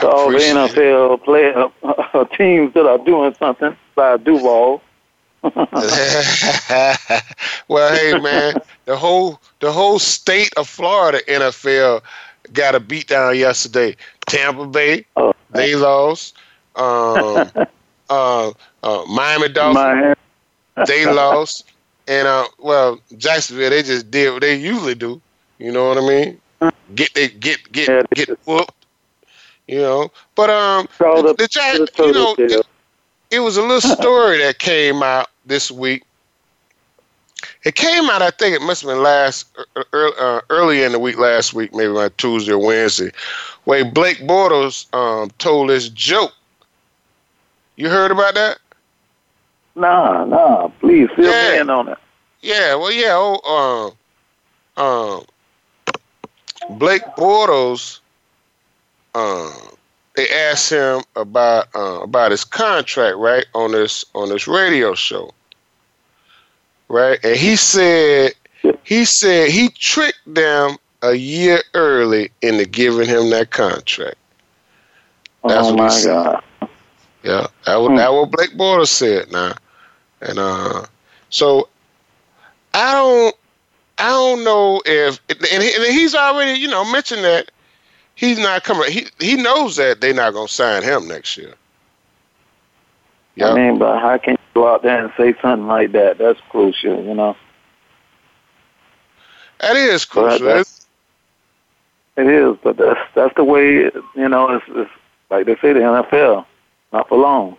I 0.00 0.02
To 0.02 0.10
all 0.10 0.30
the 0.30 0.38
it. 0.38 0.72
NFL 0.72 1.24
player 1.24 1.70
uh, 1.82 2.24
teams 2.36 2.72
that 2.74 2.86
are 2.86 2.98
doing 2.98 3.34
something 3.38 3.76
by 3.94 4.16
Duval. 4.16 4.82
well, 7.68 7.94
hey 7.94 8.20
man, 8.20 8.60
the 8.84 8.96
whole 8.96 9.40
the 9.60 9.72
whole 9.72 9.98
state 9.98 10.52
of 10.58 10.68
Florida 10.68 11.20
NFL 11.28 12.02
got 12.52 12.74
a 12.74 12.80
beat 12.80 13.08
down 13.08 13.38
yesterday. 13.38 13.96
Tampa 14.26 14.66
Bay, 14.66 15.06
they 15.50 15.74
lost. 15.76 16.36
Um, 16.76 17.50
uh, 18.10 18.52
uh, 18.82 19.04
Miami 19.08 19.48
Dolphins, 19.48 19.74
Miami. 19.76 20.14
they 20.86 21.06
lost, 21.06 21.64
and 22.06 22.28
uh, 22.28 22.46
well, 22.58 23.00
Jacksonville 23.16 23.70
they 23.70 23.82
just 23.82 24.10
did 24.10 24.32
what 24.32 24.42
they 24.42 24.56
usually 24.56 24.94
do. 24.94 25.22
You 25.58 25.72
know 25.72 25.88
what 25.88 25.98
I 25.98 26.06
mean? 26.06 26.40
Get 26.94 27.14
they 27.14 27.28
get 27.28 27.72
get 27.72 27.88
Yeah, 27.88 28.02
get 28.14 28.28
whooped. 28.46 28.79
You 29.70 29.78
know, 29.78 30.10
but 30.34 30.50
um, 30.50 30.88
So 30.98 31.22
the- 31.22 31.34
the 31.34 31.46
the 31.46 32.04
you 32.04 32.12
know, 32.12 32.34
it, 32.36 32.66
it 33.30 33.38
was 33.38 33.56
a 33.56 33.62
little 33.62 33.80
story 33.96 34.38
that 34.38 34.58
came 34.58 35.00
out 35.00 35.28
this 35.46 35.70
week. 35.70 36.02
It 37.62 37.76
came 37.76 38.10
out, 38.10 38.20
I 38.20 38.30
think 38.30 38.56
it 38.56 38.62
must 38.62 38.82
have 38.82 38.88
been 38.90 39.00
last 39.00 39.46
early, 39.92 40.12
uh, 40.18 40.40
early 40.50 40.82
in 40.82 40.90
the 40.90 40.98
week, 40.98 41.18
last 41.18 41.54
week, 41.54 41.72
maybe 41.72 41.92
on 41.92 42.10
Tuesday 42.16 42.50
or 42.50 42.58
Wednesday, 42.58 43.12
where 43.62 43.84
Blake 43.84 44.18
Bortles 44.18 44.92
um, 44.92 45.30
told 45.38 45.70
this 45.70 45.88
joke. 45.88 46.32
You 47.76 47.90
heard 47.90 48.10
about 48.10 48.34
that? 48.34 48.58
Nah, 49.76 50.24
nah. 50.24 50.66
Please 50.80 51.08
fill 51.14 51.32
Yeah. 51.32 51.52
me 51.52 51.58
in 51.60 51.70
on 51.70 51.88
it. 51.90 51.98
Yeah, 52.40 52.74
well, 52.74 52.90
yeah. 52.90 53.12
Oh, 53.14 53.94
um, 54.76 54.84
um, 54.84 56.76
Blake 56.76 57.04
Bortles, 57.16 58.00
um, 59.14 59.52
they 60.16 60.28
asked 60.28 60.70
him 60.70 61.02
about 61.16 61.68
uh, 61.74 62.00
about 62.02 62.30
his 62.30 62.44
contract, 62.44 63.16
right, 63.16 63.46
on 63.54 63.72
this 63.72 64.04
on 64.14 64.28
this 64.28 64.46
radio 64.46 64.94
show, 64.94 65.32
right, 66.88 67.18
and 67.24 67.36
he 67.36 67.56
said 67.56 68.32
he 68.84 69.04
said 69.04 69.50
he 69.50 69.68
tricked 69.70 70.20
them 70.26 70.76
a 71.02 71.14
year 71.14 71.62
early 71.74 72.30
into 72.42 72.66
giving 72.66 73.08
him 73.08 73.30
that 73.30 73.50
contract. 73.50 74.16
That's 75.44 75.68
oh 75.68 75.74
what 75.74 75.76
he 75.76 75.82
my 75.82 75.88
said. 75.88 76.24
God. 76.24 76.42
Yeah, 77.22 77.46
that 77.66 77.76
what 77.76 77.96
that 77.96 78.12
what 78.12 78.30
Blake 78.30 78.56
Bortles 78.56 78.88
said 78.88 79.30
now, 79.30 79.54
and 80.20 80.38
uh, 80.38 80.86
so 81.28 81.68
I 82.74 82.92
don't 82.92 83.36
I 83.98 84.08
don't 84.08 84.44
know 84.44 84.80
if 84.84 85.20
and, 85.28 85.62
he, 85.62 85.74
and 85.74 85.84
he's 85.84 86.14
already 86.14 86.58
you 86.58 86.68
know 86.68 86.90
mentioned 86.90 87.24
that 87.24 87.50
he's 88.20 88.38
not 88.38 88.62
coming. 88.64 88.92
He 88.92 89.06
he 89.18 89.36
knows 89.36 89.76
that 89.76 90.00
they're 90.00 90.14
not 90.14 90.34
gonna 90.34 90.46
sign 90.48 90.82
him 90.82 91.08
next 91.08 91.36
year. 91.36 91.54
Yeah, 93.34 93.48
I 93.48 93.54
mean, 93.54 93.78
but 93.78 93.98
how 94.00 94.18
can 94.18 94.32
you 94.34 94.38
go 94.54 94.72
out 94.72 94.82
there 94.82 95.02
and 95.02 95.12
say 95.16 95.34
something 95.40 95.66
like 95.66 95.92
that? 95.92 96.18
That's 96.18 96.38
crucial, 96.50 97.02
you 97.02 97.14
know. 97.14 97.34
that 99.60 99.74
is 99.76 100.04
crucial. 100.04 100.46
that's- 100.46 100.86
It 102.16 102.26
is, 102.26 102.56
but 102.62 102.76
that's 102.76 103.00
that's 103.14 103.34
the 103.36 103.44
way 103.44 103.90
you 104.14 104.28
know. 104.28 104.50
It's, 104.50 104.64
it's 104.68 104.90
like 105.30 105.46
they 105.46 105.54
say 105.56 105.72
the 105.72 105.80
NFL, 105.80 106.44
not 106.92 107.08
for 107.08 107.16
long. 107.18 107.56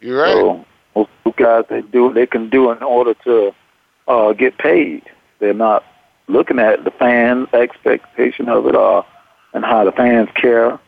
You're 0.00 0.20
right. 0.20 0.32
So 0.32 0.64
most 0.96 1.36
guys 1.36 1.64
they 1.68 1.82
do 1.82 2.04
what 2.04 2.14
they 2.14 2.26
can 2.26 2.48
do 2.50 2.70
in 2.72 2.82
order 2.82 3.14
to 3.24 3.54
uh, 4.08 4.32
get 4.32 4.58
paid. 4.58 5.04
They're 5.38 5.54
not 5.54 5.84
looking 6.26 6.58
at 6.58 6.82
the 6.84 6.90
fans' 6.90 7.48
expectation 7.52 8.48
of 8.48 8.66
it 8.66 8.74
all 8.74 9.06
and 9.52 9.64
how 9.64 9.84
the 9.84 9.92
fans 9.92 10.28
care. 10.34 10.78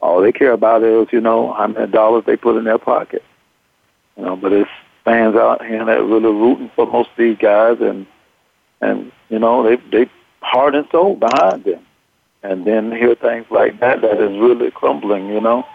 All 0.00 0.20
they 0.20 0.32
care 0.32 0.52
about 0.52 0.82
is 0.82 1.08
you 1.12 1.20
know 1.20 1.52
how 1.52 1.66
many 1.66 1.90
dollars 1.90 2.24
they 2.26 2.36
put 2.36 2.56
in 2.56 2.64
their 2.64 2.78
pocket. 2.78 3.24
You 4.16 4.24
know, 4.24 4.36
but 4.36 4.52
it's 4.52 4.70
fans 5.04 5.36
out 5.36 5.64
here 5.64 5.84
that 5.84 6.02
really 6.02 6.32
rooting 6.32 6.70
for 6.74 6.86
most 6.86 7.10
of 7.10 7.16
these 7.16 7.38
guys, 7.38 7.78
and 7.80 8.06
and 8.80 9.12
you 9.28 9.38
know 9.38 9.62
they 9.62 9.76
they 9.90 10.10
heart 10.40 10.74
and 10.74 10.86
soul 10.90 11.16
behind 11.16 11.64
them. 11.64 11.82
And 12.42 12.64
then 12.64 12.92
hear 12.92 13.14
things 13.16 13.46
like 13.50 13.80
that 13.80 14.02
that 14.02 14.20
is 14.20 14.38
really 14.38 14.70
crumbling, 14.70 15.28
you 15.28 15.40
know. 15.40 15.66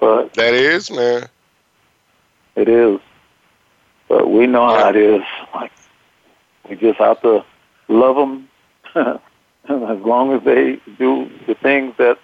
But 0.00 0.32
that 0.34 0.54
is 0.54 0.90
man. 0.90 1.28
it 2.56 2.68
is. 2.68 3.00
But 4.08 4.30
we 4.30 4.46
know 4.46 4.66
how 4.66 4.88
it 4.88 4.96
is. 4.96 5.22
Like 5.54 5.72
we 6.68 6.76
just 6.76 6.98
have 6.98 7.20
to 7.22 7.44
love 7.88 8.16
them 8.16 8.48
as 9.88 10.00
long 10.00 10.32
as 10.32 10.42
they 10.44 10.80
do 10.98 11.30
the 11.46 11.54
things 11.54 11.94
that 11.98 12.18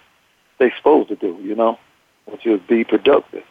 they're 0.57 0.75
supposed 0.75 1.09
to 1.09 1.15
do, 1.15 1.39
you 1.43 1.55
know, 1.55 1.77
which 2.25 2.45
is 2.45 2.59
be 2.61 2.83
productive. 2.83 3.43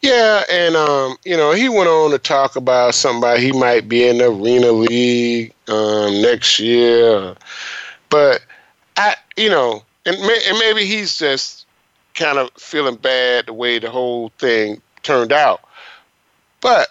Yeah, 0.00 0.44
and 0.50 0.76
um, 0.76 1.16
you 1.24 1.36
know, 1.36 1.52
he 1.52 1.68
went 1.68 1.88
on 1.88 2.12
to 2.12 2.18
talk 2.18 2.56
about 2.56 2.94
somebody 2.94 3.42
he 3.42 3.52
might 3.52 3.88
be 3.88 4.06
in 4.06 4.18
the 4.18 4.28
arena 4.28 4.72
league 4.72 5.52
um, 5.68 6.22
next 6.22 6.58
year, 6.58 7.34
but 8.08 8.40
I, 8.96 9.16
you 9.36 9.50
know, 9.50 9.82
and, 10.06 10.18
may, 10.20 10.38
and 10.48 10.58
maybe 10.58 10.86
he's 10.86 11.18
just 11.18 11.66
kind 12.14 12.38
of 12.38 12.50
feeling 12.56 12.96
bad 12.96 13.46
the 13.46 13.52
way 13.52 13.78
the 13.78 13.90
whole 13.90 14.30
thing 14.38 14.80
turned 15.02 15.32
out. 15.32 15.60
But 16.60 16.88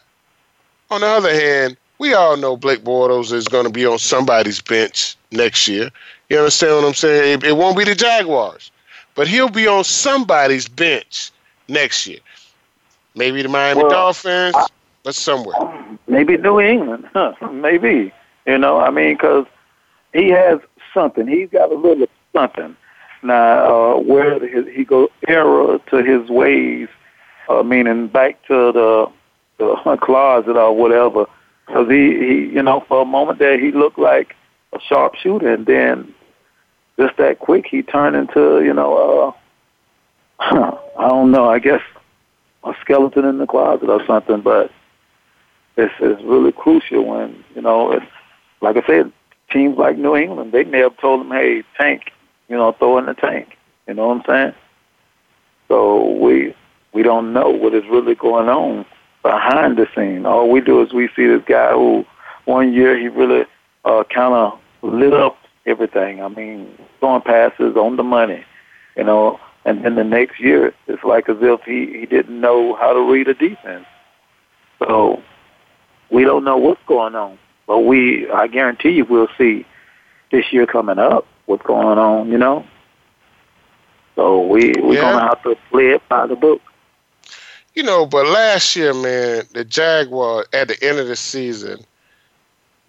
on 0.91 1.01
the 1.01 1.07
other 1.07 1.33
hand, 1.33 1.77
we 1.97 2.13
all 2.13 2.37
know 2.37 2.57
Blake 2.57 2.83
Bortles 2.83 3.31
is 3.31 3.47
going 3.47 3.65
to 3.65 3.71
be 3.71 3.85
on 3.85 3.97
somebody's 3.97 4.61
bench 4.61 5.15
next 5.31 5.67
year. 5.67 5.89
You 6.29 6.39
understand 6.39 6.75
what 6.75 6.85
I'm 6.85 6.93
saying? 6.93 7.39
It, 7.39 7.43
it 7.43 7.57
won't 7.57 7.77
be 7.77 7.83
the 7.83 7.95
Jaguars, 7.95 8.71
but 9.15 9.27
he'll 9.27 9.49
be 9.49 9.67
on 9.67 9.83
somebody's 9.83 10.67
bench 10.67 11.31
next 11.67 12.07
year. 12.07 12.19
Maybe 13.15 13.41
the 13.41 13.49
Miami 13.49 13.81
Well, 13.81 13.89
Dolphins, 13.89 14.55
but 15.03 15.15
somewhere. 15.15 15.57
Maybe 16.07 16.37
New 16.37 16.59
England, 16.59 17.07
huh? 17.13 17.33
maybe. 17.51 18.13
You 18.45 18.57
know, 18.57 18.79
I 18.79 18.89
mean, 18.89 19.15
because 19.15 19.45
he 20.13 20.29
has 20.29 20.59
something. 20.93 21.27
He's 21.27 21.49
got 21.49 21.71
a 21.71 21.75
little 21.75 22.07
something. 22.33 22.75
Now, 23.21 23.95
uh, 23.95 23.99
where 23.99 24.39
his, 24.47 24.65
he 24.73 24.85
go 24.85 25.09
error 25.27 25.79
to 25.89 25.97
his 25.97 26.29
ways, 26.29 26.87
uh, 27.49 27.63
meaning 27.63 28.07
back 28.07 28.41
to 28.47 28.71
the, 28.71 29.11
the 29.57 29.97
closet 30.01 30.55
or 30.55 30.75
whatever. 30.75 31.25
Because 31.65 31.89
he, 31.89 32.17
he, 32.17 32.35
you 32.53 32.63
know, 32.63 32.83
for 32.87 33.01
a 33.01 33.05
moment 33.05 33.39
there, 33.39 33.59
he 33.59 33.71
looked 33.71 33.99
like 33.99 34.35
a 34.73 34.79
sharpshooter, 34.79 35.53
and 35.53 35.65
then 35.65 36.13
just 36.99 37.17
that 37.17 37.39
quick, 37.39 37.65
he 37.69 37.81
turned 37.81 38.15
into, 38.15 38.61
you 38.61 38.73
know, 38.73 39.35
uh, 40.39 40.77
I 40.99 41.07
don't 41.07 41.31
know. 41.31 41.49
I 41.49 41.59
guess 41.59 41.81
a 42.63 42.73
skeleton 42.81 43.25
in 43.25 43.37
the 43.37 43.47
closet 43.47 43.89
or 43.89 44.05
something. 44.05 44.41
But 44.41 44.71
it's 45.77 45.93
it's 45.99 46.21
really 46.23 46.51
crucial 46.51 47.05
when 47.05 47.43
you 47.55 47.61
know, 47.61 47.91
it's, 47.91 48.05
like 48.61 48.77
I 48.77 48.85
said, 48.85 49.11
teams 49.51 49.77
like 49.77 49.97
New 49.97 50.15
England, 50.15 50.51
they 50.51 50.63
may 50.63 50.79
have 50.79 50.97
told 50.97 51.21
him, 51.21 51.31
"Hey, 51.31 51.63
tank, 51.77 52.11
you 52.47 52.57
know, 52.57 52.71
throw 52.73 52.97
in 52.97 53.05
the 53.05 53.13
tank." 53.13 53.57
You 53.87 53.93
know 53.95 54.09
what 54.09 54.17
I'm 54.17 54.23
saying? 54.27 54.53
So 55.67 56.09
we 56.19 56.55
we 56.93 57.03
don't 57.03 57.33
know 57.33 57.49
what 57.49 57.73
is 57.73 57.83
really 57.89 58.15
going 58.15 58.49
on 58.49 58.85
behind 59.23 59.77
the 59.77 59.87
scene. 59.95 60.25
All 60.25 60.49
we 60.49 60.61
do 60.61 60.81
is 60.81 60.93
we 60.93 61.09
see 61.15 61.27
this 61.27 61.43
guy 61.45 61.71
who 61.71 62.05
one 62.45 62.73
year 62.73 62.97
he 62.97 63.07
really 63.07 63.45
uh, 63.85 64.03
kind 64.13 64.33
of 64.33 64.59
lit 64.81 65.13
up 65.13 65.37
everything. 65.65 66.21
I 66.21 66.27
mean, 66.27 66.77
throwing 66.99 67.21
passes 67.21 67.75
on 67.75 67.95
the 67.97 68.03
money, 68.03 68.43
you 68.95 69.03
know. 69.03 69.39
And 69.65 69.83
then 69.83 69.95
the 69.95 70.03
next 70.03 70.39
year, 70.39 70.73
it's 70.87 71.03
like 71.03 71.29
as 71.29 71.37
if 71.41 71.61
he, 71.63 71.99
he 71.99 72.05
didn't 72.05 72.39
know 72.39 72.75
how 72.75 72.93
to 72.93 73.01
read 73.11 73.27
a 73.27 73.33
defense. 73.33 73.85
So 74.79 75.21
we 76.09 76.23
don't 76.23 76.43
know 76.43 76.57
what's 76.57 76.81
going 76.87 77.15
on. 77.15 77.37
But 77.67 77.79
we, 77.79 78.29
I 78.31 78.47
guarantee 78.47 78.91
you, 78.91 79.05
we'll 79.05 79.27
see 79.37 79.65
this 80.31 80.51
year 80.51 80.65
coming 80.65 80.97
up 80.97 81.25
what's 81.45 81.63
going 81.63 81.97
on, 81.97 82.31
you 82.31 82.37
know. 82.37 82.65
So 84.15 84.41
we 84.41 84.73
we're 84.81 84.95
Yeah. 84.95 85.01
gonna 85.01 85.21
have 85.21 85.41
to 85.43 85.55
play 85.69 85.89
it 85.91 86.07
by 86.09 86.25
the 86.27 86.35
book. 86.35 86.61
You 87.75 87.83
know, 87.83 88.05
but 88.05 88.25
last 88.27 88.75
year, 88.75 88.93
man, 88.93 89.43
the 89.53 89.63
Jaguars 89.63 90.47
at 90.53 90.67
the 90.67 90.81
end 90.83 90.99
of 90.99 91.07
the 91.07 91.15
season 91.15 91.85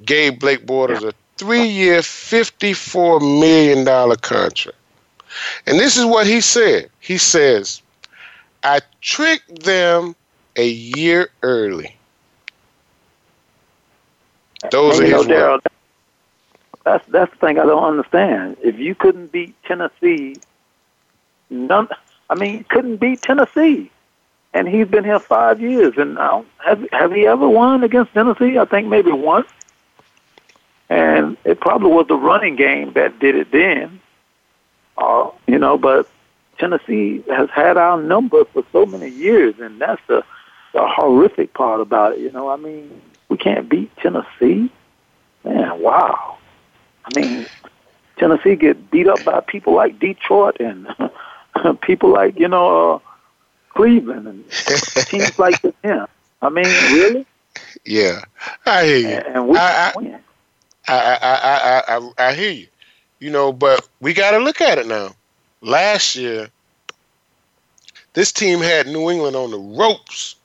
gave 0.05 0.39
Blake 0.39 0.67
Bortles 0.67 1.03
a 1.09 1.13
three-year, 1.37 2.03
fifty-four 2.03 3.21
million 3.21 3.85
dollar 3.85 4.17
contract, 4.17 4.79
and 5.67 5.79
this 5.79 5.97
is 5.97 6.05
what 6.05 6.27
he 6.27 6.41
said. 6.41 6.91
He 7.01 7.19
says, 7.19 7.83
"I 8.63 8.81
tricked 9.01 9.65
them 9.65 10.15
a 10.57 10.69
year 10.69 11.29
early." 11.43 11.97
Those 14.71 14.99
And, 14.99 15.05
are 15.05 15.09
you 15.09 15.13
know, 15.13 15.19
his 15.19 15.29
words. 15.29 15.65
That's 16.85 17.07
that's 17.09 17.31
the 17.33 17.37
thing 17.39 17.59
I 17.59 17.65
don't 17.65 17.85
understand. 17.85 18.57
If 18.63 18.79
you 18.79 18.95
couldn't 18.95 19.33
beat 19.33 19.55
Tennessee, 19.65 20.37
none. 21.51 21.89
I 22.31 22.35
mean, 22.35 22.59
you 22.59 22.65
couldn't 22.65 22.97
beat 22.97 23.23
Tennessee, 23.23 23.91
and 24.55 24.69
he's 24.69 24.87
been 24.89 25.05
here 25.05 25.19
five 25.19 25.61
years. 25.61 25.97
And 25.97 26.15
now, 26.15 26.45
have 26.65 26.87
have 26.93 27.13
he 27.13 27.27
ever 27.27 27.49
won 27.49 27.85
against 27.85 28.13
Tennessee? 28.15 28.59
I 28.59 28.65
think 28.65 28.89
maybe 28.89 29.13
once. 29.13 29.49
And 30.91 31.37
it 31.45 31.61
probably 31.61 31.91
was 31.91 32.09
the 32.09 32.17
running 32.17 32.57
game 32.57 32.93
that 32.95 33.19
did 33.21 33.37
it 33.37 33.53
then. 33.53 34.01
Uh, 34.99 35.31
you 35.47 35.59
know, 35.59 35.79
but 35.79 36.11
Tennessee 36.59 37.25
has 37.31 37.49
had 37.51 37.77
our 37.77 38.01
number 38.01 38.45
for 38.47 38.65
so 38.73 38.85
many 38.85 39.09
years, 39.09 39.55
and 39.61 39.81
that's 39.81 40.03
the 40.09 40.23
the 40.73 40.87
horrific 40.87 41.55
part 41.55 41.81
about 41.81 42.15
it. 42.15 42.19
You 42.21 42.33
know, 42.33 42.51
I 42.51 42.57
mean, 42.57 43.01
we 43.29 43.37
can't 43.37 43.69
beat 43.69 43.97
Tennessee. 43.97 44.71
Man, 45.45 45.81
wow. 45.81 46.37
I 47.05 47.19
mean, 47.19 47.47
Tennessee 48.19 48.57
get 48.57 48.91
beat 48.91 49.09
up 49.09 49.25
by 49.25 49.41
people 49.41 49.75
like 49.75 49.99
Detroit 49.99 50.59
and 50.61 50.87
people 51.81 52.13
like 52.13 52.39
you 52.39 52.49
know 52.49 52.95
uh, 52.95 52.99
Cleveland 53.71 54.27
and 54.27 54.51
teams 55.07 55.39
like 55.39 55.63
this. 55.63 55.73
Yeah, 55.83 56.07
I 56.43 56.49
mean, 56.51 56.67
really? 56.93 57.27
Yeah, 57.87 58.23
I 58.67 58.85
hear 58.85 58.99
you. 58.99 59.09
And, 59.09 59.27
and 59.37 59.49
we 59.49 59.57
I, 59.57 59.93
win. 59.97 60.21
I, 60.91 61.19
I, 61.23 61.35
I, 61.35 61.99
I, 61.99 62.29
I, 62.29 62.35
hear 62.35 62.51
you. 62.51 62.67
You 63.21 63.31
know, 63.31 63.53
but 63.53 63.89
we 64.01 64.15
got 64.15 64.33
to 64.33 64.39
look 64.39 64.61
at 64.61 64.79
it 64.79 64.87
now. 64.87 65.15
Last 65.61 66.17
year, 66.17 66.49
this 68.15 68.33
team 68.33 68.61
had 68.61 68.87
New 68.87 69.11
England 69.11 69.37
on 69.37 69.51
the 69.51 69.59
ropes 69.59 70.37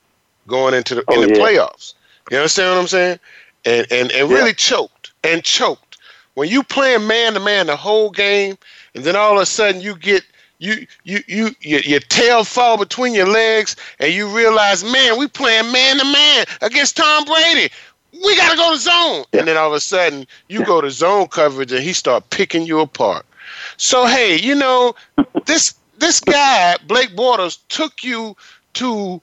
going 0.47 0.73
into 0.73 0.95
the 0.95 1.03
Oh, 1.07 1.15
in 1.15 1.21
the 1.21 1.27
yeah. 1.27 1.41
playoffs. 1.41 1.93
You 2.29 2.37
understand 2.37 2.75
what 2.75 2.81
I'm 2.81 2.87
saying? 2.87 3.19
And 3.65 3.87
and 3.91 4.11
and 4.11 4.29
Yeah. 4.29 4.37
really 4.37 4.53
choked 4.53 5.11
and 5.23 5.43
choked. 5.43 5.97
When 6.35 6.49
you 6.49 6.63
playing 6.63 7.07
man 7.07 7.33
to 7.33 7.39
man 7.39 7.67
the 7.67 7.77
whole 7.77 8.09
game, 8.09 8.57
and 8.93 9.03
then 9.03 9.15
all 9.15 9.35
of 9.37 9.41
a 9.41 9.45
sudden 9.45 9.81
you 9.81 9.95
get 9.95 10.23
you 10.59 10.85
you 11.03 11.19
you 11.27 11.55
your, 11.61 11.81
your 11.81 11.99
tail 12.01 12.43
fall 12.43 12.77
between 12.77 13.13
your 13.13 13.27
legs, 13.27 13.75
and 13.99 14.13
you 14.13 14.27
realize, 14.27 14.83
man, 14.83 15.17
we 15.17 15.27
playing 15.27 15.71
man 15.71 15.97
to 15.97 16.05
man 16.05 16.45
against 16.61 16.97
Tom 16.97 17.25
Brady. 17.25 17.69
We 18.23 18.35
gotta 18.37 18.55
go 18.55 18.71
to 18.71 18.79
zone, 18.79 19.25
and 19.33 19.47
then 19.47 19.57
all 19.57 19.67
of 19.67 19.73
a 19.73 19.79
sudden 19.79 20.25
you 20.47 20.63
go 20.65 20.81
to 20.81 20.89
zone 20.89 21.27
coverage, 21.27 21.71
and 21.71 21.83
he 21.83 21.93
start 21.93 22.29
picking 22.29 22.65
you 22.65 22.79
apart. 22.79 23.25
So 23.77 24.05
hey, 24.05 24.39
you 24.39 24.55
know 24.55 24.95
this 25.45 25.75
this 25.97 26.19
guy 26.19 26.77
Blake 26.87 27.15
Bortles 27.15 27.59
took 27.69 28.03
you 28.03 28.35
to 28.73 29.21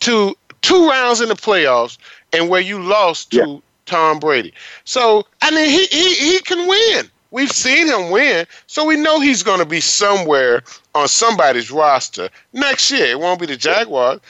to 0.00 0.36
two 0.62 0.88
rounds 0.88 1.20
in 1.20 1.28
the 1.28 1.34
playoffs, 1.34 1.98
and 2.32 2.48
where 2.48 2.60
you 2.60 2.82
lost 2.82 3.30
to 3.32 3.62
Tom 3.86 4.18
Brady. 4.18 4.52
So 4.84 5.26
I 5.42 5.50
mean, 5.50 5.68
he 5.68 5.86
he 5.86 6.14
he 6.14 6.40
can 6.40 6.68
win. 6.68 7.10
We've 7.32 7.50
seen 7.50 7.86
him 7.86 8.10
win, 8.10 8.44
so 8.66 8.84
we 8.84 8.96
know 8.96 9.20
he's 9.20 9.44
going 9.44 9.60
to 9.60 9.64
be 9.64 9.80
somewhere 9.80 10.62
on 10.96 11.06
somebody's 11.06 11.70
roster 11.70 12.28
next 12.52 12.90
year. 12.90 13.06
It 13.06 13.20
won't 13.20 13.38
be 13.38 13.46
the 13.46 13.56
Jaguars, 13.56 14.20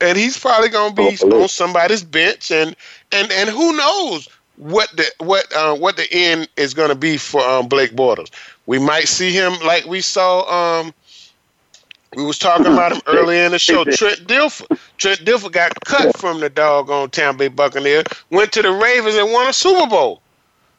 and 0.00 0.16
he's 0.16 0.38
probably 0.38 0.68
going 0.68 0.94
to 0.94 0.96
be 0.96 1.34
on 1.34 1.48
somebody's 1.48 2.02
bench, 2.02 2.50
and 2.50 2.74
and 3.12 3.30
and 3.32 3.50
who 3.50 3.76
knows 3.76 4.28
what 4.56 4.94
the 4.96 5.06
what 5.18 5.52
uh, 5.54 5.74
what 5.74 5.96
the 5.96 6.06
end 6.12 6.48
is 6.56 6.74
going 6.74 6.90
to 6.90 6.94
be 6.94 7.16
for 7.16 7.40
um, 7.40 7.68
Blake 7.68 7.92
Bortles. 7.92 8.30
We 8.66 8.78
might 8.78 9.08
see 9.08 9.32
him 9.32 9.52
like 9.64 9.86
we 9.86 10.00
saw. 10.00 10.80
Um, 10.80 10.94
we 12.16 12.24
was 12.24 12.38
talking 12.38 12.66
about 12.66 12.92
him 12.92 13.00
earlier 13.06 13.44
in 13.44 13.52
the 13.52 13.58
show. 13.58 13.84
Trent 13.84 14.26
Dilfer. 14.26 14.78
Trent 14.98 15.20
Dilfer 15.20 15.52
got 15.52 15.72
cut 15.84 16.16
from 16.18 16.40
the 16.40 16.50
doggone 16.50 17.10
Tampa 17.10 17.38
Bay 17.38 17.48
Buccaneers, 17.48 18.04
went 18.30 18.52
to 18.52 18.62
the 18.62 18.72
Ravens 18.72 19.14
and 19.14 19.32
won 19.32 19.48
a 19.48 19.52
Super 19.52 19.86
Bowl. 19.86 20.20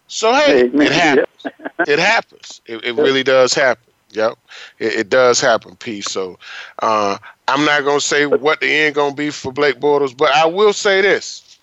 So 0.07 0.33
hey, 0.33 0.69
it 0.73 0.91
happens. 0.91 1.53
It 1.87 1.99
happens. 1.99 2.61
It, 2.65 2.83
it 2.83 2.95
really 2.95 3.23
does 3.23 3.53
happen. 3.53 3.83
Yep, 4.11 4.33
it, 4.79 4.93
it 4.93 5.09
does 5.09 5.39
happen. 5.39 5.77
Peace. 5.77 6.11
So 6.11 6.37
uh, 6.79 7.17
I'm 7.51 7.65
not 7.65 7.83
gonna 7.83 7.99
say 7.99 8.25
what 8.25 8.61
the 8.61 8.67
end 8.67 8.95
gonna 8.95 9.13
be 9.13 9.29
for 9.29 9.51
Blake 9.51 9.79
Bortles, 9.79 10.15
but 10.15 10.31
I 10.33 10.45
will 10.45 10.71
say 10.71 11.01
this. 11.01 11.57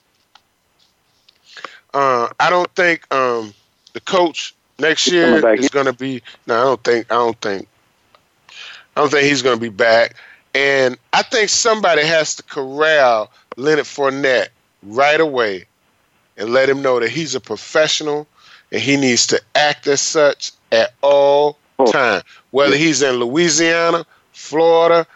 Uh, 1.95 2.29
I 2.39 2.51
don't 2.51 2.71
think 2.75 3.13
um, 3.13 3.55
the 3.95 4.01
coach 4.01 4.55
next 4.79 5.07
year 5.11 5.47
is 5.55 5.71
gonna 5.71 5.95
be. 5.95 6.23
No, 6.47 6.55
I 6.55 6.65
don't 6.65 6.85
think. 6.85 7.11
I 7.11 7.15
don't 7.15 7.41
think. 7.41 7.69
I 8.97 9.01
don't 9.01 9.11
think 9.11 9.25
he's 9.25 9.41
gonna 9.41 9.57
be 9.57 9.71
back. 9.71 10.17
And 10.55 10.99
I 11.15 11.23
think 11.23 11.49
somebody 11.49 12.03
has 12.03 12.37
to 12.37 12.43
corral 12.43 13.31
Leonard 13.57 13.87
Fournette 13.87 14.49
right 14.83 15.21
away 15.21 15.65
and 16.37 16.51
let 16.51 16.69
him 16.69 16.83
know 16.83 17.01
that 17.01 17.11
he's 17.11 17.35
a 17.35 17.41
professional 17.41 18.27
and 18.73 18.83
he 18.83 18.97
needs 18.97 19.27
to 19.29 19.41
act 19.55 19.87
as 19.87 20.03
such 20.03 20.53
at 20.71 20.93
all 21.01 21.57
time. 21.87 22.23
Whether 22.51 22.77
he's 22.77 23.01
in 23.01 23.17
Louisiana, 23.17 24.05
Florida, 24.33 25.07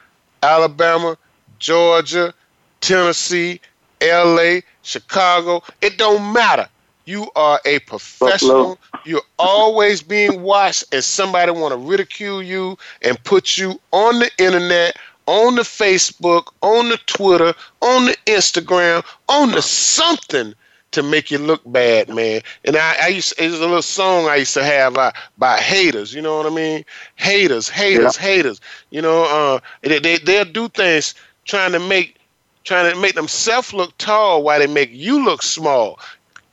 Alabama, 0.42 1.16
Georgia, 1.58 2.34
Tennessee, 2.80 3.60
LA, 4.02 4.60
Chicago, 4.82 5.62
it 5.80 5.96
don't 5.98 6.32
matter. 6.32 6.68
You 7.04 7.30
are 7.34 7.60
a 7.64 7.78
professional. 7.80 8.78
You're 9.04 9.22
always 9.38 10.02
being 10.02 10.42
watched, 10.42 10.84
and 10.92 11.02
somebody 11.02 11.50
want 11.52 11.72
to 11.72 11.78
ridicule 11.78 12.42
you 12.42 12.78
and 13.02 13.22
put 13.24 13.56
you 13.56 13.80
on 13.92 14.20
the 14.20 14.30
internet, 14.38 14.96
on 15.26 15.56
the 15.56 15.62
Facebook, 15.62 16.52
on 16.62 16.88
the 16.88 16.98
Twitter, 17.06 17.54
on 17.80 18.06
the 18.06 18.16
Instagram, 18.26 19.04
on 19.28 19.50
the 19.52 19.62
something 19.62 20.54
to 20.92 21.02
make 21.02 21.30
you 21.30 21.38
look 21.38 21.60
bad, 21.66 22.08
man. 22.08 22.40
And 22.64 22.76
I, 22.76 22.96
I 23.02 23.08
used 23.08 23.34
there's 23.38 23.54
a 23.54 23.60
little 23.60 23.82
song 23.82 24.26
I 24.26 24.36
used 24.36 24.54
to 24.54 24.64
have 24.64 24.96
uh, 24.96 25.12
by 25.38 25.58
haters. 25.58 26.14
You 26.14 26.22
know 26.22 26.36
what 26.36 26.46
I 26.46 26.50
mean? 26.54 26.84
Haters, 27.16 27.68
haters, 27.68 28.16
haters. 28.16 28.60
You 28.90 29.02
know, 29.02 29.24
uh, 29.24 29.60
they, 29.82 29.98
they 29.98 30.18
they'll 30.18 30.44
do 30.44 30.68
things 30.68 31.14
trying 31.44 31.72
to 31.72 31.80
make 31.80 32.16
trying 32.64 32.92
to 32.92 33.00
make 33.00 33.14
themselves 33.14 33.72
look 33.72 33.96
tall 33.98 34.42
while 34.42 34.58
they 34.58 34.66
make 34.66 34.90
you 34.92 35.24
look 35.24 35.42
small. 35.42 35.98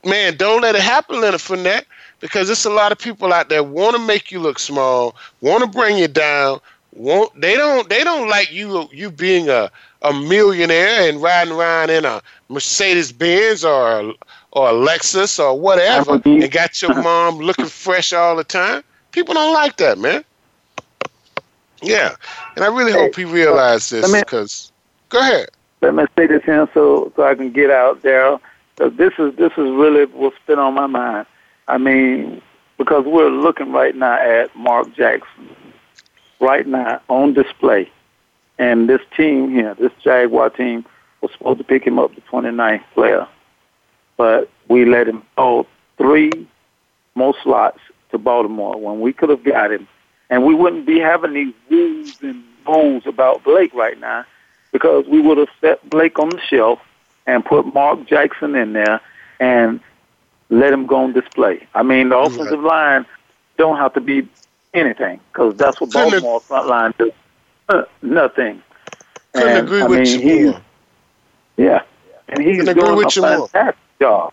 Man, 0.04 0.36
don't 0.36 0.62
let 0.62 0.74
it 0.74 0.80
happen, 0.80 1.20
Leonard 1.20 1.40
Fournette, 1.40 1.84
because 2.20 2.48
there's 2.48 2.64
a 2.64 2.70
lot 2.70 2.92
of 2.92 2.98
people 2.98 3.32
out 3.32 3.48
there 3.48 3.62
want 3.62 3.94
to 3.96 4.02
make 4.02 4.30
you 4.32 4.40
look 4.40 4.58
small, 4.58 5.14
want 5.40 5.62
to 5.62 5.68
bring 5.68 5.98
you 5.98 6.08
down. 6.08 6.60
Want 6.92 7.38
they 7.40 7.56
don't 7.56 7.88
they 7.88 8.02
don't 8.02 8.28
like 8.28 8.50
you 8.50 8.88
you 8.92 9.10
being 9.10 9.48
a 9.48 9.70
a 10.02 10.12
millionaire 10.12 11.08
and 11.08 11.22
riding 11.22 11.52
around 11.54 11.90
in 11.90 12.04
a 12.04 12.22
Mercedes 12.50 13.12
Benz 13.12 13.64
or 13.64 14.12
or 14.52 14.68
a 14.70 14.72
Lexus 14.72 15.38
or 15.38 15.58
whatever, 15.58 16.20
and 16.24 16.50
got 16.50 16.82
your 16.82 16.90
uh-huh. 16.90 17.02
mom 17.02 17.38
looking 17.38 17.66
fresh 17.66 18.12
all 18.12 18.36
the 18.36 18.44
time. 18.44 18.82
People 19.12 19.34
don't 19.34 19.54
like 19.54 19.76
that, 19.76 19.98
man. 19.98 20.24
Yeah, 21.80 22.16
and 22.56 22.64
I 22.64 22.68
really 22.68 22.92
hope 22.92 23.14
he 23.16 23.24
realizes 23.24 24.02
this 24.02 24.20
because. 24.22 24.72
Go 25.08 25.18
ahead. 25.20 25.48
Let 25.80 25.94
me 25.94 26.04
say 26.16 26.26
this 26.26 26.44
here 26.44 26.68
so 26.74 27.12
so 27.16 27.24
I 27.24 27.34
can 27.34 27.50
get 27.52 27.70
out, 27.70 28.02
Darryl. 28.02 28.40
'Cause 28.76 28.92
This 28.96 29.12
is 29.18 29.34
this 29.36 29.52
is 29.52 29.70
really 29.70 30.04
what's 30.06 30.36
been 30.46 30.58
on 30.58 30.74
my 30.74 30.86
mind. 30.86 31.26
I 31.68 31.78
mean, 31.78 32.42
because 32.78 33.04
we're 33.04 33.28
looking 33.28 33.72
right 33.72 33.94
now 33.94 34.14
at 34.14 34.54
Mark 34.56 34.92
Jackson, 34.94 35.56
right 36.40 36.66
now 36.66 37.00
on 37.08 37.32
display, 37.32 37.90
and 38.58 38.88
this 38.88 39.02
team 39.16 39.50
here, 39.50 39.74
this 39.74 39.92
Jaguar 40.02 40.50
team, 40.50 40.84
was 41.20 41.30
supposed 41.32 41.58
to 41.58 41.64
pick 41.64 41.86
him 41.86 41.98
up 41.98 42.14
the 42.14 42.20
29th 42.22 42.82
player, 42.94 43.26
but 44.16 44.50
we 44.68 44.84
let 44.84 45.08
him 45.08 45.22
go 45.36 45.66
three 45.96 46.46
more 47.14 47.34
slots 47.42 47.78
to 48.10 48.18
Baltimore 48.18 48.76
when 48.80 49.00
we 49.00 49.12
could 49.12 49.28
have 49.28 49.44
got 49.44 49.72
him, 49.72 49.86
and 50.30 50.44
we 50.44 50.54
wouldn't 50.54 50.86
be 50.86 50.98
having 50.98 51.34
these 51.34 51.54
woos 51.70 52.16
and 52.22 52.42
boos 52.64 53.06
about 53.06 53.42
Blake 53.44 53.72
right 53.74 53.98
now 53.98 54.24
because 54.72 55.06
we 55.06 55.20
would 55.20 55.38
have 55.38 55.48
set 55.60 55.88
Blake 55.90 56.18
on 56.18 56.30
the 56.30 56.40
shelf 56.40 56.78
and 57.26 57.44
put 57.44 57.72
Mark 57.74 58.06
Jackson 58.06 58.54
in 58.54 58.72
there 58.72 59.00
and 59.40 59.80
let 60.48 60.72
him 60.72 60.86
go 60.86 60.96
on 60.96 61.12
display. 61.12 61.66
I 61.74 61.82
mean, 61.82 62.08
the 62.08 62.18
offensive 62.18 62.60
line 62.60 63.06
don't 63.56 63.76
have 63.78 63.94
to 63.94 64.00
be 64.00 64.28
anything 64.74 65.20
because 65.32 65.54
that's 65.56 65.80
what 65.80 65.92
Baltimore 65.92 66.40
front 66.40 66.68
line 66.68 66.94
does. 66.98 67.10
Uh, 67.68 67.82
nothing. 68.02 68.62
Couldn't 69.32 69.48
And, 69.48 69.66
agree 69.66 69.82
I 69.82 69.86
with 69.86 70.00
mean, 70.00 70.20
you 70.26 70.50
more. 70.52 70.60
Yeah, 71.60 71.82
and 72.28 72.42
he's 72.42 72.58
Couldn't 72.58 72.78
doing 72.78 72.96
with 72.96 73.08
a 73.08 73.20
you 73.20 73.22
more. 73.22 73.48
fantastic 73.48 73.76
job. 74.00 74.32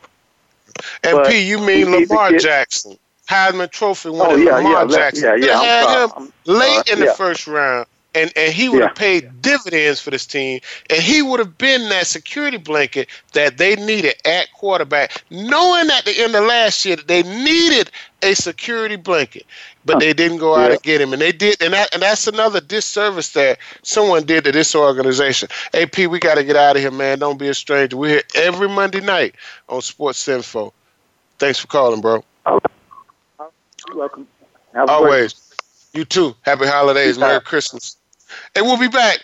And 1.03 1.17
But 1.17 1.27
P, 1.27 1.41
you 1.41 1.59
mean 1.59 1.91
Lamar 1.91 2.31
get- 2.31 2.41
Jackson, 2.41 2.97
Heisman 3.29 3.69
Trophy 3.71 4.09
oh, 4.09 4.11
winner 4.13 4.25
Oh, 4.29 4.35
yeah, 4.37 4.55
Lamar 4.55 4.71
yeah, 4.89 4.97
Jackson. 4.97 5.23
yeah, 5.25 5.35
yeah, 5.35 5.45
They 5.45 5.51
I'm 5.53 5.63
had 5.65 5.83
sorry. 5.83 6.03
him 6.25 6.33
I'm 6.47 6.53
late 6.55 6.87
sorry. 6.87 6.99
in 7.01 7.05
the 7.05 7.13
first 7.13 7.47
round, 7.47 7.87
and 8.15 8.31
and 8.35 8.53
he 8.53 8.69
would 8.69 8.81
have 8.81 8.91
Yeah. 8.91 8.99
paid 8.99 9.41
dividends 9.41 9.99
for 10.01 10.09
this 10.11 10.25
team, 10.25 10.61
and 10.89 11.01
he 11.01 11.21
would 11.21 11.39
have 11.39 11.57
been 11.57 11.89
that 11.89 12.07
security 12.07 12.57
blanket 12.57 13.09
that 13.33 13.57
they 13.57 13.75
needed 13.75 14.15
at 14.25 14.51
quarterback, 14.53 15.23
knowing 15.29 15.89
at 15.91 16.05
the 16.05 16.17
end 16.19 16.35
of 16.35 16.43
last 16.45 16.83
year 16.85 16.95
that 16.95 17.07
they 17.07 17.23
needed 17.23 17.91
a 18.23 18.33
security 18.33 18.95
blanket, 18.95 19.45
but 19.85 19.99
they 19.99 20.13
didn't 20.13 20.37
go 20.39 20.55
out 20.55 20.67
Yeah. 20.67 20.73
and 20.73 20.81
get 20.83 21.01
him, 21.01 21.13
and 21.13 21.21
they 21.21 21.31
did, 21.31 21.61
and 21.61 21.73
that 21.73 21.93
and 21.93 22.01
that's 22.01 22.25
another 22.27 22.59
disservice 22.59 23.29
that 23.31 23.59
someone 23.83 24.23
did 24.25 24.43
to 24.45 24.51
this 24.51 24.73
organization. 24.75 25.49
Hey, 25.71 25.85
P, 25.85 26.07
we 26.07 26.19
got 26.19 26.35
to 26.35 26.43
get 26.43 26.55
out 26.55 26.75
of 26.75 26.81
here, 26.81 26.91
man. 26.91 27.19
Don't 27.19 27.37
be 27.37 27.49
a 27.49 27.53
stranger. 27.53 27.97
We're 27.97 28.09
here 28.09 28.23
every 28.35 28.69
Monday 28.69 29.01
night 29.01 29.35
on 29.69 29.81
Sports 29.81 30.27
Info. 30.27 30.73
Thanks 31.39 31.59
for 31.59 31.67
calling, 31.67 32.01
bro. 32.01 32.23
You're 32.47 33.95
welcome. 33.95 34.27
Have 34.73 34.83
a 34.83 34.87
great- 34.87 34.89
Always. 34.95 35.35
You 35.97 36.05
too. 36.05 36.35
Happy 36.43 36.67
holidays. 36.67 37.17
Merry. 37.17 37.41
Christmas. 37.41 37.97
And 38.55 38.67
we'll 38.67 38.77
be 38.77 38.87
back. 38.87 39.17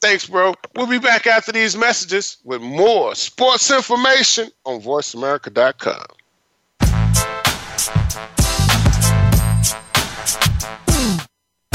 Thanks, 0.00 0.26
bro. 0.26 0.54
We'll 0.74 0.86
be 0.86 0.98
back 0.98 1.26
after 1.26 1.52
these 1.52 1.76
messages 1.76 2.38
with 2.42 2.62
more 2.62 3.14
sports 3.14 3.70
information 3.70 4.48
on 4.64 4.80
voiceamerica.com. 4.80 6.06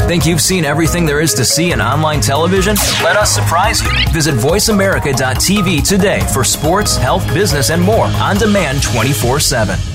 Think 0.08 0.26
you've 0.26 0.40
seen 0.40 0.64
everything 0.64 1.06
there 1.06 1.20
is 1.20 1.32
to 1.34 1.44
see 1.44 1.70
in 1.70 1.80
online 1.80 2.20
television? 2.20 2.74
Let 3.04 3.14
us 3.16 3.32
surprise 3.32 3.80
you. 3.80 3.90
Visit 4.12 4.34
VoiceAmerica.tv 4.34 5.88
today 5.88 6.26
for 6.32 6.42
sports, 6.42 6.96
health, 6.96 7.24
business, 7.32 7.70
and 7.70 7.80
more 7.80 8.06
on 8.06 8.38
demand 8.38 8.82
24 8.82 9.38
7. 9.38 9.93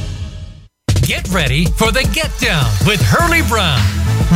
Get 1.09 1.27
ready 1.29 1.65
for 1.65 1.91
the 1.91 2.07
Get 2.13 2.29
Down 2.37 2.69
with 2.85 3.01
Hurley 3.01 3.41
Brown. 3.49 3.81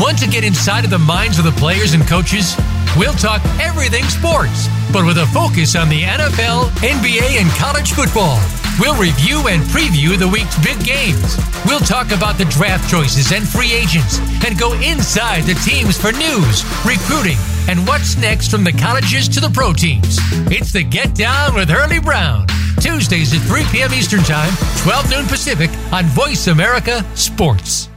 Want 0.02 0.18
to 0.18 0.28
get 0.28 0.44
inside 0.44 0.84
of 0.84 0.90
the 0.90 0.98
minds 0.98 1.38
of 1.38 1.46
the 1.46 1.52
players 1.52 1.94
and 1.94 2.02
coaches? 2.08 2.58
We'll 2.98 3.14
talk 3.14 3.46
everything 3.62 4.06
sports, 4.06 4.68
but 4.92 5.06
with 5.06 5.20
a 5.20 5.28
focus 5.28 5.76
on 5.76 5.88
the 5.88 6.02
NFL, 6.02 6.74
NBA, 6.82 7.38
and 7.38 7.48
college 7.62 7.92
football. 7.92 8.42
We'll 8.80 9.00
review 9.00 9.50
and 9.50 9.62
preview 9.70 10.18
the 10.18 10.28
week's 10.28 10.58
big 10.66 10.84
games. 10.84 11.38
We'll 11.68 11.86
talk 11.86 12.10
about 12.10 12.40
the 12.40 12.46
draft 12.46 12.90
choices 12.90 13.32
and 13.32 13.48
free 13.48 13.72
agents 13.72 14.18
and 14.44 14.58
go 14.58 14.74
inside 14.82 15.44
the 15.44 15.54
teams 15.62 16.02
for 16.02 16.12
news, 16.12 16.66
recruiting, 16.82 17.38
and 17.70 17.86
what's 17.86 18.18
next 18.18 18.50
from 18.50 18.64
the 18.64 18.74
colleges 18.74 19.30
to 19.30 19.40
the 19.40 19.54
pro 19.54 19.74
teams. 19.74 20.18
It's 20.50 20.72
the 20.72 20.82
Get 20.82 21.14
Down 21.14 21.54
with 21.54 21.70
Hurley 21.70 22.00
Brown. 22.00 22.48
Tuesdays 22.84 23.34
at 23.34 23.40
3 23.48 23.64
p.m. 23.72 23.94
Eastern 23.94 24.20
Time, 24.24 24.52
12 24.80 25.10
noon 25.10 25.26
Pacific 25.26 25.70
on 25.94 26.04
Voice 26.08 26.48
America 26.48 27.02
Sports. 27.16 27.88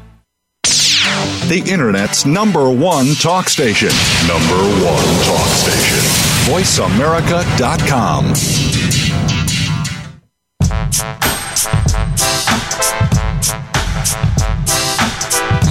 The 1.49 1.61
Internet's 1.67 2.25
number 2.25 2.71
one 2.71 3.15
talk 3.17 3.49
station. 3.49 3.89
Number 4.29 4.55
one 4.87 5.05
talk 5.25 5.49
station. 5.59 5.99
VoiceAmerica.com. 6.47 8.35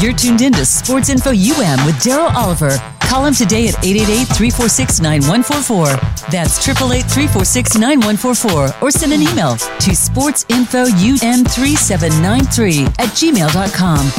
You're 0.02 0.14
tuned 0.14 0.42
in 0.42 0.52
to 0.54 0.66
Sports 0.66 1.10
Info 1.10 1.30
UM 1.30 1.86
with 1.86 1.96
Darryl 2.04 2.34
Oliver. 2.36 2.78
Call 3.06 3.26
him 3.26 3.34
today 3.34 3.68
at 3.68 3.74
888-346-9144. 3.76 6.30
That's 6.32 6.66
888-346-9144. 6.68 8.82
Or 8.82 8.92
send 8.92 9.14
an 9.14 9.22
email 9.22 9.56
to 9.56 9.92
sportsinfoum3793 9.92 12.88
at 13.00 13.10
gmail.com. 13.10 14.12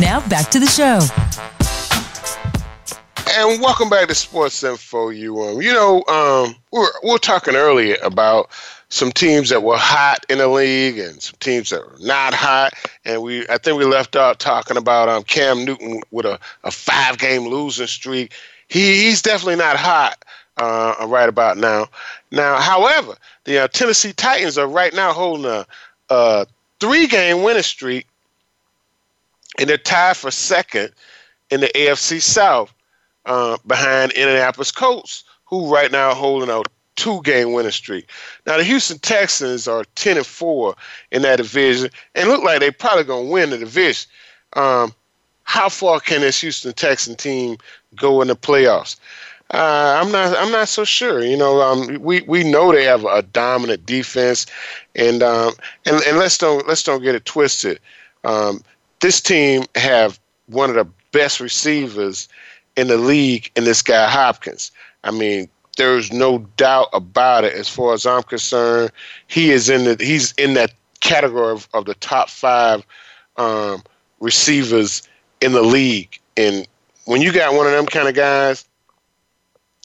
Now 0.00 0.20
back 0.28 0.50
to 0.50 0.60
the 0.60 0.66
show. 0.66 1.00
And 3.32 3.62
welcome 3.62 3.88
back 3.88 4.08
to 4.08 4.14
Sports 4.14 4.64
Info 4.64 5.10
UM. 5.10 5.62
You 5.62 5.72
know, 5.72 6.02
um, 6.08 6.56
we 6.72 6.80
we're, 6.80 6.90
we 7.04 7.10
we're 7.10 7.18
talking 7.18 7.54
earlier 7.54 7.96
about 8.02 8.50
some 8.88 9.12
teams 9.12 9.50
that 9.50 9.62
were 9.62 9.76
hot 9.76 10.26
in 10.28 10.38
the 10.38 10.48
league 10.48 10.98
and 10.98 11.22
some 11.22 11.36
teams 11.38 11.70
that 11.70 11.86
were 11.86 11.98
not 12.00 12.34
hot. 12.34 12.72
And 13.04 13.22
we, 13.22 13.46
I 13.48 13.58
think 13.58 13.78
we 13.78 13.84
left 13.84 14.16
out 14.16 14.40
talking 14.40 14.76
about 14.76 15.08
um, 15.08 15.22
Cam 15.22 15.64
Newton 15.64 16.00
with 16.10 16.26
a, 16.26 16.40
a 16.64 16.72
five 16.72 17.18
game 17.18 17.46
losing 17.46 17.86
streak. 17.86 18.32
He, 18.66 19.04
he's 19.04 19.22
definitely 19.22 19.56
not 19.56 19.76
hot 19.76 20.24
uh, 20.56 21.06
right 21.06 21.28
about 21.28 21.56
now. 21.56 21.86
Now, 22.32 22.56
however, 22.56 23.14
the 23.44 23.60
uh, 23.60 23.68
Tennessee 23.68 24.12
Titans 24.12 24.58
are 24.58 24.66
right 24.66 24.92
now 24.92 25.12
holding 25.12 25.46
a, 25.46 25.66
a 26.08 26.46
three 26.80 27.06
game 27.06 27.44
winning 27.44 27.62
streak, 27.62 28.08
and 29.60 29.70
they're 29.70 29.78
tied 29.78 30.16
for 30.16 30.32
second 30.32 30.90
in 31.50 31.60
the 31.60 31.68
AFC 31.76 32.20
South 32.20 32.74
uh, 33.26 33.58
behind 33.66 34.12
Indianapolis 34.12 34.72
Colts, 34.72 35.24
who 35.44 35.72
right 35.72 35.90
now 35.90 36.10
are 36.10 36.14
holding 36.14 36.50
a 36.50 36.62
two 36.96 37.22
game 37.22 37.52
winning 37.52 37.72
streak. 37.72 38.10
Now 38.46 38.56
the 38.56 38.64
Houston 38.64 38.98
Texans 38.98 39.66
are 39.66 39.84
ten 39.94 40.16
and 40.16 40.26
four 40.26 40.76
in 41.10 41.22
that 41.22 41.36
division 41.36 41.90
and 42.14 42.28
look 42.28 42.42
like 42.42 42.60
they 42.60 42.70
probably 42.70 43.04
gonna 43.04 43.28
win 43.28 43.50
the 43.50 43.58
division. 43.58 44.08
Um, 44.54 44.94
how 45.44 45.68
far 45.68 45.98
can 46.00 46.20
this 46.20 46.40
Houston 46.40 46.72
Texan 46.72 47.16
team 47.16 47.56
go 47.96 48.22
in 48.22 48.28
the 48.28 48.36
playoffs? 48.36 48.96
Uh, 49.52 50.00
I'm 50.00 50.12
not. 50.12 50.36
I'm 50.38 50.52
not 50.52 50.68
so 50.68 50.84
sure. 50.84 51.24
You 51.24 51.36
know, 51.36 51.60
um, 51.60 52.00
we 52.00 52.20
we 52.22 52.44
know 52.44 52.70
they 52.70 52.84
have 52.84 53.04
a 53.04 53.22
dominant 53.22 53.84
defense, 53.84 54.46
and 54.94 55.24
um, 55.24 55.54
and 55.86 56.00
and 56.06 56.18
let's 56.18 56.38
don't 56.38 56.68
let's 56.68 56.84
don't 56.84 57.02
get 57.02 57.16
it 57.16 57.24
twisted. 57.24 57.80
Um, 58.22 58.62
this 59.00 59.20
team 59.20 59.64
have 59.74 60.20
one 60.46 60.70
of 60.70 60.76
the 60.76 60.86
best 61.10 61.40
receivers 61.40 62.28
in 62.80 62.88
the 62.88 62.96
league 62.96 63.50
in 63.56 63.64
this 63.64 63.82
guy 63.82 64.08
Hopkins. 64.08 64.72
I 65.04 65.10
mean, 65.10 65.48
there's 65.76 66.10
no 66.10 66.38
doubt 66.56 66.88
about 66.94 67.44
it. 67.44 67.52
As 67.52 67.68
far 67.68 67.92
as 67.92 68.06
I'm 68.06 68.22
concerned, 68.22 68.90
he 69.28 69.50
is 69.50 69.68
in 69.68 69.84
the 69.84 70.02
he's 70.02 70.32
in 70.32 70.54
that 70.54 70.72
category 71.00 71.52
of, 71.52 71.68
of 71.74 71.84
the 71.84 71.94
top 71.94 72.30
five 72.30 72.84
um, 73.36 73.82
receivers 74.18 75.06
in 75.40 75.52
the 75.52 75.62
league. 75.62 76.18
And 76.36 76.66
when 77.04 77.20
you 77.20 77.32
got 77.32 77.54
one 77.54 77.66
of 77.66 77.72
them 77.72 77.86
kind 77.86 78.08
of 78.08 78.14
guys, 78.14 78.64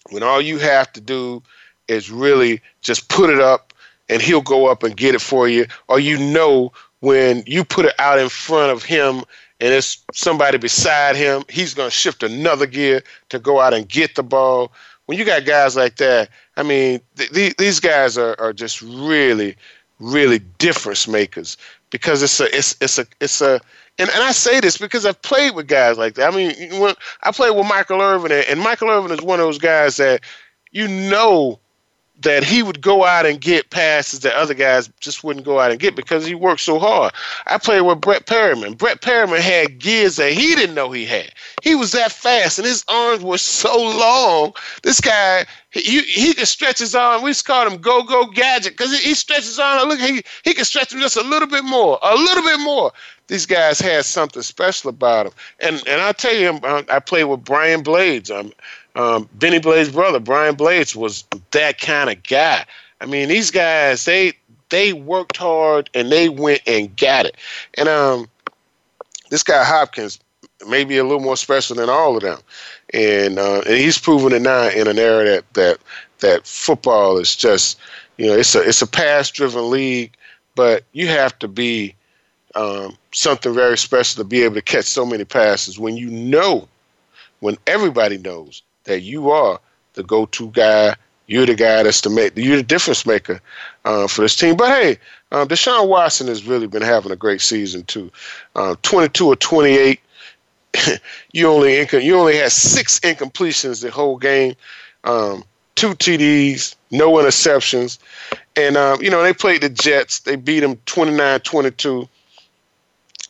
when 0.09 0.23
all 0.23 0.41
you 0.41 0.57
have 0.59 0.91
to 0.93 1.01
do 1.01 1.43
is 1.89 2.09
really 2.09 2.61
just 2.81 3.09
put 3.09 3.29
it 3.29 3.39
up, 3.39 3.73
and 4.07 4.21
he'll 4.21 4.41
go 4.41 4.67
up 4.67 4.83
and 4.83 4.95
get 4.95 5.15
it 5.15 5.21
for 5.21 5.47
you, 5.49 5.65
or 5.89 5.99
you 5.99 6.17
know 6.17 6.71
when 7.01 7.43
you 7.45 7.65
put 7.65 7.85
it 7.85 7.93
out 7.99 8.19
in 8.19 8.29
front 8.29 8.71
of 8.71 8.83
him 8.83 9.23
and 9.65 9.73
it's 9.73 10.05
somebody 10.13 10.57
beside 10.59 11.15
him, 11.15 11.43
he's 11.49 11.73
going 11.73 11.89
to 11.89 11.95
shift 11.95 12.21
another 12.21 12.67
gear 12.67 13.01
to 13.29 13.39
go 13.39 13.59
out 13.59 13.73
and 13.73 13.89
get 13.89 14.15
the 14.15 14.23
ball 14.23 14.71
when 15.05 15.17
you 15.17 15.25
got 15.25 15.45
guys 15.45 15.75
like 15.75 15.97
that, 15.97 16.29
I 16.57 16.63
mean, 16.63 17.01
th- 17.17 17.31
th- 17.31 17.57
these 17.57 17.79
guys 17.79 18.17
are, 18.17 18.35
are 18.39 18.53
just 18.53 18.81
really, 18.81 19.55
really 19.99 20.39
difference 20.57 21.07
makers 21.07 21.57
because 21.89 22.23
it's 22.23 22.39
a 22.39 22.55
it's 22.55 22.75
it's 22.81 22.97
a 22.97 23.05
it's 23.21 23.41
a 23.41 23.61
and, 23.97 24.09
and 24.09 24.23
I 24.23 24.31
say 24.31 24.59
this 24.59 24.77
because 24.77 25.05
I've 25.05 25.21
played 25.21 25.55
with 25.55 25.67
guys 25.67 25.97
like 25.97 26.15
that. 26.15 26.33
I 26.33 26.35
mean, 26.35 26.79
when 26.79 26.95
I 27.23 27.31
played 27.31 27.55
with 27.55 27.67
Michael 27.67 28.01
Irvin, 28.01 28.31
and 28.31 28.59
Michael 28.59 28.89
Irvin 28.89 29.11
is 29.11 29.21
one 29.21 29.39
of 29.39 29.45
those 29.45 29.57
guys 29.57 29.97
that 29.97 30.21
you 30.71 30.87
know 30.87 31.59
that 32.21 32.43
he 32.43 32.63
would 32.63 32.81
go 32.81 33.05
out 33.05 33.25
and 33.25 33.41
get 33.41 33.69
passes 33.69 34.21
that 34.21 34.35
other 34.35 34.53
guys 34.53 34.89
just 34.99 35.23
wouldn't 35.23 35.45
go 35.45 35.59
out 35.59 35.71
and 35.71 35.79
get 35.79 35.95
because 35.95 36.25
he 36.25 36.33
worked 36.33 36.61
so 36.61 36.79
hard. 36.79 37.13
I 37.45 37.57
played 37.57 37.81
with 37.81 38.01
Brett 38.01 38.25
Perriman. 38.25 38.77
Brett 38.77 39.01
Perriman 39.01 39.39
had 39.39 39.79
gears 39.79 40.15
that 40.15 40.31
he 40.31 40.55
didn't 40.55 40.75
know 40.75 40.91
he 40.91 41.05
had. 41.05 41.31
He 41.61 41.75
was 41.75 41.91
that 41.91 42.11
fast, 42.11 42.57
and 42.57 42.65
his 42.67 42.85
arms 42.87 43.23
were 43.23 43.37
so 43.37 43.75
long. 43.77 44.53
This 44.83 45.01
guy, 45.01 45.45
he, 45.71 46.01
he 46.01 46.33
could 46.33 46.47
stretch 46.47 46.79
his 46.79 46.95
arm. 46.95 47.21
We 47.21 47.31
just 47.31 47.45
called 47.45 47.71
him 47.71 47.81
Go 47.81 48.03
Go 48.03 48.27
Gadget 48.27 48.73
because 48.73 48.97
he, 48.97 49.09
he 49.09 49.13
stretches 49.13 49.59
arm. 49.59 49.89
Look, 49.89 49.99
he, 49.99 50.23
he 50.43 50.53
can 50.53 50.65
stretch 50.65 50.93
him 50.93 51.01
just 51.01 51.17
a 51.17 51.23
little 51.23 51.49
bit 51.49 51.65
more, 51.65 51.99
a 52.01 52.15
little 52.15 52.43
bit 52.43 52.59
more. 52.61 52.91
These 53.27 53.45
guys 53.45 53.79
had 53.79 54.05
something 54.05 54.43
special 54.43 54.89
about 54.89 55.25
them. 55.25 55.33
And 55.59 55.87
and 55.87 56.01
I 56.01 56.11
tell 56.11 56.35
you, 56.35 56.59
I 56.63 56.99
played 56.99 57.25
with 57.25 57.43
Brian 57.43 57.83
Blades. 57.83 58.29
Um, 58.29 58.53
um, 58.95 59.29
Bennie 59.33 59.59
Blades' 59.59 59.91
brother, 59.91 60.19
Brian 60.19 60.55
Blades, 60.55 60.95
was 60.95 61.25
that 61.51 61.79
kind 61.79 62.09
of 62.09 62.23
guy. 62.23 62.65
I 63.01 63.05
mean, 63.05 63.27
these 63.29 63.51
guys, 63.51 64.05
they 64.05 64.33
they 64.69 64.93
worked 64.93 65.37
hard 65.37 65.89
and 65.93 66.11
they 66.11 66.29
went 66.29 66.61
and 66.65 66.95
got 66.97 67.25
it. 67.25 67.37
And 67.75 67.87
um, 67.87 68.27
this 69.29 69.43
guy 69.43 69.63
Hopkins 69.63 70.19
may 70.67 70.83
be 70.83 70.97
a 70.97 71.03
little 71.03 71.19
more 71.19 71.37
special 71.37 71.75
than 71.75 71.89
all 71.89 72.15
of 72.15 72.23
them, 72.23 72.39
and 72.93 73.37
uh, 73.37 73.61
and 73.65 73.75
he's 73.75 73.97
proven 73.97 74.33
it 74.33 74.41
now 74.41 74.69
in 74.69 74.87
an 74.87 74.97
era 74.97 75.25
that 75.25 75.53
that 75.53 75.77
that 76.19 76.47
football 76.47 77.17
is 77.17 77.35
just 77.35 77.77
you 78.17 78.27
know 78.27 78.33
it's 78.33 78.55
a 78.55 78.61
it's 78.61 78.81
a 78.81 78.87
pass 78.87 79.29
driven 79.29 79.69
league, 79.69 80.13
but 80.55 80.83
you 80.93 81.07
have 81.07 81.37
to 81.39 81.47
be 81.49 81.93
um, 82.55 82.95
something 83.11 83.53
very 83.53 83.77
special 83.77 84.23
to 84.23 84.27
be 84.27 84.43
able 84.43 84.55
to 84.55 84.61
catch 84.61 84.85
so 84.85 85.05
many 85.05 85.25
passes 85.25 85.77
when 85.77 85.97
you 85.97 86.09
know 86.09 86.67
when 87.41 87.57
everybody 87.67 88.17
knows 88.17 88.63
that 88.85 89.01
you 89.01 89.29
are 89.31 89.59
the 89.93 90.03
go-to 90.03 90.49
guy. 90.51 90.95
You're 91.27 91.45
the 91.45 91.55
guy 91.55 91.83
that's 91.83 92.01
the 92.01 92.09
make. 92.09 92.37
You're 92.37 92.57
the 92.57 92.63
difference 92.63 93.05
maker 93.05 93.41
uh, 93.83 94.07
for 94.07 94.21
this 94.21 94.35
team. 94.35 94.55
But 94.55 94.69
hey, 94.69 94.99
um, 95.31 95.47
Deshaun 95.47 95.87
Watson 95.87 96.27
has 96.27 96.45
really 96.45 96.67
been 96.67 96.83
having 96.83 97.11
a 97.11 97.15
great 97.15 97.41
season 97.41 97.83
too. 97.83 98.11
Uh, 98.55 98.75
22 98.83 99.27
or 99.27 99.35
28. 99.35 99.99
you 101.31 101.47
only 101.47 101.87
you 102.03 102.17
only 102.17 102.37
had 102.37 102.51
six 102.51 102.99
incompletions 102.99 103.81
the 103.81 103.89
whole 103.89 104.17
game. 104.17 104.55
Um, 105.03 105.43
two 105.75 105.89
TDs, 105.89 106.75
no 106.91 107.13
interceptions, 107.13 107.99
and 108.55 108.77
um, 108.77 109.01
you 109.01 109.09
know 109.09 109.23
they 109.23 109.33
played 109.33 109.61
the 109.61 109.69
Jets. 109.69 110.19
They 110.19 110.35
beat 110.35 110.61
them 110.61 110.75
29-22. 110.85 112.07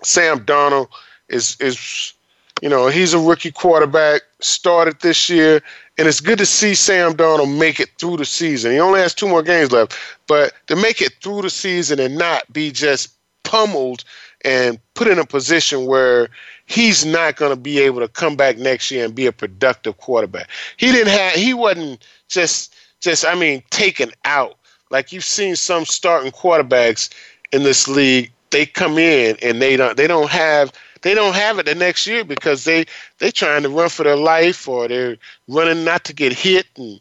Sam 0.03 0.45
Darnold 0.45 0.89
is 1.29 1.57
is 1.59 2.13
you 2.61 2.69
know, 2.69 2.87
he's 2.87 3.13
a 3.13 3.19
rookie 3.19 3.51
quarterback, 3.51 4.21
started 4.39 4.99
this 5.01 5.29
year, 5.29 5.61
and 5.97 6.07
it's 6.07 6.21
good 6.21 6.37
to 6.37 6.45
see 6.45 6.73
Sam 6.73 7.13
Darnold 7.13 7.57
make 7.57 7.79
it 7.79 7.89
through 7.97 8.17
the 8.17 8.25
season. 8.25 8.71
He 8.71 8.79
only 8.79 8.99
has 8.99 9.13
two 9.13 9.27
more 9.27 9.43
games 9.43 9.71
left, 9.71 9.97
but 10.27 10.53
to 10.67 10.75
make 10.75 11.01
it 11.01 11.13
through 11.21 11.41
the 11.41 11.49
season 11.49 11.99
and 11.99 12.17
not 12.17 12.51
be 12.51 12.71
just 12.71 13.09
pummeled 13.43 14.03
and 14.43 14.79
put 14.93 15.07
in 15.07 15.19
a 15.19 15.25
position 15.25 15.85
where 15.85 16.29
he's 16.65 17.05
not 17.05 17.35
going 17.35 17.51
to 17.51 17.59
be 17.59 17.79
able 17.79 17.99
to 17.99 18.07
come 18.07 18.35
back 18.35 18.57
next 18.57 18.91
year 18.91 19.05
and 19.05 19.15
be 19.15 19.25
a 19.25 19.31
productive 19.31 19.97
quarterback. 19.97 20.49
He 20.77 20.91
didn't 20.91 21.11
have 21.11 21.33
he 21.33 21.53
wasn't 21.53 22.05
just 22.27 22.75
just 22.99 23.25
I 23.25 23.35
mean 23.35 23.63
taken 23.69 24.11
out. 24.25 24.57
Like 24.91 25.11
you've 25.11 25.23
seen 25.23 25.55
some 25.55 25.85
starting 25.85 26.31
quarterbacks 26.31 27.09
in 27.51 27.63
this 27.63 27.87
league, 27.87 28.31
they 28.51 28.65
come 28.65 28.97
in 28.97 29.35
and 29.41 29.61
they 29.61 29.77
don't 29.77 29.97
they 29.97 30.07
don't 30.07 30.29
have 30.29 30.71
they 31.05 31.13
don't 31.13 31.35
have 31.35 31.59
it 31.59 31.67
the 31.67 31.75
next 31.75 32.07
year 32.07 32.23
because 32.23 32.63
they 32.63 32.83
they 33.19 33.29
trying 33.29 33.61
to 33.61 33.69
run 33.69 33.89
for 33.89 34.01
their 34.01 34.17
life 34.17 34.67
or 34.67 34.87
they're 34.87 35.15
running 35.47 35.83
not 35.83 36.03
to 36.03 36.13
get 36.13 36.33
hit 36.33 36.65
and 36.77 36.99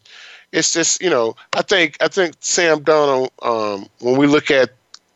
it's 0.52 0.74
just 0.74 1.00
you 1.00 1.08
know 1.08 1.34
I 1.54 1.62
think 1.62 1.96
I 2.02 2.08
think 2.08 2.34
Sam 2.40 2.84
Darnold 2.84 3.30
um, 3.42 3.86
when 4.00 4.18
we 4.18 4.26
look 4.26 4.50
at 4.50 4.68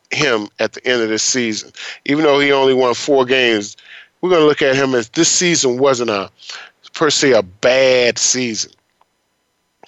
him 0.09 0.47
at 0.57 0.73
the 0.73 0.87
end 0.87 1.03
of 1.03 1.09
this 1.09 1.21
season, 1.21 1.71
even 2.05 2.23
though 2.23 2.39
he 2.39 2.51
only 2.51 2.73
won 2.73 2.95
four 2.95 3.25
games, 3.25 3.77
we're 4.21 4.31
going 4.31 4.41
to 4.41 4.47
look 4.47 4.63
at 4.63 4.75
him 4.75 4.95
as 4.95 5.07
this 5.09 5.29
season 5.29 5.77
wasn't 5.77 6.09
a 6.09 6.31
per 6.93 7.11
se 7.11 7.33
a 7.33 7.43
bad 7.43 8.17
season. 8.17 8.71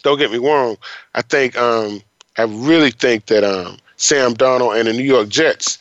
don't 0.03 0.19
get 0.19 0.31
me 0.31 0.37
wrong. 0.37 0.77
I 1.15 1.23
think 1.23 1.57
um, 1.57 2.01
I 2.37 2.43
really 2.43 2.91
think 2.91 3.25
that 3.25 3.43
um, 3.43 3.77
Sam 3.95 4.35
Darnold 4.35 4.79
and 4.79 4.87
the 4.87 4.93
New 4.93 5.01
York 5.01 5.27
Jets 5.27 5.79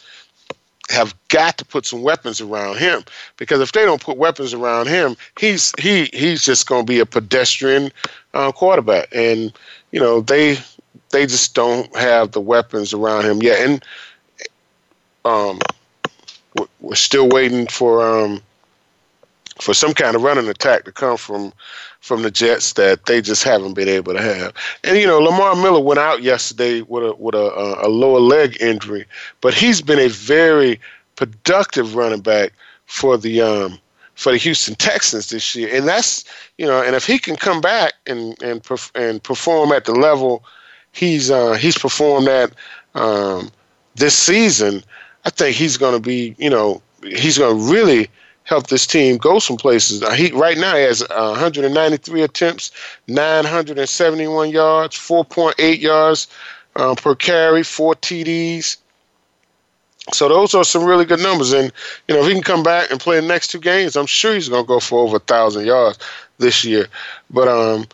have 0.91 1.15
got 1.29 1.57
to 1.59 1.65
put 1.65 1.87
some 1.87 2.03
weapons 2.03 2.41
around 2.41 2.79
him 2.79 3.05
because 3.37 3.61
if 3.61 3.73
they 3.73 3.85
don't 3.85 4.03
put 4.03 4.17
weapons 4.17 4.53
around 4.53 4.89
him, 4.89 5.17
he's 5.39 5.73
he 5.79 6.11
he's 6.13 6.45
just 6.45 6.67
going 6.67 6.85
to 6.85 6.91
be 6.93 6.99
a 6.99 7.07
pedestrian 7.07 7.91
uh, 8.35 8.53
quarterback, 8.53 9.09
and 9.13 9.53
you 9.93 10.01
know 10.01 10.21
they 10.21 10.59
they 11.11 11.27
just 11.27 11.55
don't 11.55 11.95
have 11.97 12.33
the 12.33 12.41
weapons 12.41 12.93
around 12.93 13.25
him 13.25 13.43
yet, 13.43 13.61
and 13.61 13.85
um, 15.25 15.59
we're 16.81 16.95
still 16.95 17.29
waiting 17.29 17.67
for 17.67 18.03
um 18.03 18.43
for 19.61 19.75
some 19.75 19.95
kind 19.95 20.17
of 20.17 20.23
running 20.23 20.49
attack 20.49 20.85
to 20.85 20.93
come 20.93 21.17
from 21.17 21.53
from 22.01 22.23
the 22.23 22.31
Jets 22.31 22.75
that 22.75 23.07
they 23.07 23.21
just 23.21 23.45
haven't 23.45 23.75
been 23.75 23.89
able 23.89 24.15
to 24.15 24.23
have. 24.23 24.55
And 24.85 24.97
you 24.97 25.07
know, 25.07 25.19
Lamar 25.19 25.55
Miller 25.57 25.81
went 25.81 26.01
out 26.01 26.23
yesterday 26.23 26.83
with 26.83 27.05
a 27.05 27.15
with 27.17 27.35
a, 27.35 27.77
a 27.83 27.89
lower 27.89 28.21
leg 28.21 28.57
injury, 28.61 29.07
but 29.41 29.55
he's 29.55 29.83
been 29.83 29.99
a 29.99 30.09
very 30.09 30.81
productive 31.17 31.95
running 31.95 32.21
back 32.21 32.53
for 32.87 33.17
the 33.17 33.41
um 33.41 33.79
for 34.15 34.33
the 34.33 34.39
Houston 34.39 34.75
Texans 34.75 35.31
this 35.31 35.55
year. 35.55 35.75
And 35.75 35.87
that's 35.87 36.25
you 36.59 36.67
know, 36.67 36.83
and 36.83 36.95
if 36.95 37.07
he 37.07 37.19
can 37.19 37.37
come 37.37 37.61
back 37.61 37.95
and 38.07 38.41
and 38.43 38.67
and 38.95 39.23
perform 39.23 39.73
at 39.73 39.85
the 39.85 39.93
level 39.93 40.45
he's 40.93 41.31
uh, 41.31 41.55
he's 41.55 41.79
performed 41.79 42.29
at 42.29 42.53
um, 42.95 43.51
this 43.95 44.17
season, 44.17 44.83
I 45.25 45.31
think 45.31 45.57
he's 45.57 45.77
going 45.77 45.95
to 45.95 46.01
be 46.01 46.35
you 46.39 46.51
know 46.51 46.83
he's 47.03 47.39
going 47.39 47.57
to 47.57 47.73
really 47.73 48.09
help 48.51 48.67
this 48.67 48.85
team 48.85 49.17
go 49.17 49.39
some 49.39 49.57
places. 49.57 50.03
Uh, 50.03 50.11
he 50.11 50.33
right 50.33 50.59
now 50.59 50.75
he 50.75 50.83
has 50.83 51.03
uh, 51.03 51.31
193 51.31 52.23
attempts, 52.23 52.73
971 53.07 54.51
yards, 54.51 54.97
4.8 54.97 55.81
yards 55.81 56.27
uh, 56.75 56.95
per 56.97 57.15
carry, 57.15 57.63
four 57.63 57.95
TDs. 57.95 58.77
So 60.13 60.29
those 60.29 60.53
are 60.55 60.65
some 60.65 60.85
really 60.85 61.05
good 61.05 61.21
numbers, 61.21 61.53
and 61.53 61.73
you 62.09 62.15
know 62.15 62.23
if 62.23 62.27
he 62.27 62.33
can 62.33 62.43
come 62.43 62.65
back 62.65 62.91
and 62.91 62.99
play 62.99 63.21
the 63.21 63.27
next 63.27 63.53
two 63.53 63.61
games, 63.61 63.95
I'm 63.95 64.07
sure 64.07 64.35
he's 64.35 64.49
going 64.49 64.65
to 64.65 64.69
go 64.69 64.81
for 64.81 65.05
over 65.05 65.19
a 65.19 65.21
thousand 65.21 65.67
yards 65.67 66.01
this 66.39 66.65
year. 66.65 66.89
But 67.31 67.47
um, 67.47 67.87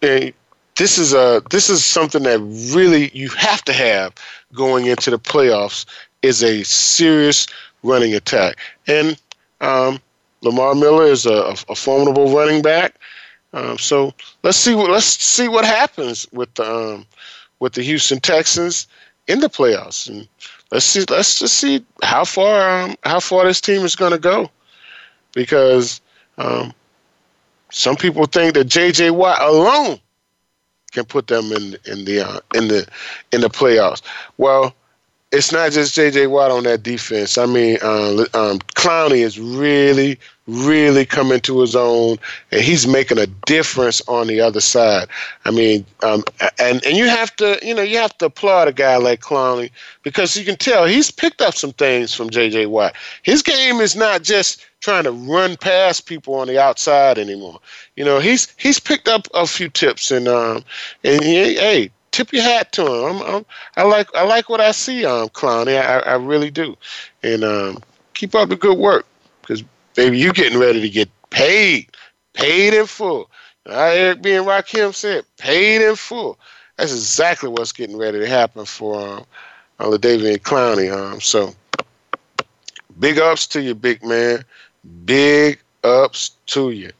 this 0.00 0.98
is 0.98 1.14
a 1.14 1.40
this 1.50 1.70
is 1.70 1.84
something 1.84 2.24
that 2.24 2.40
really 2.74 3.10
you 3.14 3.28
have 3.28 3.62
to 3.66 3.72
have 3.72 4.12
going 4.54 4.86
into 4.86 5.10
the 5.10 5.20
playoffs 5.20 5.86
is 6.22 6.42
a 6.42 6.64
serious 6.64 7.46
running 7.84 8.12
attack, 8.14 8.56
and 8.88 9.16
um, 9.60 10.00
Lamar 10.42 10.74
Miller 10.74 11.04
is 11.04 11.26
a, 11.26 11.54
a 11.68 11.74
formidable 11.74 12.34
running 12.34 12.62
back. 12.62 12.94
Um, 13.52 13.78
so 13.78 14.14
let's 14.42 14.58
see 14.58 14.74
what 14.74 14.90
let's 14.90 15.06
see 15.06 15.48
what 15.48 15.64
happens 15.64 16.26
with 16.32 16.52
the 16.54 16.64
um, 16.64 17.06
with 17.58 17.72
the 17.74 17.82
Houston 17.82 18.20
Texans 18.20 18.86
in 19.26 19.40
the 19.40 19.48
playoffs, 19.48 20.08
and 20.08 20.28
let's 20.70 20.84
see 20.84 21.04
let's 21.10 21.38
just 21.38 21.58
see 21.58 21.84
how 22.02 22.24
far 22.24 22.82
um, 22.84 22.96
how 23.02 23.20
far 23.20 23.44
this 23.44 23.60
team 23.60 23.84
is 23.84 23.96
going 23.96 24.12
to 24.12 24.18
go, 24.18 24.48
because 25.32 26.00
um, 26.38 26.72
some 27.70 27.96
people 27.96 28.26
think 28.26 28.54
that 28.54 28.64
J.J. 28.64 29.10
Watt 29.10 29.42
alone 29.42 29.98
can 30.92 31.04
put 31.04 31.26
them 31.26 31.52
in 31.52 31.76
in 31.86 32.04
the 32.04 32.20
uh, 32.20 32.40
in 32.54 32.68
the 32.68 32.86
in 33.32 33.40
the 33.40 33.50
playoffs. 33.50 34.02
Well, 34.38 34.74
it's 35.32 35.52
not 35.52 35.70
just 35.70 35.94
J.J. 35.94 36.26
Watt 36.26 36.50
on 36.50 36.64
that 36.64 36.82
defense. 36.82 37.38
I 37.38 37.46
mean, 37.46 37.78
uh, 37.82 38.24
um, 38.34 38.58
Clowney 38.74 39.18
is 39.18 39.38
really, 39.38 40.18
really 40.48 41.06
coming 41.06 41.38
to 41.40 41.60
his 41.60 41.76
own, 41.76 42.18
and 42.50 42.60
he's 42.60 42.88
making 42.88 43.18
a 43.18 43.28
difference 43.46 44.02
on 44.08 44.26
the 44.26 44.40
other 44.40 44.60
side. 44.60 45.08
I 45.44 45.52
mean, 45.52 45.86
um, 46.02 46.24
and 46.58 46.84
and 46.84 46.96
you 46.96 47.08
have 47.08 47.34
to, 47.36 47.58
you 47.62 47.72
know, 47.74 47.82
you 47.82 47.98
have 47.98 48.18
to 48.18 48.26
applaud 48.26 48.66
a 48.66 48.72
guy 48.72 48.96
like 48.96 49.20
Clowney 49.20 49.70
because 50.02 50.36
you 50.36 50.44
can 50.44 50.56
tell 50.56 50.84
he's 50.84 51.12
picked 51.12 51.40
up 51.40 51.54
some 51.54 51.72
things 51.74 52.12
from 52.12 52.30
J.J. 52.30 52.66
Watt. 52.66 52.96
His 53.22 53.42
game 53.42 53.76
is 53.80 53.94
not 53.94 54.24
just 54.24 54.66
trying 54.80 55.04
to 55.04 55.12
run 55.12 55.56
past 55.56 56.06
people 56.06 56.34
on 56.34 56.48
the 56.48 56.60
outside 56.60 57.18
anymore. 57.18 57.60
You 57.94 58.04
know, 58.04 58.18
he's 58.18 58.52
he's 58.56 58.80
picked 58.80 59.06
up 59.06 59.28
a 59.32 59.46
few 59.46 59.68
tips, 59.68 60.10
and 60.10 60.26
um, 60.26 60.64
and 61.04 61.22
he, 61.22 61.54
hey, 61.54 61.90
tip 62.20 62.32
your 62.34 62.42
hat 62.42 62.72
to 62.72 62.82
him. 62.82 63.16
I'm, 63.16 63.22
I'm, 63.22 63.46
i 63.76 63.82
like 63.82 64.14
I 64.14 64.24
like 64.24 64.48
what 64.48 64.60
I 64.60 64.72
see, 64.72 65.04
um, 65.06 65.28
Clowney. 65.30 65.80
I, 65.80 66.00
I 66.00 66.14
really 66.16 66.50
do, 66.50 66.76
and 67.22 67.44
um, 67.44 67.82
keep 68.14 68.34
up 68.34 68.48
the 68.48 68.56
good 68.56 68.76
work 68.76 69.06
because 69.40 69.62
baby, 69.94 70.18
you 70.18 70.32
getting 70.32 70.58
ready 70.58 70.80
to 70.80 70.90
get 70.90 71.08
paid, 71.30 71.88
paid 72.34 72.74
in 72.74 72.86
full. 72.86 73.30
I 73.66 73.96
Eric 73.96 74.22
B. 74.22 74.34
and 74.34 74.46
Rakim 74.46 74.94
said, 74.94 75.24
paid 75.38 75.82
in 75.82 75.96
full. 75.96 76.38
That's 76.76 76.92
exactly 76.92 77.48
what's 77.48 77.72
getting 77.72 77.96
ready 77.96 78.18
to 78.18 78.26
happen 78.26 78.64
for 78.64 79.00
um, 79.00 79.24
Jadeveon 79.78 80.38
Clowney. 80.38 80.92
Um, 80.92 81.20
so 81.20 81.54
big 82.98 83.18
ups 83.18 83.46
to 83.48 83.62
you, 83.62 83.74
big 83.74 84.04
man. 84.04 84.44
Big 85.04 85.60
ups 85.84 86.30
to 86.46 86.70
you. 86.70 86.90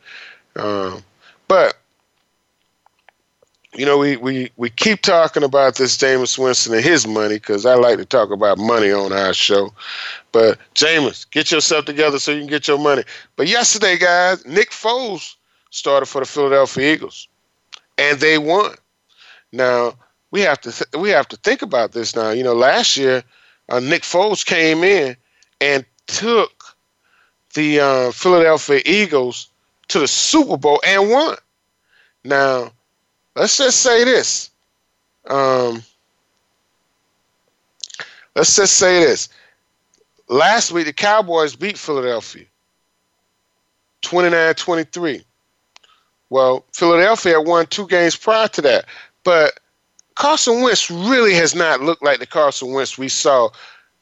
Um, 0.57 1.03
but 1.49 1.80
you 3.75 3.87
know, 3.87 3.99
we, 3.99 4.17
we, 4.17 4.51
we 4.57 4.69
keep 4.69 5.03
talking 5.03 5.45
about 5.45 5.77
this 5.77 5.97
Jameis 5.97 6.37
Winston 6.39 6.75
and 6.75 6.85
his 6.85 7.07
money 7.07 7.37
because 7.37 7.65
I 7.65 7.75
like 7.75 7.99
to 7.99 8.05
talk 8.05 8.31
about 8.31 8.59
money 8.59 8.91
on 8.91 9.13
our 9.13 9.33
show. 9.33 9.73
But 10.33 10.59
Jameis, 10.75 11.31
get 11.31 11.53
yourself 11.53 11.85
together 11.85 12.19
so 12.19 12.33
you 12.33 12.41
can 12.41 12.49
get 12.49 12.67
your 12.67 12.79
money. 12.79 13.05
But 13.37 13.47
yesterday, 13.47 13.97
guys, 13.97 14.45
Nick 14.45 14.71
Foles 14.71 15.37
started 15.71 16.07
for 16.07 16.21
the 16.21 16.27
Philadelphia 16.27 16.93
Eagles, 16.93 17.29
and 17.97 18.19
they 18.19 18.39
won. 18.39 18.75
Now 19.53 19.95
we 20.33 20.41
have 20.43 20.61
to 20.63 20.73
th- 20.73 21.01
we 21.01 21.11
have 21.11 21.29
to 21.29 21.37
think 21.37 21.63
about 21.63 21.93
this 21.93 22.15
now. 22.15 22.31
You 22.31 22.43
know, 22.43 22.55
last 22.55 22.97
year 22.97 23.23
uh, 23.69 23.81
Nick 23.81 24.03
Foles 24.03 24.45
came 24.45 24.83
in 24.83 25.17
and 25.61 25.85
took 26.07 26.77
the 27.55 27.81
uh, 27.81 28.11
Philadelphia 28.13 28.81
Eagles 28.85 29.49
to 29.89 30.01
the 30.01 30.09
Super 30.09 30.57
Bowl 30.57 30.81
and 30.85 31.11
won. 31.11 31.37
Now 32.25 32.73
let's 33.41 33.57
just 33.57 33.81
say 33.81 34.05
this. 34.05 34.51
Um, 35.27 35.83
let's 38.37 38.55
just 38.55 38.77
say 38.77 39.01
this. 39.01 39.31
Last 40.29 40.73
week, 40.73 40.85
the 40.85 40.93
Cowboys 40.93 41.57
beat 41.57 41.79
Philadelphia 41.79 42.45
29 44.03 44.55
23. 44.55 45.25
Well, 46.29 46.65
Philadelphia 46.73 47.41
won 47.41 47.67
two 47.67 47.87
games 47.87 48.15
prior 48.15 48.47
to 48.49 48.61
that. 48.61 48.85
But 49.25 49.59
Carson 50.17 50.61
Wentz 50.61 50.91
really 50.91 51.35
has 51.35 51.55
not 51.55 51.81
looked 51.81 52.05
like 52.05 52.19
the 52.19 52.27
Carson 52.27 52.73
Wentz 52.75 52.99
we 52.99 53.09
saw 53.09 53.49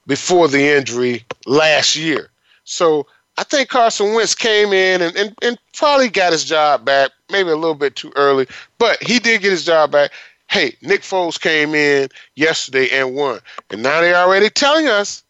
before 0.08 0.48
the 0.48 0.76
injury 0.76 1.24
last 1.46 1.94
year. 1.94 2.30
So 2.64 3.06
I 3.38 3.44
think 3.44 3.68
Carson 3.68 4.14
Wentz 4.14 4.34
came 4.34 4.72
in 4.72 5.00
and, 5.00 5.16
and, 5.16 5.34
and 5.42 5.58
probably 5.72 6.08
got 6.08 6.32
his 6.32 6.44
job 6.44 6.84
back, 6.84 7.12
maybe 7.30 7.50
a 7.50 7.56
little 7.56 7.76
bit 7.76 7.94
too 7.94 8.12
early, 8.16 8.48
but 8.78 9.00
he 9.00 9.20
did 9.20 9.42
get 9.42 9.52
his 9.52 9.64
job 9.64 9.92
back. 9.92 10.10
Hey, 10.48 10.74
Nick 10.82 11.02
Foles 11.02 11.40
came 11.40 11.72
in 11.72 12.08
yesterday 12.34 12.88
and 12.90 13.14
won. 13.14 13.38
And 13.70 13.80
now 13.80 14.00
they're 14.00 14.16
already 14.16 14.50
telling 14.50 14.88
us 14.88 15.22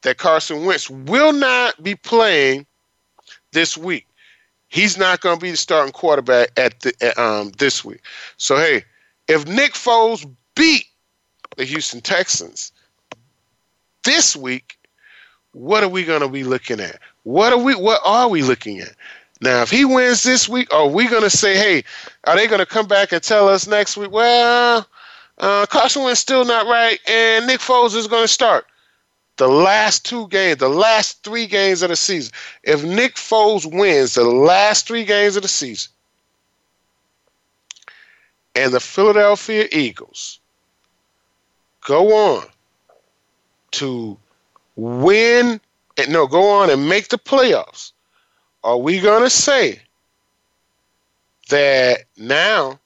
that 0.00 0.16
Carson 0.16 0.64
Wentz 0.64 0.88
will 0.88 1.34
not 1.34 1.82
be 1.82 1.94
playing 1.94 2.64
this 3.52 3.76
week. 3.76 4.06
He's 4.68 4.96
not 4.96 5.20
going 5.20 5.38
to 5.38 5.42
be 5.42 5.50
the 5.50 5.58
starting 5.58 5.92
quarterback 5.92 6.58
at 6.58 6.80
the 6.80 7.22
um, 7.22 7.52
this 7.58 7.84
week. 7.84 8.00
So 8.38 8.56
hey, 8.56 8.82
if 9.28 9.46
Nick 9.46 9.74
Foles 9.74 10.26
beat 10.54 10.86
the 11.58 11.64
Houston 11.64 12.00
Texans 12.00 12.72
this 14.04 14.34
week, 14.34 14.78
what 15.52 15.84
are 15.84 15.88
we 15.88 16.04
going 16.04 16.22
to 16.22 16.28
be 16.28 16.44
looking 16.44 16.80
at? 16.80 16.98
What 17.24 17.52
are 17.52 17.58
we? 17.58 17.74
What 17.74 18.00
are 18.04 18.28
we 18.28 18.42
looking 18.42 18.80
at? 18.80 18.94
Now, 19.40 19.62
if 19.62 19.70
he 19.70 19.84
wins 19.84 20.22
this 20.22 20.48
week, 20.48 20.72
are 20.72 20.86
we 20.86 21.08
going 21.08 21.22
to 21.22 21.30
say, 21.30 21.56
hey, 21.56 21.82
are 22.24 22.36
they 22.36 22.46
going 22.46 22.60
to 22.60 22.66
come 22.66 22.86
back 22.86 23.10
and 23.10 23.20
tell 23.20 23.48
us 23.48 23.66
next 23.66 23.96
week, 23.96 24.12
well, 24.12 24.86
uh, 25.38 25.66
Carson 25.66 26.04
Wentz 26.04 26.20
still 26.20 26.44
not 26.44 26.66
right, 26.66 27.00
and 27.08 27.48
Nick 27.48 27.58
Foles 27.58 27.96
is 27.96 28.06
going 28.06 28.22
to 28.22 28.28
start? 28.28 28.66
The 29.38 29.48
last 29.48 30.04
two 30.04 30.28
games, 30.28 30.58
the 30.58 30.68
last 30.68 31.24
three 31.24 31.48
games 31.48 31.82
of 31.82 31.88
the 31.88 31.96
season. 31.96 32.32
If 32.62 32.84
Nick 32.84 33.16
Foles 33.16 33.66
wins 33.66 34.14
the 34.14 34.24
last 34.24 34.86
three 34.86 35.04
games 35.04 35.34
of 35.34 35.42
the 35.42 35.48
season, 35.48 35.90
and 38.54 38.72
the 38.72 38.80
Philadelphia 38.80 39.66
Eagles 39.72 40.38
go 41.80 42.36
on 42.36 42.46
to 43.72 44.16
win 44.76 45.60
no, 46.08 46.26
go 46.26 46.48
on 46.50 46.70
and 46.70 46.88
make 46.88 47.08
the 47.08 47.18
playoffs, 47.18 47.92
are 48.64 48.78
we 48.78 49.00
going 49.00 49.22
to 49.22 49.30
say 49.30 49.80
that 51.48 52.04
now 52.16 52.78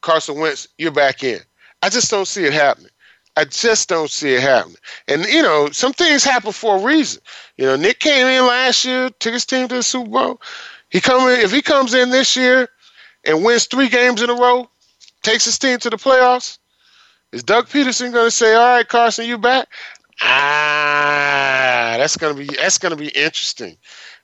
Carson 0.00 0.38
Wentz, 0.38 0.68
you're 0.78 0.90
back 0.90 1.22
in? 1.24 1.40
I 1.82 1.88
just 1.88 2.10
don't 2.10 2.28
see 2.28 2.44
it 2.44 2.52
happening. 2.52 2.90
I 3.36 3.44
just 3.44 3.88
don't 3.88 4.10
see 4.10 4.34
it 4.34 4.42
happening. 4.42 4.76
And 5.08 5.24
you 5.24 5.42
know, 5.42 5.68
some 5.70 5.92
things 5.92 6.22
happen 6.22 6.52
for 6.52 6.76
a 6.76 6.82
reason. 6.82 7.20
You 7.56 7.66
know, 7.66 7.76
Nick 7.76 7.98
came 7.98 8.26
in 8.26 8.46
last 8.46 8.84
year, 8.84 9.10
took 9.18 9.32
his 9.32 9.44
team 9.44 9.66
to 9.68 9.76
the 9.76 9.82
Super 9.82 10.10
Bowl. 10.10 10.40
He 10.90 11.00
come 11.00 11.28
in 11.28 11.40
if 11.40 11.50
he 11.50 11.60
comes 11.60 11.94
in 11.94 12.10
this 12.10 12.36
year 12.36 12.68
and 13.24 13.44
wins 13.44 13.66
three 13.66 13.88
games 13.88 14.22
in 14.22 14.30
a 14.30 14.34
row, 14.34 14.68
takes 15.22 15.44
his 15.44 15.58
team 15.58 15.78
to 15.78 15.90
the 15.90 15.96
playoffs, 15.96 16.58
is 17.32 17.42
Doug 17.42 17.68
Pederson 17.68 18.12
going 18.12 18.28
to 18.28 18.30
say, 18.30 18.54
"All 18.54 18.76
right, 18.76 18.86
Carson, 18.86 19.26
you 19.26 19.36
back"? 19.36 19.66
Ah, 20.22 21.96
that's 21.98 22.16
gonna 22.16 22.34
be 22.34 22.46
that's 22.46 22.78
gonna 22.78 22.96
be 22.96 23.08
interesting. 23.08 23.76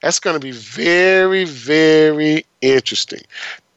That's 0.02 0.20
gonna 0.20 0.38
be 0.40 0.52
very 0.52 1.44
very 1.44 2.44
interesting. 2.60 3.20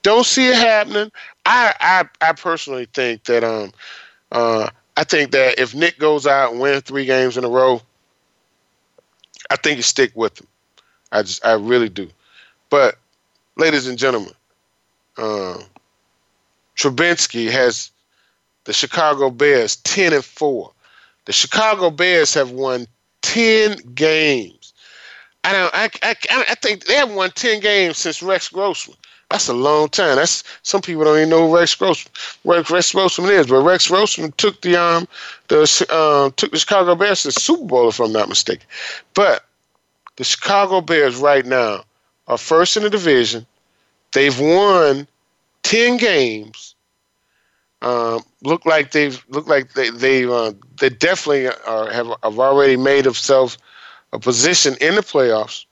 Don't 0.04 0.26
see 0.26 0.50
it 0.50 0.56
happening. 0.56 1.12
I 1.46 1.74
I, 1.80 2.30
I 2.30 2.34
personally 2.34 2.88
think 2.94 3.24
that 3.26 3.44
um 3.44 3.72
uh 4.32 4.70
I 4.98 5.04
think 5.04 5.32
that 5.32 5.60
if 5.60 5.76
Nick 5.76 5.98
goes 6.00 6.28
out 6.28 6.52
and 6.52 6.62
wins 6.62 6.84
three 6.84 7.06
games 7.06 7.38
in 7.38 7.44
a 7.44 7.50
row, 7.50 7.82
I 9.50 9.56
think 9.58 9.78
you 9.78 9.84
stick 9.84 10.12
with 10.16 10.40
him. 10.40 10.48
I 11.12 11.24
just 11.24 11.46
I 11.46 11.54
really 11.54 11.90
do. 11.90 12.10
But 12.70 12.98
ladies 13.58 13.88
and 13.88 13.98
gentlemen, 13.98 14.34
um, 15.18 15.64
Trubinsky 16.76 17.50
has 17.52 17.92
the 18.66 18.74
Chicago 18.74 19.30
Bears 19.30 19.78
ten 19.78 20.14
and 20.14 20.24
four. 20.26 20.72
The 21.26 21.34
Chicago 21.34 21.90
Bears 21.90 22.34
have 22.34 22.52
won 22.52 22.88
10 23.22 23.78
games. 23.96 24.74
I 25.44 25.52
don't. 25.52 25.74
I, 25.74 25.90
I, 26.04 26.16
I 26.50 26.56
think 26.56 26.86
they 26.86 26.96
haven't 26.96 27.16
won 27.16 27.32
10 27.32 27.60
games 27.60 27.98
since 27.98 28.22
Rex 28.24 28.50
Grossman. 28.50 28.98
That's 29.30 29.48
a 29.48 29.54
long 29.54 29.90
time. 29.90 30.18
That's 30.18 30.44
some 30.62 30.82
people 30.82 31.04
don't 31.04 31.18
even 31.18 31.30
know 31.30 31.48
who 31.48 31.58
Rex 31.58 31.74
Grossman, 31.74 32.14
Rex, 32.44 32.70
Rex 32.70 32.92
Grossman 32.92 33.32
is. 33.32 33.48
But 33.48 33.64
Rex 33.64 33.88
Grossman 33.88 34.32
took 34.34 34.62
the 34.62 34.76
um 34.80 35.08
the 35.48 35.62
um 35.90 36.34
took 36.34 36.52
the 36.52 36.60
Chicago 36.60 36.94
Bears 36.96 37.24
to 37.24 37.30
the 37.30 37.40
Super 37.40 37.66
Bowl, 37.66 37.90
if 37.90 38.00
I'm 38.00 38.14
not 38.14 38.30
mistaken. 38.30 38.68
But 39.16 39.44
the 40.18 40.24
Chicago 40.24 40.82
Bears 40.82 41.18
right 41.18 41.46
now 41.46 41.84
are 42.28 42.38
first 42.38 42.78
in 42.78 42.84
the 42.84 42.90
division. 42.90 43.46
They've 44.12 44.40
won 44.40 45.08
10 45.64 45.98
games 45.98 46.73
um, 47.84 48.22
look 48.42 48.66
like 48.66 48.92
they've 48.92 49.24
look 49.28 49.48
like 49.48 49.74
they 49.74 49.90
they 49.90 50.26
uh, 50.26 50.54
they 50.80 50.90
definitely 50.90 51.48
are, 51.48 51.92
have 51.92 52.08
have 52.24 52.40
already 52.40 52.78
made 52.78 53.04
themselves 53.04 53.58
a 54.14 54.20
position 54.20 54.76
in 54.80 54.96
the 54.96 55.02
playoffs. 55.02 55.66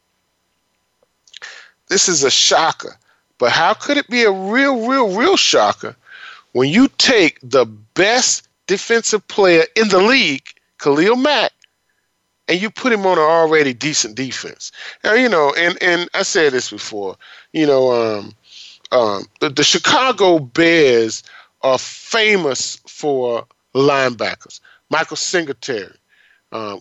This 1.87 2.09
is 2.09 2.23
a 2.23 2.31
shocker, 2.31 2.97
but 3.37 3.51
how 3.51 3.73
could 3.73 3.97
it 3.97 4.07
be 4.09 4.23
a 4.23 4.31
real, 4.31 4.87
real, 4.87 5.15
real 5.15 5.37
shocker 5.37 5.95
when 6.51 6.69
you 6.69 6.89
take 6.97 7.39
the 7.41 7.65
best 7.65 8.47
defensive 8.67 9.25
player 9.27 9.63
in 9.75 9.87
the 9.89 10.01
league, 10.01 10.47
Khalil 10.79 11.15
Mack, 11.15 11.51
and 12.47 12.61
you 12.61 12.69
put 12.69 12.93
him 12.93 13.05
on 13.05 13.17
an 13.17 13.23
already 13.23 13.73
decent 13.73 14.15
defense? 14.15 14.71
Now 15.03 15.13
you 15.13 15.29
know, 15.29 15.53
and 15.57 15.81
and 15.81 16.09
I 16.13 16.23
said 16.23 16.51
this 16.51 16.69
before, 16.69 17.15
you 17.53 17.65
know, 17.65 17.91
um, 17.93 18.35
um, 18.91 19.25
the, 19.39 19.49
the 19.49 19.63
Chicago 19.63 20.39
Bears 20.39 21.23
are 21.63 21.77
famous 21.77 22.77
for 22.87 23.45
linebackers. 23.73 24.59
Michael 24.89 25.17
Singletary, 25.17 25.93
uh, 26.51 26.77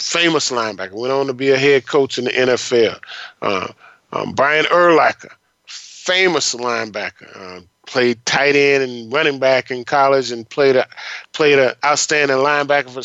famous 0.00 0.50
linebacker, 0.50 0.92
went 0.92 1.12
on 1.12 1.26
to 1.26 1.32
be 1.32 1.50
a 1.50 1.58
head 1.58 1.86
coach 1.86 2.18
in 2.18 2.24
the 2.24 2.30
NFL. 2.30 2.98
Uh, 3.40 3.68
um, 4.12 4.32
Brian 4.32 4.64
Urlacher, 4.66 5.32
famous 5.66 6.54
linebacker, 6.54 7.36
uh, 7.36 7.60
played 7.86 8.24
tight 8.26 8.56
end 8.56 8.82
and 8.82 9.12
running 9.12 9.38
back 9.38 9.70
in 9.70 9.84
college, 9.84 10.30
and 10.30 10.48
played 10.48 10.76
a 10.76 10.86
played 11.32 11.58
an 11.58 11.72
outstanding 11.84 12.38
linebacker 12.38 12.90
for 12.90 13.02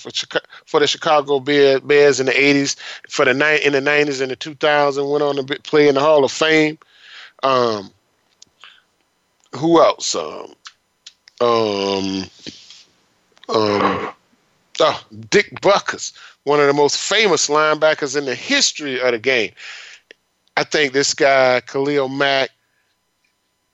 for, 0.00 0.40
for 0.64 0.80
the 0.80 0.86
Chicago 0.86 1.40
Bears 1.40 2.20
in 2.20 2.26
the 2.26 2.32
'80s, 2.32 2.76
for 3.08 3.24
the 3.24 3.34
night 3.34 3.62
in 3.62 3.72
the 3.72 3.80
'90s 3.80 4.20
and 4.20 4.30
the 4.30 4.36
2000s. 4.36 5.10
Went 5.10 5.22
on 5.22 5.44
to 5.44 5.60
play 5.60 5.88
in 5.88 5.94
the 5.94 6.00
Hall 6.00 6.24
of 6.24 6.32
Fame. 6.32 6.78
Um, 7.42 7.90
who 9.56 9.80
else? 9.80 10.14
Um, 10.14 10.54
um, 11.40 12.24
um, 13.48 14.12
oh, 14.80 15.04
Dick 15.30 15.50
Butkus, 15.60 16.12
one 16.44 16.60
of 16.60 16.66
the 16.66 16.72
most 16.72 16.96
famous 16.98 17.48
linebackers 17.48 18.16
in 18.16 18.24
the 18.24 18.34
history 18.34 19.00
of 19.00 19.12
the 19.12 19.18
game. 19.18 19.52
I 20.56 20.64
think 20.64 20.92
this 20.92 21.14
guy, 21.14 21.60
Khalil 21.60 22.08
Mack, 22.08 22.50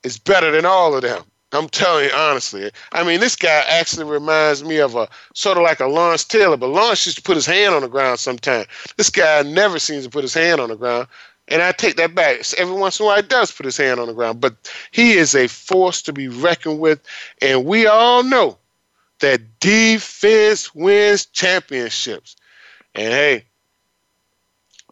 is 0.03 0.19
better 0.19 0.51
than 0.51 0.65
all 0.65 0.95
of 0.95 1.01
them. 1.01 1.23
I'm 1.51 1.69
telling 1.69 2.05
you 2.05 2.11
honestly. 2.11 2.71
I 2.91 3.03
mean, 3.03 3.19
this 3.19 3.35
guy 3.35 3.63
actually 3.67 4.05
reminds 4.05 4.63
me 4.63 4.77
of 4.77 4.95
a 4.95 5.07
sort 5.33 5.57
of 5.57 5.63
like 5.63 5.79
a 5.79 5.87
Lawrence 5.87 6.25
Taylor, 6.25 6.57
but 6.57 6.69
Lawrence 6.69 7.05
used 7.05 7.17
to 7.17 7.23
put 7.23 7.35
his 7.35 7.45
hand 7.45 7.73
on 7.73 7.81
the 7.81 7.87
ground 7.87 8.19
sometimes. 8.19 8.67
This 8.97 9.09
guy 9.09 9.41
never 9.43 9.79
seems 9.79 10.03
to 10.03 10.09
put 10.09 10.23
his 10.23 10.33
hand 10.33 10.59
on 10.59 10.69
the 10.69 10.75
ground. 10.75 11.07
And 11.47 11.61
I 11.61 11.71
take 11.71 11.95
that 11.97 12.15
back. 12.15 12.41
Every 12.57 12.75
once 12.75 12.99
in 12.99 13.05
a 13.05 13.07
while, 13.07 13.17
he 13.17 13.21
does 13.21 13.51
put 13.51 13.65
his 13.65 13.77
hand 13.77 13.99
on 13.99 14.07
the 14.07 14.13
ground, 14.13 14.41
but 14.41 14.55
he 14.91 15.13
is 15.13 15.35
a 15.35 15.47
force 15.47 16.01
to 16.03 16.13
be 16.13 16.27
reckoned 16.27 16.79
with. 16.79 16.99
And 17.41 17.65
we 17.65 17.85
all 17.85 18.23
know 18.23 18.57
that 19.19 19.59
defense 19.59 20.73
wins 20.73 21.25
championships. 21.27 22.35
And 22.95 23.13
hey, 23.13 23.45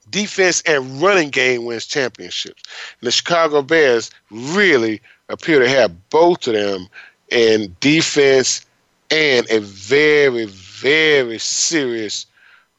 defense 0.10 0.62
and 0.66 1.02
running 1.02 1.30
game 1.30 1.66
wins 1.66 1.88
championships. 1.88 2.62
And 3.00 3.08
the 3.08 3.12
Chicago 3.12 3.62
Bears 3.62 4.12
really 4.30 5.02
appear 5.30 5.60
to 5.60 5.68
have 5.68 6.10
both 6.10 6.48
of 6.48 6.54
them 6.54 6.88
in 7.30 7.76
defense 7.80 8.66
and 9.10 9.50
a 9.50 9.60
very, 9.60 10.46
very 10.46 11.40
serious 11.40 12.26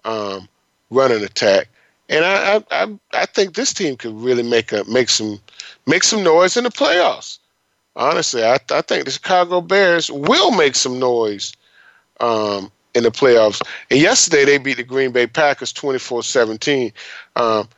um, 0.04 0.48
running 0.90 1.24
attack. 1.24 1.68
And 2.08 2.24
I, 2.24 2.62
I, 2.70 2.98
I 3.14 3.26
think 3.26 3.54
this 3.54 3.72
team 3.72 3.96
could 3.96 4.14
really 4.14 4.42
make 4.42 4.72
a 4.72 4.84
make 4.84 5.08
some 5.08 5.40
make 5.86 6.04
some 6.04 6.22
noise 6.22 6.56
in 6.56 6.64
the 6.64 6.70
playoffs. 6.70 7.38
Honestly, 7.96 8.44
I, 8.44 8.58
I 8.70 8.82
think 8.82 9.04
the 9.04 9.10
Chicago 9.10 9.60
Bears 9.60 10.10
will 10.10 10.50
make 10.50 10.74
some 10.74 10.98
noise 10.98 11.54
um, 12.20 12.70
in 12.94 13.04
the 13.04 13.10
playoffs. 13.10 13.62
And 13.90 14.00
yesterday 14.00 14.44
they 14.44 14.58
beat 14.58 14.76
the 14.76 14.82
Green 14.82 15.12
Bay 15.12 15.26
Packers 15.26 15.72
24-17. 15.72 16.92
Um, 17.36 17.68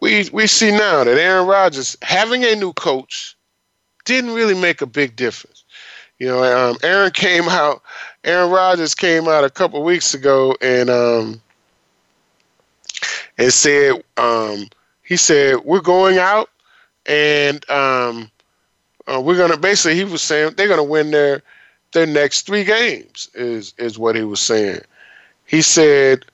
we 0.00 0.28
we 0.32 0.46
see 0.46 0.70
now 0.70 1.04
that 1.04 1.18
Aaron 1.18 1.46
Rodgers 1.46 1.96
having 2.02 2.44
a 2.44 2.54
new 2.54 2.72
coach 2.72 3.36
didn't 4.04 4.32
really 4.32 4.54
make 4.54 4.80
a 4.80 4.86
big 4.86 5.16
difference. 5.16 5.64
You 6.18 6.28
know, 6.28 6.42
um, 6.42 6.76
Aaron 6.82 7.10
came 7.12 7.48
out. 7.48 7.82
Aaron 8.24 8.50
Rodgers 8.50 8.94
came 8.94 9.28
out 9.28 9.44
a 9.44 9.50
couple 9.50 9.82
weeks 9.84 10.14
ago 10.14 10.56
and 10.60 10.90
um, 10.90 11.40
and 13.38 13.52
said 13.52 14.02
um, 14.16 14.68
he 15.02 15.16
said 15.16 15.56
we're 15.64 15.80
going 15.80 16.18
out 16.18 16.50
and 17.06 17.68
um, 17.70 18.30
uh, 19.06 19.20
we're 19.20 19.36
gonna 19.36 19.56
basically 19.56 19.96
he 19.96 20.04
was 20.04 20.22
saying 20.22 20.54
they're 20.56 20.68
gonna 20.68 20.82
win 20.82 21.10
their 21.10 21.42
their 21.92 22.06
next 22.06 22.42
three 22.42 22.64
games 22.64 23.30
is 23.34 23.72
is 23.78 23.98
what 23.98 24.16
he 24.16 24.22
was 24.22 24.40
saying. 24.40 24.80
He 25.46 25.62
said 25.62 26.24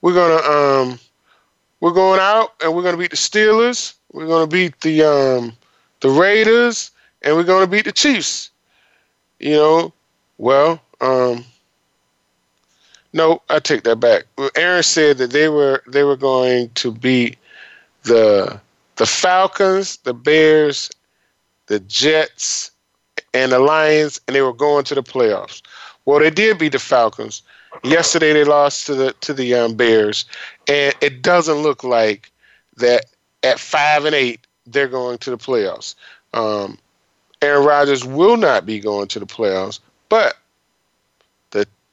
we're 0.00 0.14
gonna 0.14 0.42
um, 0.48 0.98
we're 1.80 1.92
going 1.92 2.20
out 2.20 2.54
and 2.62 2.74
we're 2.74 2.82
gonna 2.82 2.96
beat 2.96 3.10
the 3.10 3.16
Steelers. 3.16 3.94
We're 4.12 4.26
gonna 4.26 4.46
beat 4.46 4.80
the 4.80 5.02
um, 5.02 5.52
the 6.00 6.10
Raiders 6.10 6.90
and 7.22 7.36
we're 7.36 7.44
gonna 7.44 7.66
beat 7.66 7.84
the 7.84 7.92
Chiefs. 7.92 8.50
You 9.38 9.52
know, 9.56 9.92
well, 10.38 10.80
um, 11.00 11.44
no, 13.14 13.40
I 13.48 13.60
take 13.60 13.84
that 13.84 14.00
back. 14.00 14.24
Aaron 14.56 14.82
said 14.82 15.18
that 15.18 15.30
they 15.30 15.48
were 15.48 15.82
they 15.86 16.02
were 16.02 16.16
going 16.16 16.68
to 16.70 16.90
beat 16.90 17.38
the 18.02 18.60
the 18.96 19.06
Falcons, 19.06 19.96
the 19.98 20.12
Bears, 20.12 20.90
the 21.66 21.78
Jets, 21.80 22.72
and 23.32 23.52
the 23.52 23.60
Lions, 23.60 24.20
and 24.26 24.34
they 24.34 24.42
were 24.42 24.52
going 24.52 24.84
to 24.86 24.96
the 24.96 25.02
playoffs. 25.02 25.62
Well, 26.04 26.18
they 26.18 26.30
did 26.30 26.58
beat 26.58 26.72
the 26.72 26.80
Falcons. 26.80 27.42
Yesterday 27.84 28.32
they 28.32 28.44
lost 28.44 28.86
to 28.86 28.96
the 28.96 29.12
to 29.20 29.32
the 29.32 29.54
um, 29.54 29.74
Bears, 29.74 30.24
and 30.68 30.92
it 31.00 31.22
doesn't 31.22 31.62
look 31.62 31.84
like 31.84 32.32
that 32.78 33.06
at 33.44 33.60
five 33.60 34.04
and 34.04 34.14
eight 34.14 34.40
they're 34.66 34.88
going 34.88 35.18
to 35.18 35.30
the 35.30 35.38
playoffs. 35.38 35.94
Um, 36.32 36.78
Aaron 37.42 37.64
Rodgers 37.64 38.04
will 38.04 38.36
not 38.36 38.66
be 38.66 38.80
going 38.80 39.06
to 39.08 39.20
the 39.20 39.26
playoffs, 39.26 39.78
but 40.08 40.36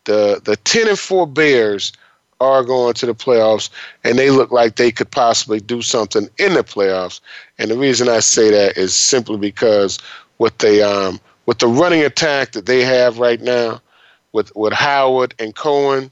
the 0.06 0.42
the 0.44 0.56
ten 0.58 0.88
and 0.88 1.00
four 1.00 1.28
Bears 1.28 1.92
are 2.40 2.64
going 2.64 2.94
to 2.96 3.06
the 3.06 3.14
playoffs, 3.14 3.70
and 4.04 4.18
they 4.18 4.32
look 4.32 4.52
like 4.52 4.76
they 4.76 4.92
could 4.92 5.12
possibly 5.12 5.60
do 5.60 5.82
something 5.82 6.28
in 6.40 6.56
the 6.56 6.64
playoffs. 6.64 7.22
And 7.60 7.70
the 7.70 7.78
reason 7.78 8.10
I 8.10 8.20
say 8.20 8.50
that 8.50 8.78
is 8.78 8.96
simply 8.96 9.38
because 9.38 10.00
with 10.40 10.58
the 10.58 10.82
um, 10.82 11.20
with 11.46 11.60
the 11.60 11.68
running 11.68 12.02
attack 12.02 12.54
that 12.54 12.66
they 12.66 12.84
have 12.84 13.20
right 13.20 13.40
now, 13.40 13.80
with 14.32 14.52
with 14.56 14.74
Howard 14.74 15.36
and 15.38 15.56
Cohen, 15.56 16.12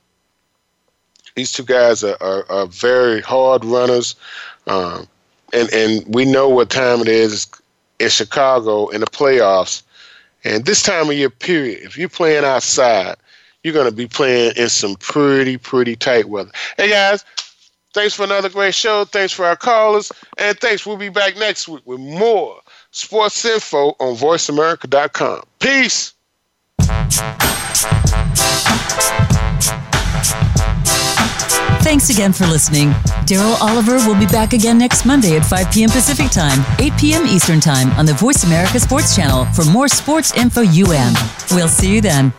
these 1.35 1.51
two 1.51 1.63
guys 1.63 2.03
are, 2.03 2.17
are, 2.21 2.49
are 2.49 2.67
very 2.67 3.21
hard 3.21 3.65
runners, 3.65 4.15
um, 4.67 5.07
and 5.51 5.73
and 5.73 6.13
we 6.13 6.25
know 6.25 6.47
what 6.47 6.69
time 6.69 7.01
it 7.01 7.07
is 7.07 7.47
in 7.99 8.09
Chicago 8.09 8.87
in 8.89 9.01
the 9.01 9.07
playoffs. 9.07 9.81
And 10.43 10.63
this 10.63 10.83
time 10.83 11.09
of 11.09 11.15
year, 11.15 11.29
period, 11.29 11.79
if 11.83 11.97
you're 11.97 12.07
playing 12.07 12.45
outside, 12.45 13.17
you're 13.64 13.74
going 13.74 13.89
to 13.89 13.95
be 13.95 14.07
playing 14.07 14.53
in 14.55 14.70
some 14.70 14.95
pretty, 14.95 15.57
pretty 15.57 15.95
tight 15.95 16.30
weather. 16.30 16.51
Hey, 16.78 16.89
guys, 16.89 17.26
thanks 17.93 18.14
for 18.14 18.24
another 18.24 18.49
great 18.49 18.76
show. 18.76 19.05
Thanks 19.05 19.34
for 19.34 19.45
our 19.45 19.55
callers. 19.55 20.12
And 20.38 20.57
thanks. 20.60 20.86
We'll 20.86 20.97
be 20.97 21.10
back 21.10 21.38
next 21.38 21.68
week 21.68 21.82
with 21.86 21.99
more 21.99 22.60
Sports 22.91 23.43
Info 23.45 23.89
on 23.99 24.16
VoiceAmerica.com. 24.16 25.43
Peace. 25.60 26.14
Thanks 31.82 32.10
again 32.10 32.34
for 32.34 32.45
listening. 32.45 32.89
Darryl 33.26 33.60
Oliver 33.62 33.95
will 34.07 34.20
be 34.20 34.28
back 34.28 34.53
again 34.53 34.78
next 34.78 35.05
Monday 35.05 35.36
at 35.38 35.45
5 35.45 35.72
p.m. 35.72 35.89
Pacific 35.89 36.30
Time, 36.30 36.64
8 36.80 36.93
p.m. 36.99 37.26
Eastern 37.26 37.60
Time 37.60 37.89
on 37.93 38.05
the 38.05 38.14
Voice 38.14 38.43
America 38.43 38.80
Sports 38.80 39.16
Channel 39.16 39.45
for 39.45 39.66
more 39.66 39.88
sports 39.88 40.36
info 40.38 40.62
UM. 40.62 41.14
We'll 41.51 41.68
see 41.68 41.95
you 41.95 42.01
then. 42.01 42.32